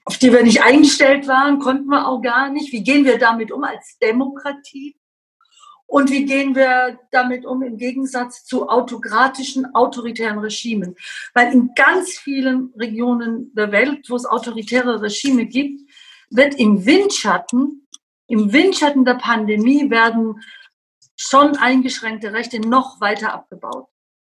auf 0.05 0.17
die 0.19 0.33
wir 0.33 0.45
nicht 0.45 0.63
eingestellt 0.63 1.27
waren, 1.27 1.59
konnten 1.59 1.89
wir 1.89 2.07
auch 2.07 2.23
gar 2.23 2.49
nicht. 2.49 2.73
Wie 2.73 2.85
gehen 2.85 3.05
wir 3.05 3.19
damit 3.19 3.51
um 3.51 3.65
als 3.65 3.99
Demokratie? 3.99 4.97
Und 5.93 6.11
wie 6.11 6.25
gehen 6.25 6.55
wir 6.55 6.99
damit 7.11 7.45
um 7.45 7.63
im 7.63 7.77
Gegensatz 7.77 8.47
zu 8.47 8.67
autokratischen, 8.67 9.75
autoritären 9.75 10.39
Regimen? 10.39 10.97
Weil 11.35 11.53
in 11.53 11.75
ganz 11.75 12.13
vielen 12.13 12.73
Regionen 12.79 13.53
der 13.55 13.73
Welt, 13.73 14.09
wo 14.09 14.17
es 14.17 14.25
autoritäre 14.25 15.03
Regime 15.03 15.45
gibt, 15.45 15.83
wird 16.31 16.55
im 16.55 16.87
Windschatten, 16.87 17.87
im 18.27 18.55
Windschatten 18.55 19.05
der 19.05 19.17
Pandemie 19.17 19.91
werden 19.91 20.41
schon 21.15 21.57
eingeschränkte 21.59 22.33
Rechte 22.33 22.59
noch 22.67 23.03
weiter 23.03 23.35
abgebaut. 23.35 23.87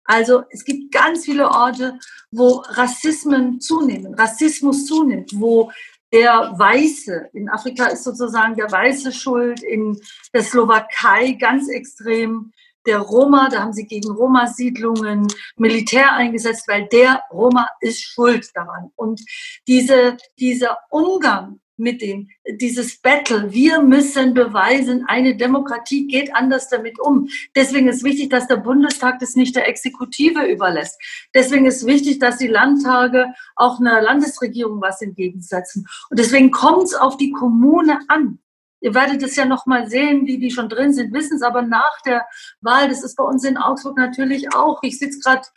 Also 0.02 0.42
es 0.50 0.64
gibt 0.64 0.92
ganz 0.92 1.24
viele 1.24 1.48
Orte, 1.48 2.00
wo 2.32 2.64
Rassismen 2.66 3.60
zunehmen, 3.60 4.14
Rassismus 4.14 4.86
zunimmt, 4.86 5.30
wo 5.34 5.70
der 6.14 6.54
Weiße, 6.56 7.30
in 7.32 7.48
Afrika 7.48 7.86
ist 7.86 8.04
sozusagen 8.04 8.54
der 8.54 8.70
Weiße 8.70 9.12
schuld, 9.12 9.64
in 9.64 10.00
der 10.32 10.44
Slowakei 10.44 11.32
ganz 11.32 11.68
extrem 11.68 12.52
der 12.86 12.98
Roma, 12.98 13.48
da 13.48 13.62
haben 13.62 13.72
sie 13.72 13.86
gegen 13.86 14.10
Roma-Siedlungen 14.12 15.26
Militär 15.56 16.12
eingesetzt, 16.12 16.68
weil 16.68 16.86
der 16.86 17.22
Roma 17.32 17.66
ist 17.80 18.02
schuld 18.02 18.48
daran. 18.54 18.90
Und 18.94 19.22
diese, 19.66 20.16
dieser 20.38 20.78
Umgang 20.90 21.60
mit 21.76 22.02
dem, 22.02 22.28
dieses 22.60 23.00
Battle. 23.00 23.52
Wir 23.52 23.82
müssen 23.82 24.34
beweisen, 24.34 25.04
eine 25.06 25.36
Demokratie 25.36 26.06
geht 26.06 26.34
anders 26.34 26.68
damit 26.68 27.00
um. 27.00 27.28
Deswegen 27.54 27.88
ist 27.88 28.04
wichtig, 28.04 28.30
dass 28.30 28.46
der 28.46 28.56
Bundestag 28.56 29.18
das 29.18 29.34
nicht 29.34 29.56
der 29.56 29.68
Exekutive 29.68 30.44
überlässt. 30.44 31.00
Deswegen 31.34 31.66
ist 31.66 31.86
wichtig, 31.86 32.18
dass 32.18 32.38
die 32.38 32.46
Landtage 32.48 33.26
auch 33.56 33.80
einer 33.80 34.00
Landesregierung 34.00 34.80
was 34.80 35.02
entgegensetzen. 35.02 35.86
Und 36.10 36.18
deswegen 36.18 36.50
kommt 36.50 36.84
es 36.84 36.94
auf 36.94 37.16
die 37.16 37.32
Kommune 37.32 37.98
an. 38.08 38.38
Ihr 38.80 38.94
werdet 38.94 39.22
es 39.22 39.34
ja 39.34 39.46
noch 39.46 39.64
mal 39.64 39.88
sehen, 39.88 40.26
die, 40.26 40.38
die 40.38 40.50
schon 40.50 40.68
drin 40.68 40.92
sind, 40.92 41.14
wissen 41.14 41.36
es 41.36 41.42
aber 41.42 41.62
nach 41.62 42.02
der 42.04 42.26
Wahl. 42.60 42.86
Das 42.88 43.02
ist 43.02 43.16
bei 43.16 43.24
uns 43.24 43.42
in 43.42 43.56
Augsburg 43.56 43.96
natürlich 43.96 44.54
auch. 44.54 44.82
Ich 44.82 44.98
sitze 44.98 45.20
gerade 45.20 45.48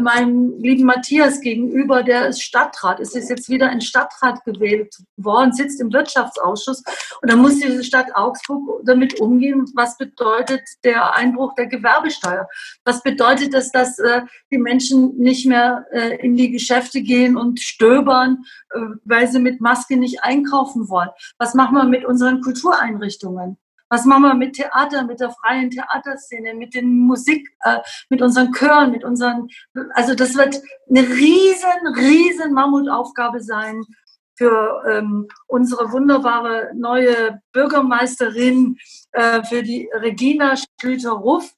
meinem 0.00 0.58
lieben 0.58 0.84
Matthias 0.84 1.40
gegenüber, 1.40 2.02
der 2.02 2.28
ist 2.28 2.42
Stadtrat, 2.42 3.00
es 3.00 3.14
ist 3.14 3.30
jetzt 3.30 3.48
wieder 3.48 3.68
ein 3.68 3.80
Stadtrat 3.80 4.44
gewählt 4.44 4.94
worden, 5.16 5.52
sitzt 5.52 5.80
im 5.80 5.92
Wirtschaftsausschuss 5.92 6.82
und 7.20 7.30
da 7.30 7.36
muss 7.36 7.58
diese 7.58 7.84
Stadt 7.84 8.14
Augsburg 8.14 8.82
damit 8.84 9.20
umgehen, 9.20 9.70
was 9.74 9.96
bedeutet 9.96 10.62
der 10.84 11.14
Einbruch 11.16 11.54
der 11.54 11.66
Gewerbesteuer? 11.66 12.48
Was 12.84 13.02
bedeutet 13.02 13.54
das, 13.54 13.70
dass 13.70 13.98
äh, 13.98 14.22
die 14.50 14.58
Menschen 14.58 15.16
nicht 15.18 15.46
mehr 15.46 15.86
äh, 15.92 16.16
in 16.16 16.36
die 16.36 16.50
Geschäfte 16.50 17.02
gehen 17.02 17.36
und 17.36 17.60
stöbern, 17.60 18.44
äh, 18.70 18.80
weil 19.04 19.28
sie 19.28 19.40
mit 19.40 19.60
Maske 19.60 19.96
nicht 19.96 20.22
einkaufen 20.22 20.88
wollen? 20.88 21.10
Was 21.38 21.54
machen 21.54 21.76
wir 21.76 21.84
mit 21.84 22.04
unseren 22.04 22.40
Kultureinrichtungen? 22.40 23.56
Was 23.92 24.06
machen 24.06 24.22
wir 24.22 24.34
mit 24.34 24.54
Theater, 24.54 25.04
mit 25.04 25.20
der 25.20 25.32
freien 25.32 25.70
Theaterszene, 25.70 26.54
mit 26.54 26.72
den 26.74 26.98
Musik, 27.00 27.46
äh, 27.60 27.80
mit 28.08 28.22
unseren 28.22 28.50
Chören, 28.50 28.90
mit 28.90 29.04
unseren, 29.04 29.48
also 29.92 30.14
das 30.14 30.34
wird 30.34 30.62
eine 30.88 31.06
riesen, 31.06 31.94
riesen 31.94 32.54
Mammutaufgabe 32.54 33.42
sein 33.42 33.84
für 34.38 34.82
ähm, 34.88 35.28
unsere 35.46 35.92
wunderbare 35.92 36.70
neue 36.74 37.42
Bürgermeisterin, 37.52 38.78
äh, 39.12 39.44
für 39.44 39.62
die 39.62 39.90
Regina 39.92 40.54
Schlüter-Ruff, 40.56 41.52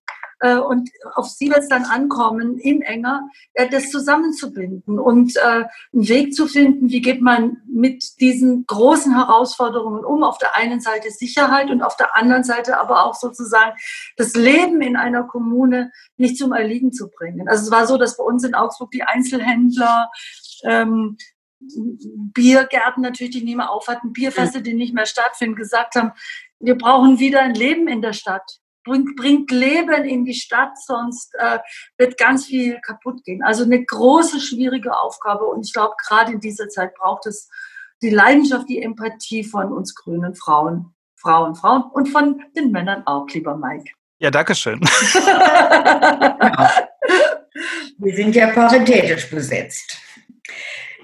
äh, 0.44 0.58
und 0.58 0.90
auf 1.14 1.26
sie 1.26 1.48
wird 1.48 1.60
es 1.60 1.68
dann 1.68 1.84
ankommen, 1.86 2.58
in 2.58 2.82
enger, 2.82 3.30
äh, 3.54 3.66
das 3.66 3.90
zusammenzubinden 3.90 4.98
und 4.98 5.34
äh, 5.36 5.40
einen 5.40 6.08
Weg 6.08 6.34
zu 6.34 6.46
finden, 6.46 6.90
wie 6.90 7.00
geht 7.00 7.22
man 7.22 7.62
mit 7.66 8.20
diesen 8.20 8.66
großen 8.66 9.14
Herausforderungen 9.14 10.04
um. 10.04 10.22
Auf 10.22 10.36
der 10.36 10.54
einen 10.54 10.80
Seite 10.80 11.10
Sicherheit 11.10 11.70
und 11.70 11.82
auf 11.82 11.96
der 11.96 12.14
anderen 12.14 12.44
Seite 12.44 12.78
aber 12.78 13.06
auch 13.06 13.14
sozusagen 13.14 13.74
das 14.18 14.34
Leben 14.34 14.82
in 14.82 14.96
einer 14.96 15.22
Kommune 15.22 15.90
nicht 16.18 16.36
zum 16.36 16.52
Erliegen 16.52 16.92
zu 16.92 17.08
bringen. 17.08 17.48
Also 17.48 17.64
es 17.64 17.70
war 17.70 17.86
so, 17.86 17.96
dass 17.96 18.18
bei 18.18 18.24
uns 18.24 18.44
in 18.44 18.54
Augsburg 18.54 18.90
die 18.90 19.02
Einzelhändler 19.02 20.10
ähm, 20.64 21.16
Biergärten 22.34 23.02
natürlich, 23.02 23.32
die 23.32 23.44
nicht 23.44 23.56
mehr 23.56 23.70
auf 23.70 23.88
hatten, 23.88 24.12
Bierfeste, 24.12 24.60
die 24.60 24.74
nicht 24.74 24.92
mehr 24.92 25.06
stattfinden, 25.06 25.56
gesagt 25.56 25.94
haben, 25.94 26.12
wir 26.60 26.76
brauchen 26.76 27.18
wieder 27.18 27.40
ein 27.40 27.54
Leben 27.54 27.88
in 27.88 28.02
der 28.02 28.12
Stadt 28.12 28.60
bringt, 28.84 29.16
bringt 29.16 29.50
Leben 29.50 30.04
in 30.04 30.24
die 30.24 30.34
Stadt, 30.34 30.78
sonst 30.78 31.34
äh, 31.38 31.58
wird 31.98 32.16
ganz 32.16 32.46
viel 32.46 32.80
kaputt 32.80 33.24
gehen. 33.24 33.42
Also 33.42 33.64
eine 33.64 33.84
große, 33.84 34.40
schwierige 34.40 34.96
Aufgabe 34.96 35.44
und 35.44 35.66
ich 35.66 35.72
glaube, 35.72 35.94
gerade 36.06 36.32
in 36.32 36.40
dieser 36.40 36.68
Zeit 36.68 36.94
braucht 36.94 37.26
es 37.26 37.48
die 38.02 38.10
Leidenschaft, 38.10 38.68
die 38.68 38.82
Empathie 38.82 39.44
von 39.44 39.72
uns 39.72 39.94
grünen 39.94 40.34
Frauen, 40.34 40.94
Frauen, 41.16 41.54
Frauen 41.54 41.84
und 41.92 42.08
von 42.08 42.42
den 42.56 42.70
Männern 42.70 43.02
auch, 43.06 43.26
lieber 43.30 43.56
Mike. 43.56 43.90
Ja, 44.18 44.30
danke 44.30 44.54
schön. 44.54 44.80
Wir 47.98 48.14
sind 48.14 48.34
ja 48.34 48.48
paritätisch 48.48 49.30
besetzt. 49.30 49.98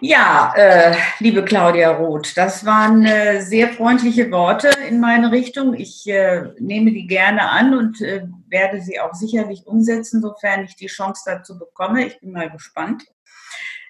Ja, 0.03 0.55
äh, 0.57 0.96
liebe 1.18 1.44
Claudia 1.44 1.90
Roth, 1.90 2.34
das 2.34 2.64
waren 2.64 3.05
äh, 3.05 3.42
sehr 3.42 3.68
freundliche 3.68 4.30
Worte 4.30 4.70
in 4.88 4.98
meine 4.98 5.30
Richtung. 5.30 5.74
Ich 5.74 6.07
äh, 6.07 6.55
nehme 6.59 6.90
die 6.90 7.07
gerne 7.07 7.51
an 7.51 7.76
und 7.76 8.01
äh, 8.01 8.26
werde 8.48 8.80
sie 8.80 8.98
auch 8.98 9.12
sicherlich 9.12 9.66
umsetzen, 9.66 10.22
sofern 10.22 10.64
ich 10.64 10.74
die 10.74 10.86
Chance 10.86 11.24
dazu 11.26 11.59
bekomme. 11.59 12.07
Ich 12.07 12.18
bin 12.18 12.32
mal 12.32 12.48
gespannt. 12.51 13.05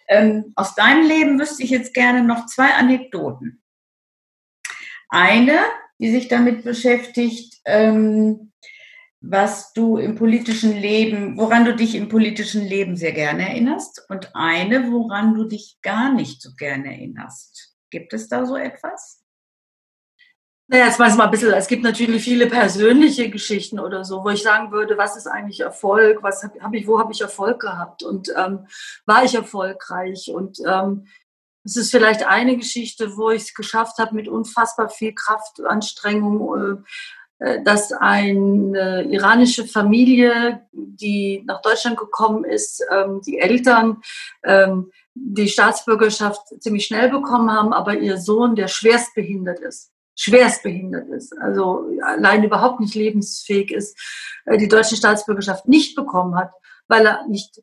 Ähm, 0.09 0.53
aus 0.57 0.75
deinem 0.75 1.07
Leben 1.07 1.39
wüsste 1.39 1.63
ich 1.63 1.71
jetzt 1.71 1.95
gerne 1.95 2.25
noch 2.25 2.47
zwei 2.47 2.75
Anekdoten. 2.75 3.63
Eine, 5.09 5.61
die 6.01 6.11
sich 6.11 6.27
damit 6.27 6.65
beschäftigt, 6.65 7.61
ähm, 7.65 8.51
was 9.21 9.73
du 9.75 9.99
im 9.99 10.15
politischen 10.15 10.73
Leben, 10.73 11.37
woran 11.37 11.65
du 11.65 11.77
dich 11.77 11.95
im 11.95 12.09
politischen 12.09 12.63
Leben 12.63 12.97
sehr 12.97 13.13
gerne 13.13 13.49
erinnerst 13.51 14.07
und 14.09 14.35
eine, 14.35 14.91
woran 14.91 15.35
du 15.35 15.45
dich 15.45 15.79
gar 15.83 16.13
nicht 16.13 16.41
so 16.41 16.51
gerne 16.57 16.87
erinnerst. 16.87 17.75
Gibt 17.91 18.13
es 18.15 18.29
da 18.29 18.47
so 18.47 18.57
etwas? 18.57 19.23
Naja, 20.69 20.87
jetzt 20.87 21.01
weiß 21.01 21.17
mal 21.17 21.25
ein 21.25 21.33
bisschen, 21.33 21.53
es 21.53 21.67
gibt 21.67 21.83
natürlich 21.83 22.23
viele 22.23 22.47
persönliche 22.47 23.29
Geschichten 23.29 23.81
oder 23.81 24.05
so, 24.05 24.23
wo 24.23 24.29
ich 24.31 24.43
sagen 24.43 24.71
würde, 24.71 24.97
was 24.97 25.17
ist 25.17 25.27
eigentlich 25.27 25.61
Erfolg, 25.61 26.23
was 26.23 26.45
habe 26.45 26.61
hab 26.61 26.73
ich, 26.73 26.87
wo 26.87 26.99
habe 27.01 27.13
ich 27.13 27.21
Erfolg 27.21 27.61
gehabt 27.61 28.05
und 28.05 28.33
ähm, 28.37 28.69
war 29.05 29.25
ich 29.25 29.35
erfolgreich 29.35 30.31
und 30.33 30.61
ähm, 30.65 31.09
es 31.65 31.77
ist 31.77 31.91
vielleicht 31.91 32.27
eine 32.27 32.57
Geschichte, 32.57 33.17
wo 33.17 33.31
ich 33.31 33.43
es 33.43 33.55
geschafft 33.55 33.99
habe, 33.99 34.15
mit 34.15 34.29
unfassbar 34.29 34.89
viel 34.89 35.13
Kraftanstrengung 35.13 36.57
äh, 36.57 36.77
dass 37.65 37.93
eine 37.93 39.05
iranische 39.05 39.67
Familie, 39.67 40.61
die 40.73 41.43
nach 41.47 41.63
Deutschland 41.63 41.97
gekommen 41.97 42.45
ist, 42.45 42.85
ähm, 42.91 43.23
die 43.27 43.39
Eltern 43.39 44.03
ähm, 44.45 44.91
die 45.15 45.49
Staatsbürgerschaft 45.49 46.41
ziemlich 46.61 46.87
schnell 46.87 47.11
bekommen 47.11 47.51
haben, 47.51 47.73
aber 47.73 47.99
ihr 47.99 48.19
Sohn, 48.19 48.55
der 48.55 48.69
schwerstbehindert 48.69 49.61
ist, 49.61 49.91
schwerstbehindert 50.17 51.09
ist, 51.09 51.37
also 51.39 51.87
allein 52.03 52.45
überhaupt 52.45 52.81
nicht 52.81 52.95
lebensfähig 52.95 53.73
ist, 53.73 53.99
äh, 54.45 54.59
die 54.59 54.69
deutsche 54.69 54.97
Staatsbürgerschaft 54.97 55.67
nicht 55.67 55.97
bekommen 55.97 56.37
hat, 56.37 56.53
weil 56.91 57.07
er 57.07 57.27
nicht 57.29 57.63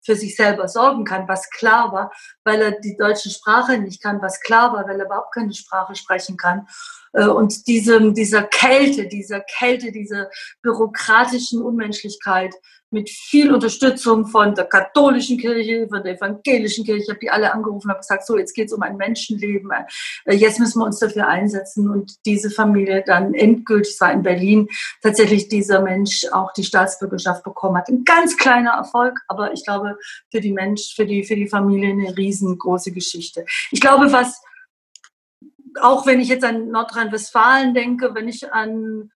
für 0.00 0.14
sich 0.14 0.36
selber 0.36 0.68
sorgen 0.68 1.04
kann, 1.04 1.28
was 1.28 1.50
klar 1.50 1.92
war, 1.92 2.12
weil 2.44 2.62
er 2.62 2.80
die 2.80 2.96
deutsche 2.96 3.28
Sprache 3.28 3.76
nicht 3.76 4.00
kann, 4.02 4.22
was 4.22 4.40
klar 4.40 4.72
war, 4.72 4.86
weil 4.86 5.00
er 5.00 5.06
überhaupt 5.06 5.34
keine 5.34 5.52
Sprache 5.52 5.96
sprechen 5.96 6.36
kann. 6.36 6.66
Äh, 7.12 7.26
und 7.26 7.66
diese, 7.66 8.12
dieser 8.12 8.44
Kälte, 8.44 9.08
dieser 9.08 9.40
Kälte, 9.40 9.90
dieser 9.90 10.30
bürokratischen 10.62 11.60
Unmenschlichkeit 11.60 12.54
mit 12.90 13.10
viel 13.10 13.52
Unterstützung 13.52 14.26
von 14.26 14.54
der 14.54 14.64
katholischen 14.64 15.38
Kirche, 15.38 15.86
von 15.88 16.02
der 16.02 16.16
evangelischen 16.16 16.84
Kirche, 16.84 17.02
ich 17.02 17.08
habe 17.08 17.18
die 17.20 17.30
alle 17.30 17.52
angerufen, 17.52 17.90
habe 17.90 18.00
gesagt, 18.00 18.26
so 18.26 18.38
jetzt 18.38 18.54
geht 18.54 18.68
es 18.68 18.72
um 18.72 18.82
ein 18.82 18.96
Menschenleben, 18.96 19.70
äh, 20.24 20.34
jetzt 20.34 20.58
müssen 20.58 20.80
wir 20.80 20.86
uns 20.86 20.98
dafür 20.98 21.28
einsetzen 21.28 21.90
und 21.90 22.14
diese 22.24 22.50
Familie 22.50 23.04
dann 23.06 23.34
endgültig, 23.34 23.94
es 23.94 24.00
war 24.00 24.12
in 24.12 24.22
Berlin, 24.22 24.68
tatsächlich 25.02 25.48
dieser 25.48 25.82
Mensch 25.82 26.26
auch 26.32 26.52
die 26.52 26.64
Staatsbürgerschaft 26.64 27.44
bekommen 27.44 27.76
hat. 27.76 27.88
Ein 27.88 28.04
ganz 28.04 28.36
kleiner 28.36 28.72
Erfolg, 28.72 29.20
aber 29.28 29.52
ich 29.52 29.64
glaube 29.64 29.98
für 30.30 30.40
die 30.40 30.52
Mensch, 30.52 30.94
für 30.94 31.06
die, 31.06 31.24
für 31.24 31.36
die 31.36 31.48
Familie 31.48 31.90
eine 31.90 32.16
riesengroße 32.16 32.92
Geschichte. 32.92 33.44
Ich 33.70 33.80
glaube, 33.80 34.12
was 34.12 34.40
auch 35.80 36.06
wenn 36.06 36.20
ich 36.20 36.28
jetzt 36.28 36.44
an 36.44 36.70
Nordrhein-Westfalen 36.70 37.74
denke, 37.74 38.14
wenn 38.14 38.28
ich 38.28 38.52
an 38.52 39.10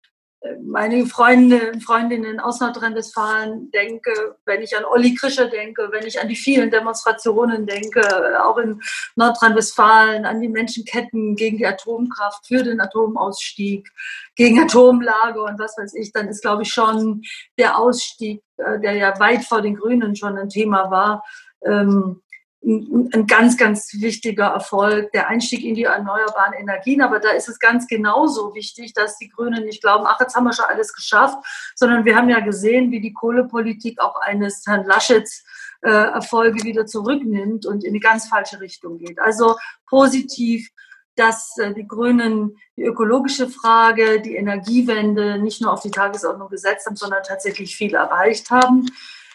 meine 0.63 1.05
Freunde, 1.05 1.73
Freundinnen 1.85 2.39
aus 2.39 2.59
Nordrhein-Westfalen 2.59 3.69
denke, 3.71 4.35
wenn 4.45 4.61
ich 4.61 4.75
an 4.75 4.85
Olli 4.85 5.13
Krischer 5.13 5.47
denke, 5.47 5.89
wenn 5.91 6.05
ich 6.05 6.19
an 6.19 6.27
die 6.27 6.35
vielen 6.35 6.71
Demonstrationen 6.71 7.67
denke, 7.67 8.01
auch 8.43 8.57
in 8.57 8.81
Nordrhein-Westfalen, 9.15 10.25
an 10.25 10.41
die 10.41 10.49
Menschenketten 10.49 11.35
gegen 11.35 11.57
die 11.57 11.65
Atomkraft, 11.67 12.47
für 12.47 12.63
den 12.63 12.81
Atomausstieg, 12.81 13.87
gegen 14.35 14.59
Atomlager 14.59 15.43
und 15.43 15.59
was 15.59 15.77
weiß 15.77 15.93
ich, 15.93 16.11
dann 16.11 16.27
ist, 16.27 16.41
glaube 16.41 16.63
ich, 16.63 16.73
schon 16.73 17.21
der 17.59 17.77
Ausstieg, 17.77 18.41
äh, 18.57 18.79
der 18.79 18.93
ja 18.93 19.19
weit 19.19 19.43
vor 19.43 19.61
den 19.61 19.75
Grünen 19.75 20.15
schon 20.15 20.37
ein 20.37 20.49
Thema 20.49 20.89
war, 20.89 21.23
ähm, 21.63 22.21
ein 22.63 23.25
ganz, 23.25 23.57
ganz 23.57 23.91
wichtiger 23.93 24.47
Erfolg, 24.47 25.11
der 25.13 25.27
Einstieg 25.27 25.63
in 25.63 25.73
die 25.73 25.85
erneuerbaren 25.85 26.53
Energien. 26.53 27.01
Aber 27.01 27.19
da 27.19 27.31
ist 27.31 27.49
es 27.49 27.59
ganz 27.59 27.87
genauso 27.87 28.53
wichtig, 28.53 28.93
dass 28.93 29.17
die 29.17 29.29
Grünen 29.29 29.65
nicht 29.65 29.81
glauben, 29.81 30.05
ach, 30.07 30.19
jetzt 30.19 30.35
haben 30.35 30.43
wir 30.43 30.53
schon 30.53 30.65
alles 30.65 30.93
geschafft, 30.93 31.37
sondern 31.75 32.05
wir 32.05 32.15
haben 32.15 32.29
ja 32.29 32.39
gesehen, 32.39 32.91
wie 32.91 33.01
die 33.01 33.13
Kohlepolitik 33.13 33.99
auch 33.99 34.15
eines 34.21 34.63
Herrn 34.67 34.85
Laschets 34.85 35.43
äh, 35.81 35.89
Erfolge 35.89 36.63
wieder 36.63 36.85
zurücknimmt 36.85 37.65
und 37.65 37.83
in 37.83 37.91
eine 37.91 37.99
ganz 37.99 38.27
falsche 38.27 38.59
Richtung 38.59 38.99
geht. 38.99 39.19
Also 39.19 39.57
positiv, 39.87 40.69
dass 41.15 41.57
äh, 41.57 41.73
die 41.73 41.87
Grünen 41.87 42.57
die 42.77 42.83
ökologische 42.83 43.49
Frage, 43.49 44.21
die 44.21 44.35
Energiewende 44.35 45.39
nicht 45.39 45.61
nur 45.61 45.73
auf 45.73 45.81
die 45.81 45.91
Tagesordnung 45.91 46.49
gesetzt 46.49 46.85
haben, 46.85 46.95
sondern 46.95 47.23
tatsächlich 47.23 47.75
viel 47.75 47.95
erreicht 47.95 48.51
haben. 48.51 48.85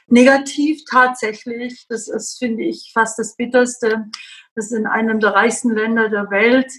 Negativ 0.09 0.83
tatsächlich, 0.89 1.87
das 1.89 2.09
ist, 2.09 2.39
finde 2.39 2.65
ich, 2.65 2.91
fast 2.95 3.19
das 3.19 3.37
Bitterste, 3.37 4.07
dass 4.55 4.71
in 4.71 4.87
einem 4.87 5.21
der 5.21 5.35
reichsten 5.35 5.75
Länder 5.75 6.09
der 6.09 6.31
Welt 6.31 6.73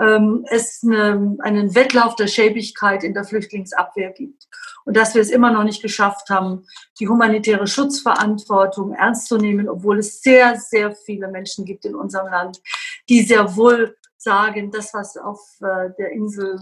ähm, 0.00 0.44
es 0.50 0.80
eine, 0.82 1.36
einen 1.40 1.74
Wettlauf 1.74 2.16
der 2.16 2.26
Schäbigkeit 2.26 3.04
in 3.04 3.14
der 3.14 3.24
Flüchtlingsabwehr 3.24 4.10
gibt. 4.10 4.48
Und 4.84 4.96
dass 4.96 5.14
wir 5.14 5.22
es 5.22 5.30
immer 5.30 5.50
noch 5.50 5.64
nicht 5.64 5.82
geschafft 5.82 6.28
haben, 6.30 6.66
die 6.98 7.08
humanitäre 7.08 7.66
Schutzverantwortung 7.66 8.92
ernst 8.92 9.28
zu 9.28 9.38
nehmen, 9.38 9.68
obwohl 9.68 10.00
es 10.00 10.20
sehr, 10.20 10.56
sehr 10.56 10.94
viele 10.94 11.28
Menschen 11.28 11.64
gibt 11.64 11.84
in 11.84 11.94
unserem 11.94 12.30
Land, 12.30 12.60
die 13.08 13.22
sehr 13.22 13.56
wohl 13.56 13.96
sagen, 14.16 14.70
das, 14.70 14.92
was 14.94 15.16
auf 15.16 15.40
äh, 15.60 15.90
der 15.98 16.10
Insel 16.12 16.58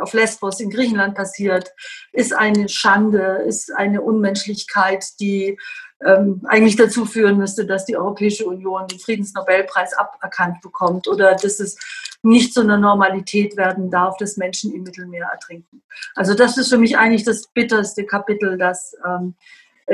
auf 0.00 0.12
Lesbos 0.12 0.60
in 0.60 0.70
Griechenland 0.70 1.14
passiert, 1.14 1.72
ist 2.12 2.32
eine 2.32 2.68
Schande, 2.68 3.42
ist 3.46 3.72
eine 3.74 4.00
Unmenschlichkeit, 4.00 5.04
die 5.20 5.58
ähm, 6.04 6.42
eigentlich 6.48 6.76
dazu 6.76 7.06
führen 7.06 7.38
müsste, 7.38 7.66
dass 7.66 7.84
die 7.84 7.96
Europäische 7.96 8.46
Union 8.46 8.86
den 8.88 8.98
Friedensnobelpreis 8.98 9.94
aberkannt 9.94 10.60
bekommt 10.60 11.08
oder 11.08 11.34
dass 11.34 11.60
es 11.60 11.76
nicht 12.22 12.54
zu 12.54 12.60
einer 12.60 12.78
Normalität 12.78 13.56
werden 13.56 13.90
darf, 13.90 14.16
dass 14.16 14.36
Menschen 14.36 14.72
im 14.72 14.82
Mittelmeer 14.82 15.28
ertrinken. 15.32 15.82
Also 16.14 16.34
das 16.34 16.56
ist 16.56 16.70
für 16.70 16.78
mich 16.78 16.96
eigentlich 16.96 17.24
das 17.24 17.46
bitterste 17.48 18.04
Kapitel, 18.04 18.58
dass, 18.58 18.96
ähm, 19.06 19.34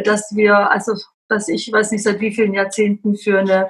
dass 0.05 0.35
wir, 0.35 0.71
also 0.71 0.95
dass 1.29 1.49
ich 1.49 1.71
weiß 1.71 1.91
nicht 1.93 2.03
seit 2.03 2.21
wie 2.21 2.33
vielen 2.33 2.55
Jahrzehnten 2.55 3.17
für 3.17 3.39
eine 3.39 3.69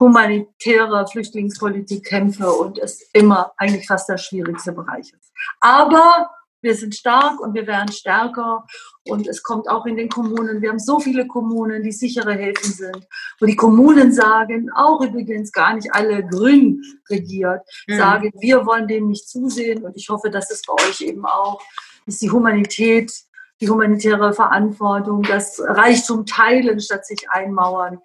humanitäre 0.00 1.06
Flüchtlingspolitik 1.06 2.04
kämpfe 2.04 2.50
und 2.50 2.78
es 2.78 3.02
immer 3.12 3.52
eigentlich 3.58 3.86
fast 3.86 4.08
der 4.08 4.18
schwierigste 4.18 4.72
Bereich 4.72 5.12
ist. 5.12 5.32
Aber 5.60 6.30
wir 6.62 6.74
sind 6.74 6.94
stark 6.94 7.40
und 7.40 7.54
wir 7.54 7.66
werden 7.66 7.92
stärker 7.92 8.66
und 9.08 9.26
es 9.26 9.42
kommt 9.42 9.68
auch 9.68 9.86
in 9.86 9.96
den 9.96 10.08
Kommunen. 10.08 10.60
Wir 10.60 10.70
haben 10.70 10.78
so 10.78 11.00
viele 11.00 11.26
Kommunen, 11.26 11.82
die 11.82 11.92
sichere 11.92 12.32
Häfen 12.32 12.72
sind, 12.72 13.06
wo 13.38 13.46
die 13.46 13.56
Kommunen 13.56 14.12
sagen, 14.12 14.70
auch 14.74 15.00
übrigens 15.00 15.52
gar 15.52 15.74
nicht 15.74 15.94
alle 15.94 16.26
grün 16.26 16.82
regiert, 17.08 17.62
mhm. 17.86 17.96
sagen, 17.96 18.32
wir 18.40 18.66
wollen 18.66 18.88
dem 18.88 19.08
nicht 19.08 19.28
zusehen 19.28 19.84
und 19.84 19.96
ich 19.96 20.08
hoffe, 20.08 20.30
dass 20.30 20.50
es 20.50 20.62
bei 20.62 20.74
euch 20.74 21.00
eben 21.02 21.24
auch 21.24 21.62
ist 22.06 22.22
die 22.22 22.30
Humanität, 22.30 23.12
die 23.60 23.68
humanitäre 23.68 24.32
Verantwortung, 24.32 25.22
das 25.22 25.60
Reichtum 25.62 26.24
teilen 26.24 26.80
statt 26.80 27.06
sich 27.06 27.28
einmauern 27.30 28.00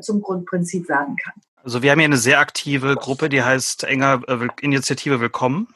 zum 0.00 0.20
Grundprinzip 0.20 0.88
werden 0.88 1.16
kann. 1.16 1.34
Also 1.64 1.82
wir 1.82 1.90
haben 1.90 1.98
hier 1.98 2.06
eine 2.06 2.16
sehr 2.16 2.38
aktive 2.38 2.94
Gruppe, 2.94 3.28
die 3.28 3.42
heißt 3.42 3.84
enger 3.84 4.22
äh, 4.28 4.48
Initiative 4.60 5.20
Willkommen. 5.20 5.68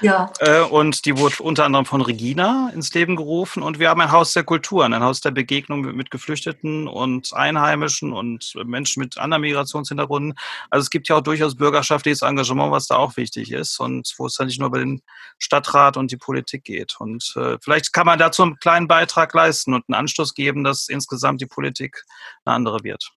Ja. 0.00 0.32
Äh, 0.38 0.60
und 0.60 1.04
die 1.06 1.18
wurde 1.18 1.42
unter 1.42 1.64
anderem 1.64 1.84
von 1.84 2.00
Regina 2.00 2.70
ins 2.72 2.94
Leben 2.94 3.16
gerufen. 3.16 3.62
Und 3.62 3.78
wir 3.78 3.88
haben 3.88 4.00
ein 4.00 4.12
Haus 4.12 4.32
der 4.32 4.44
Kulturen, 4.44 4.92
ein 4.92 5.02
Haus 5.02 5.20
der 5.20 5.32
Begegnung 5.32 5.80
mit 5.80 6.10
Geflüchteten 6.10 6.86
und 6.86 7.32
Einheimischen 7.34 8.12
und 8.12 8.54
Menschen 8.64 9.00
mit 9.00 9.18
anderen 9.18 9.42
Migrationshintergründen. 9.42 10.34
Also 10.70 10.84
es 10.84 10.90
gibt 10.90 11.08
ja 11.08 11.16
auch 11.16 11.20
durchaus 11.20 11.56
bürgerschaftliches 11.56 12.22
Engagement, 12.22 12.70
was 12.70 12.86
da 12.86 12.96
auch 12.96 13.16
wichtig 13.16 13.52
ist 13.52 13.80
und 13.80 14.14
wo 14.18 14.26
es 14.26 14.34
dann 14.34 14.46
nicht 14.46 14.60
nur 14.60 14.68
über 14.68 14.78
den 14.78 15.02
Stadtrat 15.38 15.96
und 15.96 16.12
die 16.12 16.16
Politik 16.16 16.64
geht. 16.64 16.94
Und 17.00 17.34
äh, 17.36 17.58
vielleicht 17.60 17.92
kann 17.92 18.06
man 18.06 18.18
dazu 18.18 18.42
einen 18.44 18.56
kleinen 18.58 18.86
Beitrag 18.86 19.34
leisten 19.34 19.74
und 19.74 19.84
einen 19.88 19.98
Anstoß 19.98 20.34
geben, 20.34 20.62
dass 20.62 20.88
insgesamt 20.88 21.40
die 21.40 21.46
Politik 21.46 22.04
eine 22.44 22.54
andere 22.54 22.84
wird. 22.84 23.10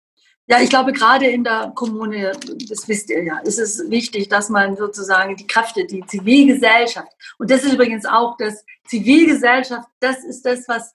Ja, 0.51 0.59
ich 0.59 0.69
glaube, 0.69 0.91
gerade 0.91 1.27
in 1.27 1.45
der 1.45 1.71
Kommune, 1.75 2.33
das 2.67 2.85
wisst 2.89 3.09
ihr 3.09 3.23
ja, 3.23 3.37
ist 3.39 3.57
es 3.57 3.89
wichtig, 3.89 4.27
dass 4.27 4.49
man 4.49 4.75
sozusagen 4.75 5.37
die 5.37 5.47
Kräfte, 5.47 5.85
die 5.85 6.05
Zivilgesellschaft, 6.05 7.07
und 7.37 7.49
das 7.49 7.63
ist 7.63 7.71
übrigens 7.71 8.05
auch 8.05 8.35
das 8.35 8.65
Zivilgesellschaft, 8.85 9.87
das 10.01 10.25
ist 10.25 10.45
das, 10.45 10.67
was 10.67 10.91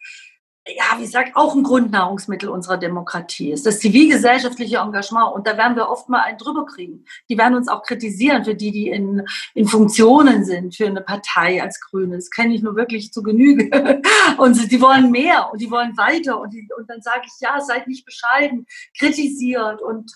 ja, 0.68 0.98
wie 0.98 1.02
gesagt, 1.02 1.36
auch 1.36 1.54
ein 1.54 1.62
Grundnahrungsmittel 1.62 2.48
unserer 2.48 2.76
Demokratie 2.76 3.52
ist. 3.52 3.66
Das 3.66 3.78
zivilgesellschaftliche 3.78 4.78
Engagement. 4.78 5.32
Und 5.34 5.46
da 5.46 5.56
werden 5.56 5.76
wir 5.76 5.88
oft 5.88 6.08
mal 6.08 6.22
einen 6.22 6.38
drüber 6.38 6.66
kriegen. 6.66 7.04
Die 7.28 7.38
werden 7.38 7.54
uns 7.54 7.68
auch 7.68 7.82
kritisieren 7.82 8.44
für 8.44 8.56
die, 8.56 8.72
die 8.72 8.88
in, 8.88 9.24
in 9.54 9.68
Funktionen 9.68 10.44
sind, 10.44 10.74
für 10.74 10.86
eine 10.86 11.02
Partei 11.02 11.62
als 11.62 11.80
Grüne. 11.80 12.16
Das 12.16 12.30
kenne 12.30 12.54
ich 12.54 12.62
nur 12.62 12.74
wirklich 12.74 13.12
zu 13.12 13.22
Genüge. 13.22 13.70
Und 14.38 14.70
die 14.70 14.80
wollen 14.80 15.10
mehr 15.10 15.50
und 15.52 15.60
die 15.60 15.70
wollen 15.70 15.96
weiter. 15.96 16.40
Und, 16.40 16.52
die, 16.52 16.68
und 16.76 16.90
dann 16.90 17.00
sage 17.00 17.22
ich, 17.26 17.32
ja, 17.40 17.60
seid 17.60 17.86
nicht 17.86 18.04
bescheiden, 18.04 18.66
kritisiert 18.98 19.80
und 19.80 20.12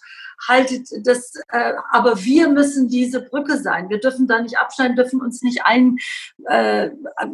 haltet 0.49 0.89
das, 1.05 1.33
äh, 1.49 1.75
aber 1.91 2.23
wir 2.25 2.49
müssen 2.49 2.89
diese 2.89 3.21
Brücke 3.21 3.59
sein. 3.59 3.89
Wir 3.89 4.01
dürfen 4.01 4.27
da 4.27 4.41
nicht 4.41 4.59
abschneiden, 4.59 4.97
dürfen 4.97 5.21
uns 5.21 5.43
nicht 5.43 5.65
ein 5.65 5.97
äh, 6.47 6.91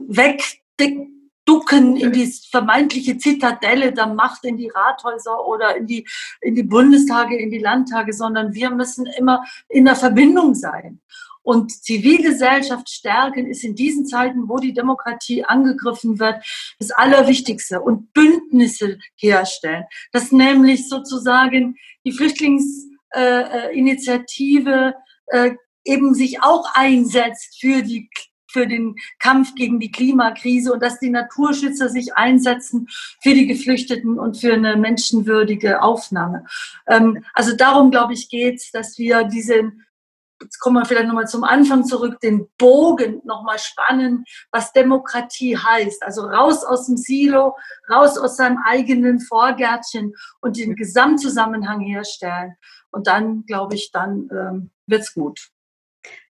weg 0.09 0.43
ducken 1.47 1.97
in 1.97 2.13
die 2.13 2.31
vermeintliche 2.51 3.17
Zitadelle 3.17 3.93
der 3.93 4.09
Macht 4.09 4.45
in 4.45 4.59
die 4.59 4.69
Rathäuser 4.69 5.47
oder 5.47 5.77
in 5.77 5.87
die, 5.87 6.07
in 6.43 6.55
die 6.55 6.65
Bundestage, 6.65 7.39
in 7.39 7.51
die 7.51 7.59
Landtage, 7.59 8.13
sondern 8.13 8.53
wir 8.53 8.71
müssen 8.71 9.07
immer 9.07 9.43
in 9.69 9.87
der 9.87 9.97
Verbindung 9.97 10.55
sein. 10.55 11.01
Und 11.47 11.71
Zivilgesellschaft 11.71 12.91
stärken 12.91 13.47
ist 13.47 13.63
in 13.63 13.77
diesen 13.77 14.05
Zeiten, 14.05 14.49
wo 14.49 14.59
die 14.59 14.73
Demokratie 14.73 15.45
angegriffen 15.45 16.19
wird, 16.19 16.45
das 16.81 16.91
Allerwichtigste. 16.91 17.81
Und 17.81 18.13
Bündnisse 18.13 18.99
herstellen, 19.15 19.85
dass 20.11 20.33
nämlich 20.33 20.89
sozusagen 20.89 21.77
die 22.05 22.11
Flüchtlingsinitiative 22.11 24.95
äh, 25.29 25.47
äh, 25.47 25.55
eben 25.85 26.15
sich 26.15 26.43
auch 26.43 26.75
einsetzt 26.75 27.61
für 27.61 27.83
die 27.83 28.11
für 28.57 28.67
den 28.67 28.97
Kampf 29.19 29.55
gegen 29.55 29.79
die 29.79 29.91
Klimakrise 29.91 30.73
und 30.73 30.83
dass 30.83 30.99
die 30.99 31.11
Naturschützer 31.11 31.91
sich 31.91 32.15
einsetzen 32.15 32.89
für 33.23 33.35
die 33.35 33.47
Geflüchteten 33.47 34.19
und 34.19 34.39
für 34.39 34.55
eine 34.55 34.77
menschenwürdige 34.77 35.83
Aufnahme. 35.83 36.47
Ähm, 36.87 37.23
also 37.35 37.55
darum, 37.55 37.91
glaube 37.91 38.15
ich, 38.15 38.31
geht 38.31 38.57
es, 38.57 38.71
dass 38.71 38.97
wir 38.97 39.25
diesen 39.25 39.83
jetzt 40.43 40.59
kommen 40.59 40.77
wir 40.77 40.85
vielleicht 40.85 41.07
nochmal 41.07 41.27
zum 41.27 41.45
Anfang 41.45 41.85
zurück, 41.85 42.21
den 42.21 42.47
Bogen 42.59 43.23
nochmal 43.25 43.59
spannen, 43.59 44.25
was 44.51 44.73
Demokratie 44.73 45.57
heißt. 45.57 46.03
Also 46.03 46.23
raus 46.23 46.65
aus 46.65 46.87
dem 46.87 46.97
Silo, 46.97 47.57
raus 47.91 48.19
aus 48.19 48.37
seinem 48.37 48.59
eigenen 48.65 49.21
Vorgärtchen 49.21 50.15
und 50.41 50.59
den 50.59 50.77
Gesamtzusammenhang 50.77 51.81
herstellen. 51.81 52.55
Und 52.91 53.07
dann, 53.07 53.45
glaube 53.47 53.75
ich, 53.75 53.91
dann 53.93 54.29
ähm, 54.31 54.71
wird's 54.87 55.15
gut. 55.15 55.51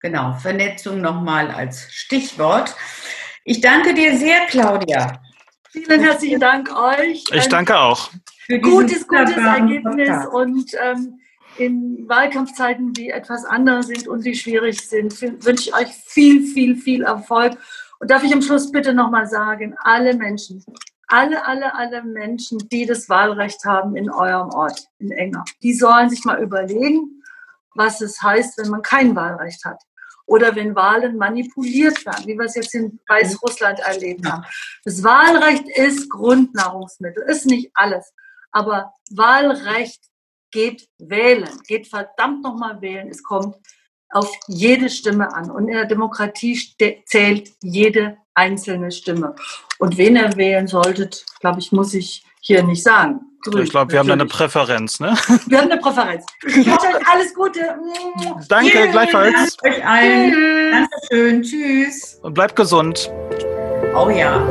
Genau, 0.06 0.34
Vernetzung 0.34 1.01
nochmal 1.01 1.49
als 1.49 1.91
Stichwort. 1.91 2.76
Ich 3.43 3.60
danke 3.60 3.95
dir 3.95 4.16
sehr, 4.16 4.45
Claudia. 4.45 5.20
Vielen 5.72 5.99
herzlichen 5.99 6.39
Dank 6.39 6.70
euch. 6.78 7.24
Ich 7.32 7.47
danke 7.47 7.76
auch. 7.76 8.12
gutes, 8.62 9.08
gutes 9.08 9.36
Ergebnis 9.36 10.28
und 10.32 10.72
ähm, 10.80 11.20
in 11.58 12.08
Wahlkampfzeiten, 12.08 12.93
die 12.93 13.10
etwas 13.10 13.45
anders 13.45 13.88
sind 13.88 14.08
und 14.08 14.24
die 14.24 14.36
schwierig 14.36 14.80
sind, 14.88 15.20
wünsche 15.43 15.70
ich 15.70 15.76
euch 15.76 15.89
viel, 16.06 16.43
viel, 16.45 16.76
viel 16.76 17.01
Erfolg. 17.01 17.58
Und 17.99 18.12
darf 18.12 18.24
ich 18.24 18.32
am 18.32 18.43
Schluss 18.43 18.72
bitte 18.72 18.93
nochmal 18.93 19.26
sagen, 19.26 19.74
alle 19.80 20.14
Menschen, 20.16 20.64
alle, 21.08 21.43
alle, 21.47 21.74
alle 21.74 22.03
Menschen, 22.03 22.60
die 22.72 22.86
das 22.86 23.10
Wahlrecht 23.10 23.66
haben 23.66 23.95
in 23.95 24.12
eurem 24.12 24.49
Ort, 24.49 24.86
in 24.99 25.10
Enger, 25.10 25.43
die 25.64 25.74
sollen 25.74 26.12
sich 26.12 26.24
mal 26.26 26.43
überlegen, 26.43 27.24
was 27.74 28.01
es 28.01 28.22
heißt, 28.22 28.60
wenn 28.60 28.70
man 28.70 28.84
kein 28.84 29.16
Wahlrecht 29.16 29.66
hat. 29.66 29.82
Oder 30.26 30.55
wenn 30.55 30.76
Wahlen 30.76 31.17
manipuliert 31.17 32.05
werden, 32.05 32.26
wie 32.26 32.38
wir 32.38 32.45
es 32.45 32.55
jetzt 32.55 32.73
in 32.73 32.99
Weißrussland 33.07 33.80
erlebt 33.80 34.26
haben. 34.26 34.43
Das 34.84 35.03
Wahlrecht 35.03 35.67
ist 35.69 36.09
Grundnahrungsmittel, 36.09 37.23
ist 37.28 37.45
nicht 37.45 37.71
alles. 37.73 38.11
Aber 38.51 38.93
Wahlrecht 39.11 40.01
geht 40.51 40.88
wählen, 40.97 41.49
geht 41.67 41.88
verdammt 41.88 42.41
nochmal 42.41 42.82
wählen. 42.82 43.09
Es 43.09 43.21
kommt 43.21 43.55
auf 44.09 44.32
jede 44.47 44.89
Stimme 44.89 45.34
an. 45.34 45.51
Und 45.51 45.67
in 45.67 45.76
der 45.76 45.86
Demokratie 45.86 46.57
zählt 47.05 47.51
jede 47.61 48.17
einzelne 48.34 48.91
Stimme. 48.91 49.36
Und 49.80 49.97
wen 49.97 50.15
ihr 50.15 50.38
wählen 50.38 50.67
solltet, 50.67 51.26
glaube 51.39 51.59
ich, 51.59 51.71
muss 51.71 51.93
ich 51.93 52.26
hier 52.45 52.63
nicht 52.63 52.83
sagen. 52.83 53.21
Grün, 53.43 53.63
ich 53.63 53.69
glaube, 53.69 53.91
wir 53.91 53.99
haben 53.99 54.09
eine 54.09 54.25
Präferenz, 54.25 54.99
ne? 54.99 55.15
Wir 55.47 55.59
haben 55.59 55.71
eine 55.71 55.79
Präferenz. 55.79 56.25
Ich 56.47 56.55
wünsche 56.55 56.71
euch 56.71 57.07
alles 57.11 57.33
Gute. 57.35 57.59
Danke, 58.49 58.71
Tschüss. 58.71 58.91
gleichfalls. 58.91 59.57
Danke 59.57 59.77
euch 59.77 59.87
allen. 59.87 60.71
Dankeschön. 60.71 61.41
Tschüss. 61.43 62.19
Und 62.23 62.33
bleibt 62.33 62.55
gesund. 62.55 63.11
Oh 63.95 64.09
ja. 64.09 64.41